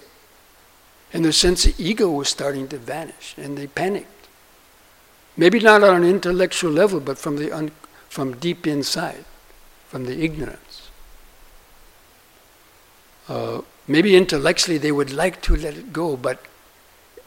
And 1.12 1.24
their 1.24 1.32
sense 1.32 1.66
of 1.66 1.78
ego 1.80 2.10
was 2.10 2.28
starting 2.28 2.68
to 2.68 2.78
vanish, 2.78 3.34
and 3.36 3.58
they 3.58 3.66
panicked. 3.66 4.28
Maybe 5.36 5.58
not 5.58 5.82
on 5.82 6.02
an 6.02 6.08
intellectual 6.08 6.70
level, 6.70 7.00
but 7.00 7.18
from 7.18 7.36
the 7.36 7.50
un- 7.50 7.72
from 8.08 8.36
deep 8.36 8.66
inside, 8.66 9.24
from 9.88 10.04
the 10.04 10.22
ignorance. 10.22 10.90
Uh, 13.28 13.62
maybe 13.86 14.16
intellectually 14.16 14.78
they 14.78 14.90
would 14.90 15.12
like 15.12 15.40
to 15.42 15.54
let 15.54 15.74
it 15.74 15.92
go, 15.92 16.16
but 16.16 16.44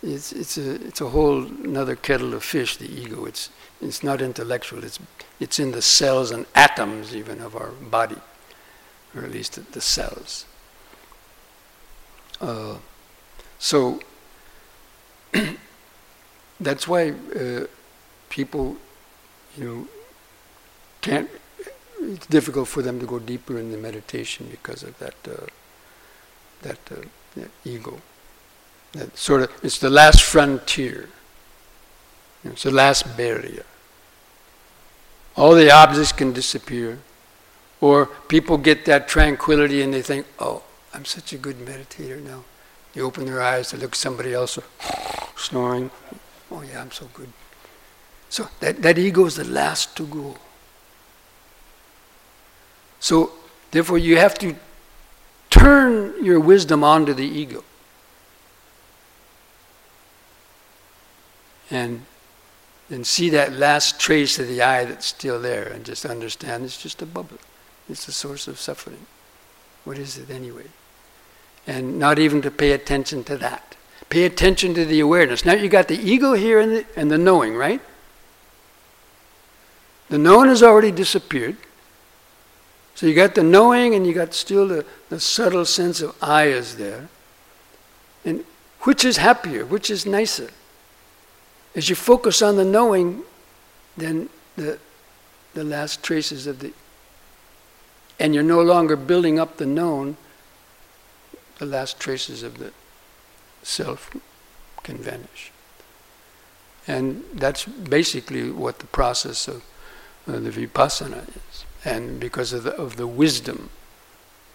it's, 0.04 0.34
it's, 0.34 0.58
a, 0.58 0.76
it's 0.86 1.01
a 1.01 1.10
whole 1.10 1.45
another 1.45 1.95
kettle 1.95 2.34
of 2.34 2.43
fish, 2.43 2.78
the 2.78 2.86
ego. 2.86 3.26
It's, 3.26 3.49
it's 3.82 4.04
not 4.04 4.22
intellectual, 4.22 4.84
it's, 4.84 4.99
it's 5.39 5.60
in 5.60 5.72
the 5.72 5.82
cells 5.82 6.32
and 6.32 6.45
atoms 6.54 7.16
even 7.16 7.41
of 7.41 7.56
our 7.56 7.70
body, 7.70 8.18
or 9.16 9.24
at 9.24 9.32
least 9.32 9.72
the 9.72 9.82
cells. 9.82 10.45
Uh, 12.41 12.76
so 13.60 14.01
that's 16.60 16.88
why 16.88 17.12
uh, 17.36 17.66
people, 18.30 18.76
you 19.58 19.64
know, 19.64 19.88
can't. 21.01 21.30
It's 22.01 22.28
difficult 22.28 22.68
for 22.68 22.82
them 22.82 22.99
to 22.99 23.06
go 23.06 23.18
deeper 23.20 23.58
in 23.58 23.72
the 23.72 23.78
meditation 23.78 24.47
because 24.51 24.84
of 24.84 24.99
that 24.99 25.16
uh, 25.26 25.45
that, 26.64 26.80
uh, 26.91 26.95
that 27.36 27.51
ego. 27.64 28.01
That 28.93 29.17
sort 29.17 29.41
of, 29.41 29.51
it's 29.63 29.79
the 29.79 29.89
last 29.89 30.21
frontier. 30.21 31.09
It's 32.43 32.63
the 32.63 32.71
last 32.71 33.17
barrier. 33.17 33.65
All 35.35 35.55
the 35.55 35.71
objects 35.71 36.11
can 36.11 36.33
disappear. 36.33 36.99
Or 37.81 38.05
people 38.05 38.57
get 38.57 38.85
that 38.85 39.07
tranquility 39.07 39.81
and 39.81 39.93
they 39.93 40.01
think, 40.01 40.25
oh, 40.39 40.63
I'm 40.93 41.05
such 41.05 41.33
a 41.33 41.37
good 41.37 41.57
meditator 41.57 42.21
now. 42.23 42.43
They 42.93 43.01
open 43.01 43.25
their 43.25 43.41
eyes, 43.41 43.71
they 43.71 43.77
look 43.77 43.91
at 43.91 43.97
somebody 43.97 44.33
else 44.33 44.59
snoring. 45.35 45.89
Oh, 46.51 46.61
yeah, 46.61 46.81
I'm 46.81 46.91
so 46.91 47.09
good. 47.13 47.29
So 48.29 48.47
that, 48.59 48.81
that 48.83 48.97
ego 48.97 49.25
is 49.25 49.35
the 49.35 49.43
last 49.43 49.97
to 49.97 50.05
go. 50.05 50.37
So, 52.99 53.31
therefore, 53.71 53.97
you 53.97 54.17
have 54.17 54.35
to 54.39 54.55
turn 55.49 56.23
your 56.23 56.39
wisdom 56.39 56.83
onto 56.83 57.13
the 57.13 57.25
ego. 57.25 57.63
And 61.70 62.05
and 62.89 63.07
see 63.07 63.30
that 63.30 63.53
last 63.53 63.99
trace 63.99 64.38
of 64.39 64.47
the 64.47 64.61
I 64.61 64.86
that's 64.86 65.05
still 65.07 65.41
there 65.41 65.68
and 65.68 65.86
just 65.86 66.05
understand 66.05 66.64
it's 66.64 66.82
just 66.82 67.01
a 67.01 67.05
bubble. 67.05 67.39
It's 67.89 68.05
the 68.05 68.11
source 68.11 68.47
of 68.47 68.59
suffering. 68.59 69.05
What 69.84 69.97
is 69.97 70.18
it 70.18 70.30
anyway? 70.30 70.68
And 71.66 71.97
not 71.97 72.20
even 72.20 72.41
to 72.43 72.51
pay 72.51 72.72
attention 72.72 73.24
to 73.26 73.38
that. 73.38 73.76
Pay 74.09 74.26
attention 74.26 74.74
to 74.76 74.86
the 74.86 74.99
awareness. 74.99 75.45
Now 75.45 75.53
you 75.53 75.70
got 75.70 75.88
the 75.88 75.97
ego 75.97 76.34
here 76.34 76.59
and 76.59 76.72
the, 76.72 76.86
and 76.95 77.09
the 77.09 77.18
knowing, 77.18 77.55
right? 77.55 77.82
The 80.09 80.18
known 80.18 80.49
has 80.49 80.61
already 80.61 80.91
disappeared. 80.91 81.57
So 82.95 83.07
you 83.07 83.16
got 83.16 83.34
the 83.34 83.43
knowing 83.43 83.95
and 83.95 84.05
you 84.05 84.14
got 84.14 84.34
still 84.34 84.68
the, 84.68 84.86
the 85.09 85.20
subtle 85.20 85.66
sense 85.66 86.01
of 86.01 86.16
I 86.22 86.45
is 86.45 86.76
there. 86.76 87.09
And 88.24 88.45
which 88.82 89.03
is 89.03 89.18
happier? 89.18 89.66
Which 89.66 89.89
is 89.89 90.05
nicer? 90.05 90.49
As 91.76 91.89
you 91.89 91.95
focus 91.95 92.41
on 92.41 92.55
the 92.55 92.65
knowing, 92.65 93.24
then 93.97 94.30
the, 94.55 94.80
the 95.53 95.63
last 95.63 96.03
traces 96.03 96.45
of 96.45 96.59
the, 96.59 96.71
and 98.19 98.34
you're 98.34 98.43
no 98.43 98.61
longer 98.61 98.95
building 98.95 99.39
up 99.39 99.57
the 99.57 99.65
known, 99.65 100.17
the 101.57 101.65
last 101.65 101.99
traces 101.99 102.43
of 102.43 102.59
the 102.59 102.71
self 103.63 104.15
can 104.84 104.97
vanish. 104.97 105.51
And 106.88 107.24
that's 107.34 107.65
basically 107.65 108.51
what 108.51 108.80
the 108.80 108.88
process 108.88 109.47
of 109.47 109.63
uh, 110.28 110.39
the 110.39 110.51
vipassana 110.51 111.28
is. 111.30 111.65
And 111.86 112.19
because 112.19 112.53
of 112.53 112.63
the, 112.63 112.76
of 112.76 112.97
the 112.97 113.07
wisdom 113.07 113.69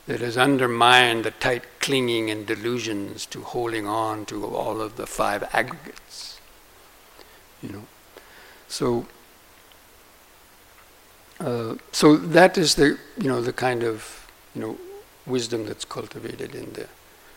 that 0.06 0.20
has 0.20 0.36
undermined 0.36 1.24
the 1.24 1.30
tight 1.32 1.64
clinging 1.80 2.30
and 2.30 2.46
delusions 2.46 3.26
to 3.26 3.42
holding 3.42 3.86
on 3.86 4.24
to 4.26 4.44
all 4.46 4.80
of 4.80 4.96
the 4.96 5.06
five 5.06 5.42
aggregates 5.52 6.27
you 7.62 7.70
know. 7.70 7.84
So, 8.68 9.06
uh, 11.40 11.76
so 11.92 12.16
that 12.16 12.58
is 12.58 12.74
the 12.74 12.98
you 13.18 13.28
know 13.28 13.40
the 13.40 13.52
kind 13.52 13.82
of 13.82 14.26
you 14.54 14.60
know 14.60 14.78
wisdom 15.26 15.66
that's 15.66 15.84
cultivated 15.84 16.54
in 16.54 16.72
there 16.72 16.88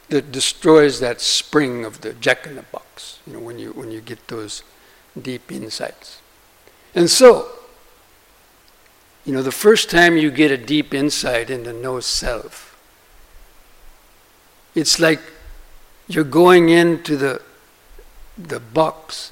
that 0.09 0.31
destroys 0.31 0.99
that 0.99 1.21
spring 1.21 1.85
of 1.85 2.01
the 2.01 2.13
jack 2.13 2.45
in 2.45 2.55
the 2.55 2.63
box. 2.63 3.19
You 3.25 3.33
know 3.33 3.39
when 3.39 3.57
you 3.59 3.71
when 3.71 3.91
you 3.91 4.01
get 4.01 4.27
those 4.27 4.63
deep 5.19 5.51
insights, 5.51 6.21
and 6.93 7.09
so 7.09 7.47
you 9.25 9.33
know 9.33 9.41
the 9.41 9.51
first 9.51 9.89
time 9.89 10.17
you 10.17 10.31
get 10.31 10.51
a 10.51 10.57
deep 10.57 10.93
insight 10.93 11.49
into 11.49 11.71
no 11.71 11.99
self, 12.01 12.77
it's 14.75 14.99
like 14.99 15.21
you're 16.07 16.23
going 16.23 16.69
into 16.69 17.15
the 17.15 17.41
the 18.37 18.59
box 18.59 19.31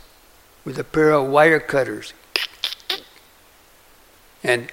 with 0.65 0.77
a 0.77 0.83
pair 0.83 1.11
of 1.11 1.27
wire 1.27 1.59
cutters. 1.59 2.13
And 4.43 4.71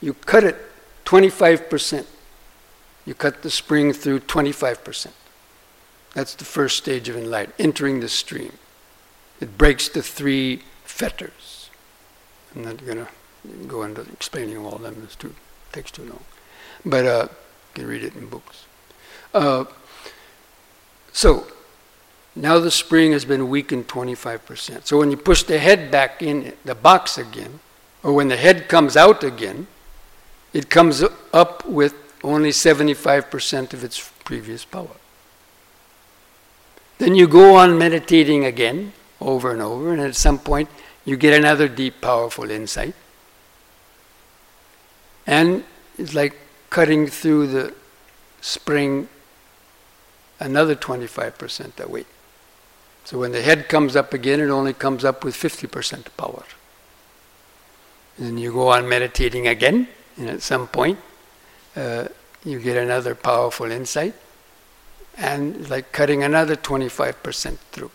you 0.00 0.14
cut 0.14 0.44
it 0.44 0.56
25%. 1.04 2.06
You 3.06 3.14
cut 3.14 3.42
the 3.42 3.50
spring 3.50 3.92
through 3.92 4.20
25%. 4.20 5.08
That's 6.14 6.34
the 6.34 6.44
first 6.44 6.76
stage 6.76 7.08
of 7.08 7.16
enlightenment, 7.16 7.60
entering 7.60 8.00
the 8.00 8.08
stream. 8.08 8.52
It 9.40 9.58
breaks 9.58 9.88
the 9.88 10.02
three 10.02 10.62
fetters 10.84 11.54
I'm 12.54 12.62
not 12.62 12.84
going 12.84 12.98
to 12.98 13.08
go 13.66 13.82
into 13.82 14.02
explaining 14.02 14.58
all 14.58 14.76
of 14.76 14.82
them. 14.82 15.00
It's 15.02 15.16
too 15.16 15.34
takes 15.72 15.90
too 15.90 16.04
long. 16.04 16.20
But 16.84 17.06
uh, 17.06 17.28
you 17.30 17.82
can 17.82 17.86
read 17.86 18.04
it 18.04 18.14
in 18.14 18.28
books. 18.28 18.64
Uh, 19.32 19.64
so 21.12 21.46
now 22.36 22.58
the 22.58 22.70
spring 22.70 23.12
has 23.12 23.24
been 23.24 23.48
weakened 23.48 23.86
25%. 23.86 24.86
So 24.86 24.98
when 24.98 25.10
you 25.10 25.16
push 25.16 25.44
the 25.44 25.58
head 25.58 25.90
back 25.90 26.22
in 26.22 26.54
the 26.64 26.74
box 26.74 27.16
again, 27.16 27.60
or 28.02 28.12
when 28.12 28.28
the 28.28 28.36
head 28.36 28.68
comes 28.68 28.96
out 28.96 29.22
again, 29.22 29.66
it 30.52 30.68
comes 30.68 31.02
up 31.32 31.66
with 31.66 31.94
only 32.22 32.50
75% 32.50 33.72
of 33.72 33.84
its 33.84 34.10
previous 34.24 34.64
power. 34.64 34.96
Then 36.98 37.14
you 37.14 37.26
go 37.26 37.56
on 37.56 37.76
meditating 37.76 38.44
again, 38.44 38.92
over 39.20 39.52
and 39.52 39.60
over, 39.60 39.92
and 39.92 40.00
at 40.00 40.16
some 40.16 40.38
point 40.38 40.68
you 41.04 41.16
get 41.16 41.38
another 41.38 41.68
deep, 41.68 42.00
powerful 42.00 42.50
insight. 42.50 42.94
And 45.26 45.64
it's 45.98 46.14
like 46.14 46.36
cutting 46.70 47.06
through 47.06 47.48
the 47.48 47.74
spring 48.40 49.08
another 50.40 50.74
25% 50.74 51.76
that 51.76 51.90
weight. 51.90 52.06
So 53.04 53.18
when 53.18 53.32
the 53.32 53.42
head 53.42 53.68
comes 53.68 53.96
up 53.96 54.14
again, 54.14 54.40
it 54.40 54.48
only 54.48 54.72
comes 54.72 55.04
up 55.04 55.24
with 55.24 55.34
50% 55.34 56.06
power. 56.16 56.44
And 58.16 58.40
you 58.40 58.52
go 58.52 58.68
on 58.68 58.88
meditating 58.88 59.46
again, 59.46 59.88
and 60.16 60.30
at 60.30 60.40
some 60.42 60.68
point, 60.68 60.98
uh, 61.76 62.08
you 62.44 62.60
get 62.60 62.76
another 62.76 63.14
powerful 63.14 63.70
insight, 63.70 64.14
and 65.16 65.68
like 65.68 65.92
cutting 65.92 66.22
another 66.22 66.56
25% 66.56 67.58
through. 67.72 67.90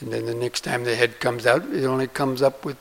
And 0.00 0.12
then 0.12 0.26
the 0.26 0.34
next 0.34 0.60
time 0.60 0.84
the 0.84 0.94
head 0.94 1.18
comes 1.18 1.46
out, 1.46 1.64
it 1.64 1.84
only 1.84 2.06
comes 2.06 2.42
up 2.42 2.64
with 2.64 2.76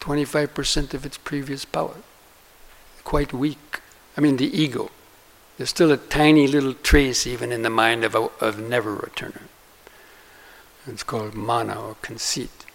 25% 0.00 0.92
of 0.92 1.06
its 1.06 1.16
previous 1.16 1.64
power. 1.64 1.96
Quite 3.04 3.32
weak. 3.32 3.80
I 4.16 4.20
mean, 4.20 4.36
the 4.36 4.60
ego. 4.60 4.90
There's 5.62 5.70
still 5.70 5.92
a 5.92 5.96
tiny 5.96 6.48
little 6.48 6.74
trace 6.74 7.24
even 7.24 7.52
in 7.52 7.62
the 7.62 7.70
mind 7.70 8.02
of 8.02 8.16
a 8.16 8.30
of 8.40 8.58
never 8.58 8.96
returner. 8.96 9.42
It's 10.88 11.04
called 11.04 11.34
mana 11.34 11.80
or 11.80 11.94
conceit. 12.02 12.66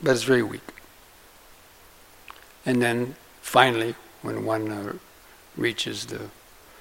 But 0.00 0.12
it's 0.12 0.22
very 0.22 0.42
weak. 0.42 0.72
And 2.64 2.80
then 2.80 3.16
finally, 3.42 3.96
when 4.22 4.46
one 4.46 4.72
uh, 4.72 4.94
reaches 5.58 6.06
the 6.06 6.30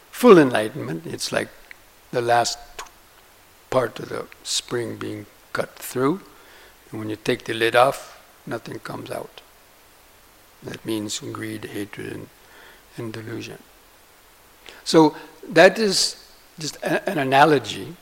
full 0.10 0.40
enlightenment, 0.40 1.06
it's 1.06 1.34
like 1.34 1.50
the 2.12 2.22
last 2.22 2.58
part 3.70 4.00
of 4.00 4.08
the 4.08 4.26
spring 4.44 4.96
being 4.96 5.26
cut 5.52 5.76
through. 5.76 6.22
And 6.92 7.00
when 7.02 7.10
you 7.10 7.18
take 7.18 7.44
the 7.44 7.54
lid 7.54 7.76
off, 7.76 8.24
nothing 8.48 8.80
comes 8.80 9.12
out. 9.12 9.42
That 10.64 10.86
means 10.86 11.20
greed, 11.20 11.66
hatred, 11.66 12.14
and, 12.14 12.30
and 12.96 13.12
delusion. 13.12 13.60
So 14.84 15.16
that 15.50 15.80
is 15.80 16.16
just 16.60 16.78
a, 16.78 17.08
an 17.10 17.18
analogy 17.18 17.96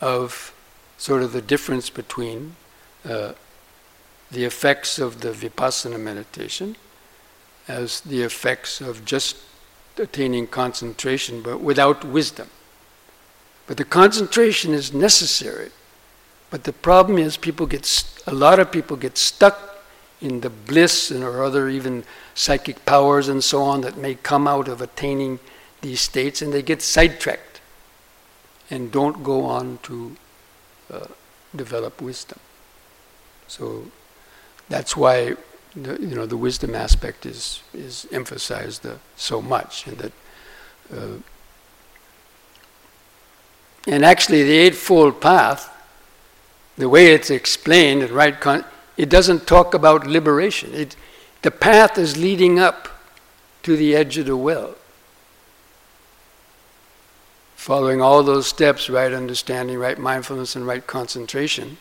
of 0.00 0.54
sort 0.98 1.22
of 1.22 1.32
the 1.32 1.42
difference 1.42 1.90
between 1.90 2.56
uh, 3.04 3.32
the 4.30 4.44
effects 4.44 4.98
of 4.98 5.20
the 5.20 5.30
vipassana 5.30 6.00
meditation 6.00 6.76
as 7.68 8.00
the 8.00 8.22
effects 8.22 8.80
of 8.80 9.04
just 9.04 9.36
attaining 9.98 10.46
concentration 10.46 11.42
but 11.42 11.60
without 11.60 12.04
wisdom. 12.04 12.48
But 13.66 13.76
the 13.76 13.84
concentration 13.84 14.72
is 14.72 14.92
necessary. 14.92 15.70
But 16.50 16.64
the 16.64 16.72
problem 16.72 17.18
is 17.18 17.36
people 17.36 17.66
get 17.66 17.84
st- 17.84 18.26
a 18.26 18.34
lot 18.34 18.60
of 18.60 18.70
people 18.70 18.96
get 18.96 19.18
stuck 19.18 19.84
in 20.20 20.40
the 20.40 20.50
bliss 20.50 21.10
and 21.10 21.24
or 21.24 21.42
other 21.42 21.68
even 21.68 22.04
psychic 22.34 22.84
powers 22.86 23.28
and 23.28 23.42
so 23.42 23.62
on 23.62 23.80
that 23.82 23.96
may 23.96 24.14
come 24.14 24.46
out 24.46 24.68
of 24.68 24.80
attaining 24.80 25.38
these 25.86 26.00
states 26.00 26.42
and 26.42 26.52
they 26.52 26.62
get 26.62 26.82
sidetracked 26.82 27.60
and 28.70 28.90
don't 28.90 29.22
go 29.22 29.44
on 29.44 29.78
to 29.84 30.16
uh, 30.92 31.06
develop 31.54 32.02
wisdom. 32.02 32.40
So 33.46 33.86
that's 34.68 34.96
why 34.96 35.36
the, 35.74 35.92
you 36.00 36.16
know 36.16 36.26
the 36.26 36.36
wisdom 36.36 36.74
aspect 36.74 37.26
is 37.26 37.62
is 37.72 38.06
emphasized 38.10 38.84
uh, 38.86 38.94
so 39.16 39.40
much, 39.40 39.86
and 39.86 39.98
that. 39.98 40.12
Uh, 40.92 41.18
and 43.88 44.04
actually, 44.04 44.42
the 44.42 44.58
Eightfold 44.64 45.20
Path, 45.20 45.70
the 46.76 46.88
way 46.88 47.14
it's 47.14 47.30
explained 47.30 48.02
in 48.02 48.12
right, 48.12 48.40
con- 48.40 48.64
it 48.96 49.08
doesn't 49.08 49.46
talk 49.46 49.74
about 49.74 50.06
liberation. 50.06 50.74
It, 50.74 50.96
the 51.42 51.52
path 51.52 51.96
is 51.96 52.16
leading 52.16 52.58
up 52.58 52.88
to 53.62 53.76
the 53.76 53.94
edge 53.94 54.18
of 54.18 54.26
the 54.26 54.36
well. 54.36 54.74
Following 57.66 58.00
all 58.00 58.22
those 58.22 58.46
steps, 58.46 58.88
right 58.88 59.12
understanding, 59.12 59.76
right 59.76 59.98
mindfulness, 59.98 60.54
and 60.54 60.64
right 60.64 60.86
concentration 60.86 61.78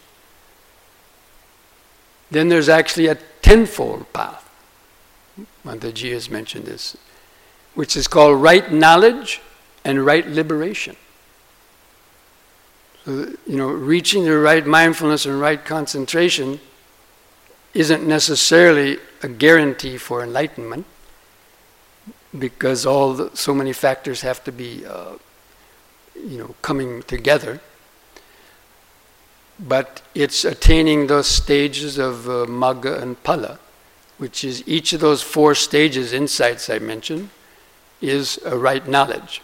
then 2.32 2.50
there's 2.50 2.70
actually 2.70 3.08
a 3.08 3.16
tenfold 3.42 4.12
path. 4.12 4.50
Bhanteji 5.66 6.12
has 6.12 6.30
mentioned 6.30 6.66
this, 6.66 6.98
which 7.76 7.96
is 7.96 8.08
called 8.08 8.42
right 8.42 8.72
knowledge 8.74 9.42
and 9.84 10.06
right 10.06 10.28
liberation. 10.28 10.96
So, 13.06 13.36
you 13.46 13.58
know, 13.58 13.70
reaching 13.70 14.26
the 14.26 14.38
right 14.38 14.66
mindfulness 14.66 15.26
and 15.26 15.40
right 15.40 15.64
concentration 15.64 16.60
isn't 17.74 18.08
necessarily 18.08 18.98
a 19.22 19.28
guarantee 19.28 19.98
for 19.98 20.24
enlightenment 20.24 20.86
because 22.38 22.86
all 22.86 23.14
the, 23.14 23.38
so 23.38 23.54
many 23.54 23.72
factors 23.72 24.22
have 24.22 24.44
to 24.46 24.52
be, 24.52 24.86
uh, 24.86 25.14
you 26.16 26.38
know, 26.38 26.56
coming 26.62 27.04
together 27.04 27.60
but 29.60 30.02
it's 30.14 30.44
attaining 30.44 31.08
those 31.08 31.28
stages 31.28 31.98
of 31.98 32.28
uh, 32.28 32.46
Magga 32.46 33.02
and 33.02 33.22
Phala, 33.24 33.58
which 34.18 34.44
is 34.44 34.68
each 34.68 34.94
of 34.94 35.00
those 35.00 35.22
four 35.22 35.56
stages, 35.56 36.14
insights 36.14 36.70
I 36.70 36.80
mentioned, 36.80 37.30
is 38.02 38.40
a 38.46 38.58
right 38.58 38.86
knowledge. 38.88 39.42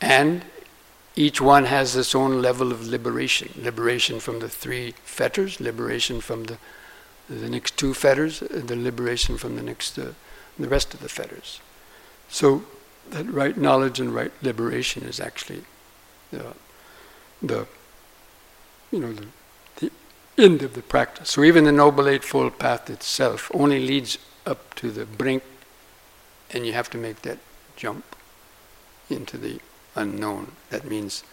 And 0.00 0.44
each 1.14 1.40
one 1.40 1.66
has 1.66 1.94
its 1.94 2.14
own 2.14 2.42
level 2.42 2.72
of 2.72 2.86
liberation 2.86 3.50
liberation 3.56 4.18
from 4.18 4.40
the 4.40 4.48
three 4.48 4.94
fetters, 5.04 5.60
liberation 5.60 6.20
from 6.20 6.44
the, 6.44 6.58
the 7.28 7.48
next 7.48 7.76
two 7.76 7.94
fetters, 7.94 8.40
the 8.40 8.76
liberation 8.76 9.36
from 9.36 9.56
the 9.56 9.62
next, 9.62 9.98
uh, 9.98 10.12
the 10.58 10.68
rest 10.68 10.92
of 10.94 11.00
the 11.00 11.08
fetters. 11.08 11.60
So, 12.28 12.64
that 13.10 13.30
right 13.30 13.56
knowledge 13.56 14.00
and 14.00 14.14
right 14.14 14.32
liberation 14.42 15.02
is 15.04 15.20
actually 15.20 15.62
the, 16.30 16.54
the 17.42 17.66
you 18.90 19.00
know, 19.00 19.12
the, 19.12 19.26
the 19.76 19.90
end 20.38 20.62
of 20.62 20.74
the 20.74 20.82
practice. 20.82 21.30
So 21.30 21.42
even 21.42 21.64
the 21.64 21.72
Noble 21.72 22.08
Eightfold 22.08 22.58
Path 22.58 22.88
itself 22.88 23.50
only 23.52 23.84
leads 23.84 24.18
up 24.46 24.74
to 24.76 24.90
the 24.90 25.04
brink, 25.04 25.42
and 26.52 26.64
you 26.66 26.72
have 26.72 26.90
to 26.90 26.98
make 26.98 27.22
that 27.22 27.38
jump 27.76 28.04
into 29.10 29.36
the 29.36 29.60
unknown. 29.96 30.52
That 30.70 30.84
means 30.84 31.24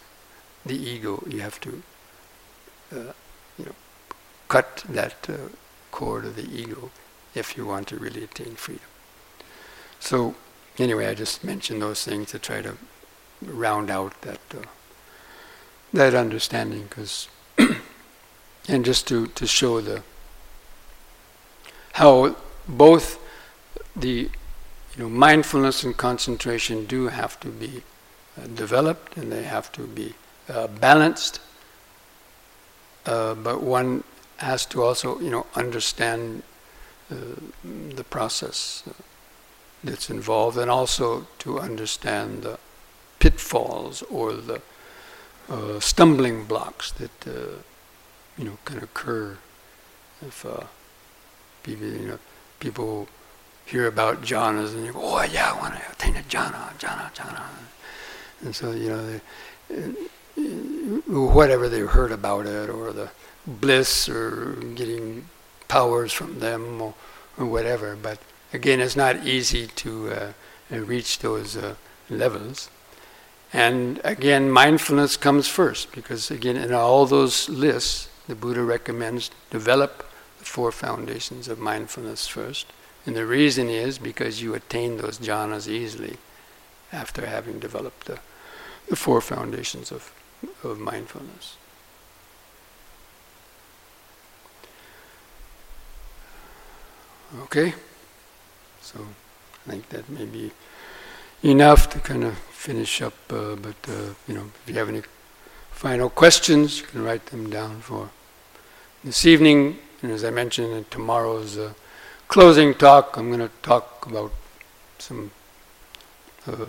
the 0.66 0.76
ego. 0.76 1.22
You 1.28 1.40
have 1.40 1.60
to, 1.60 1.82
uh, 2.92 3.12
you 3.58 3.66
know, 3.66 3.74
cut 4.48 4.84
that 4.88 5.16
uh, 5.28 5.36
cord 5.90 6.24
of 6.24 6.36
the 6.36 6.48
ego 6.48 6.90
if 7.34 7.56
you 7.56 7.64
want 7.64 7.88
to 7.88 7.96
really 7.96 8.24
attain 8.24 8.56
freedom. 8.56 8.84
So 10.00 10.34
anyway, 10.78 11.06
I 11.06 11.14
just 11.14 11.44
mentioned 11.44 11.82
those 11.82 12.04
things 12.04 12.30
to 12.30 12.38
try 12.38 12.62
to 12.62 12.76
round 13.42 13.90
out 13.90 14.20
that 14.22 14.40
uh, 14.54 14.62
that 15.92 16.14
understanding 16.14 16.84
because 16.84 17.28
and 18.68 18.84
just 18.84 19.06
to, 19.08 19.26
to 19.28 19.46
show 19.46 19.80
the 19.80 20.02
how 21.94 22.36
both 22.66 23.18
the 23.94 24.30
you 24.96 24.98
know 24.98 25.08
mindfulness 25.08 25.84
and 25.84 25.96
concentration 25.96 26.86
do 26.86 27.08
have 27.08 27.38
to 27.40 27.48
be 27.48 27.82
uh, 28.38 28.46
developed 28.46 29.16
and 29.16 29.30
they 29.30 29.42
have 29.42 29.70
to 29.72 29.86
be 29.86 30.14
uh, 30.48 30.66
balanced. 30.66 31.40
Uh, 33.04 33.34
but 33.34 33.62
one 33.62 34.04
has 34.38 34.64
to 34.66 34.82
also 34.82 35.20
you 35.20 35.30
know 35.30 35.46
understand 35.54 36.42
uh, 37.10 37.16
the 37.64 38.04
process 38.04 38.84
that's 39.82 40.10
involved 40.10 40.56
and 40.56 40.70
also 40.70 41.26
to 41.38 41.58
understand 41.58 42.42
the 42.42 42.58
pitfalls 43.18 44.02
or 44.02 44.32
the 44.32 44.60
uh, 45.48 45.80
stumbling 45.80 46.44
blocks 46.44 46.92
that 46.92 47.26
uh, 47.26 47.62
you 48.38 48.44
know 48.44 48.58
can 48.64 48.78
occur 48.78 49.36
if 50.26 50.46
uh, 50.46 50.64
people 51.62 51.86
you 51.86 52.08
know 52.08 52.18
people 52.60 53.08
hear 53.66 53.86
about 53.86 54.22
jhanas 54.22 54.74
and 54.74 54.84
you 54.84 54.92
go, 54.92 55.00
oh 55.02 55.22
yeah, 55.22 55.52
I 55.52 55.60
want 55.60 55.74
to 55.74 55.90
attain 55.90 56.16
a 56.16 56.22
jhana, 56.22 56.76
jhana, 56.78 57.12
jhana, 57.14 57.42
and 58.42 58.54
so 58.54 58.72
you 58.72 58.88
know, 58.88 59.20
they, 59.68 59.84
whatever 61.06 61.68
they've 61.68 61.88
heard 61.88 62.12
about 62.12 62.46
it, 62.46 62.68
or 62.68 62.92
the 62.92 63.10
bliss, 63.46 64.08
or 64.08 64.54
getting 64.74 65.26
powers 65.68 66.12
from 66.12 66.40
them, 66.40 66.82
or, 66.82 66.94
or 67.38 67.46
whatever. 67.46 67.96
But 67.96 68.18
again, 68.52 68.80
it's 68.80 68.96
not 68.96 69.26
easy 69.26 69.66
to 69.66 70.10
uh, 70.10 70.32
reach 70.70 71.18
those 71.20 71.56
uh, 71.56 71.74
levels. 72.08 72.70
And 73.52 74.00
again, 74.04 74.50
mindfulness 74.50 75.16
comes 75.16 75.48
first 75.48 75.92
because, 75.92 76.30
again, 76.30 76.56
in 76.56 76.72
all 76.72 77.06
those 77.06 77.48
lists, 77.48 78.08
the 78.26 78.34
Buddha 78.34 78.62
recommends 78.62 79.30
develop 79.50 80.08
the 80.38 80.44
four 80.44 80.72
foundations 80.72 81.48
of 81.48 81.58
mindfulness 81.58 82.26
first. 82.26 82.66
And 83.04 83.16
the 83.16 83.26
reason 83.26 83.68
is 83.68 83.98
because 83.98 84.40
you 84.40 84.54
attain 84.54 84.96
those 84.96 85.18
jhanas 85.18 85.68
easily 85.68 86.16
after 86.92 87.26
having 87.26 87.58
developed 87.58 88.06
the, 88.06 88.20
the 88.88 88.96
four 88.96 89.20
foundations 89.20 89.90
of, 89.90 90.12
of 90.62 90.78
mindfulness. 90.78 91.56
Okay? 97.42 97.74
So 98.82 98.98
I 99.66 99.70
think 99.70 99.88
that 99.90 100.08
may 100.08 100.24
be 100.24 100.50
enough 101.42 101.88
to 101.90 101.98
kind 102.00 102.24
of 102.24 102.36
finish 102.36 103.00
up. 103.00 103.14
Uh, 103.30 103.56
but 103.56 103.76
uh, 103.88 104.14
you 104.28 104.34
know, 104.34 104.50
if 104.62 104.68
you 104.68 104.74
have 104.74 104.88
any 104.88 105.02
final 105.70 106.10
questions, 106.10 106.80
you 106.80 106.86
can 106.86 107.02
write 107.02 107.26
them 107.26 107.50
down 107.50 107.80
for 107.80 108.10
this 109.04 109.26
evening. 109.26 109.78
And 110.02 110.12
as 110.12 110.24
I 110.24 110.30
mentioned 110.30 110.72
in 110.72 110.84
tomorrow's 110.90 111.56
uh, 111.56 111.72
closing 112.28 112.74
talk, 112.74 113.16
I'm 113.16 113.28
going 113.28 113.40
to 113.40 113.50
talk 113.62 114.06
about 114.06 114.32
some, 114.98 115.30
uh, 116.46 116.66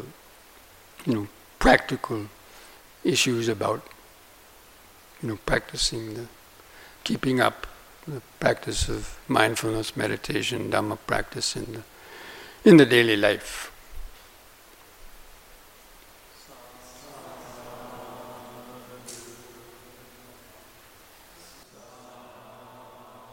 you 1.06 1.14
know, 1.14 1.28
practical 1.60 2.28
issues 3.04 3.48
about, 3.48 3.82
you 5.22 5.30
know, 5.30 5.38
practicing 5.46 6.14
the, 6.14 6.26
keeping 7.04 7.40
up 7.40 7.68
the 8.08 8.22
practice 8.40 8.90
of 8.90 9.18
mindfulness, 9.28 9.96
meditation, 9.96 10.70
Dhamma 10.70 10.98
practice 11.08 11.56
in 11.56 11.74
the 11.74 11.84
in 12.66 12.78
the 12.78 12.86
daily 12.86 13.18
life. 13.18 13.73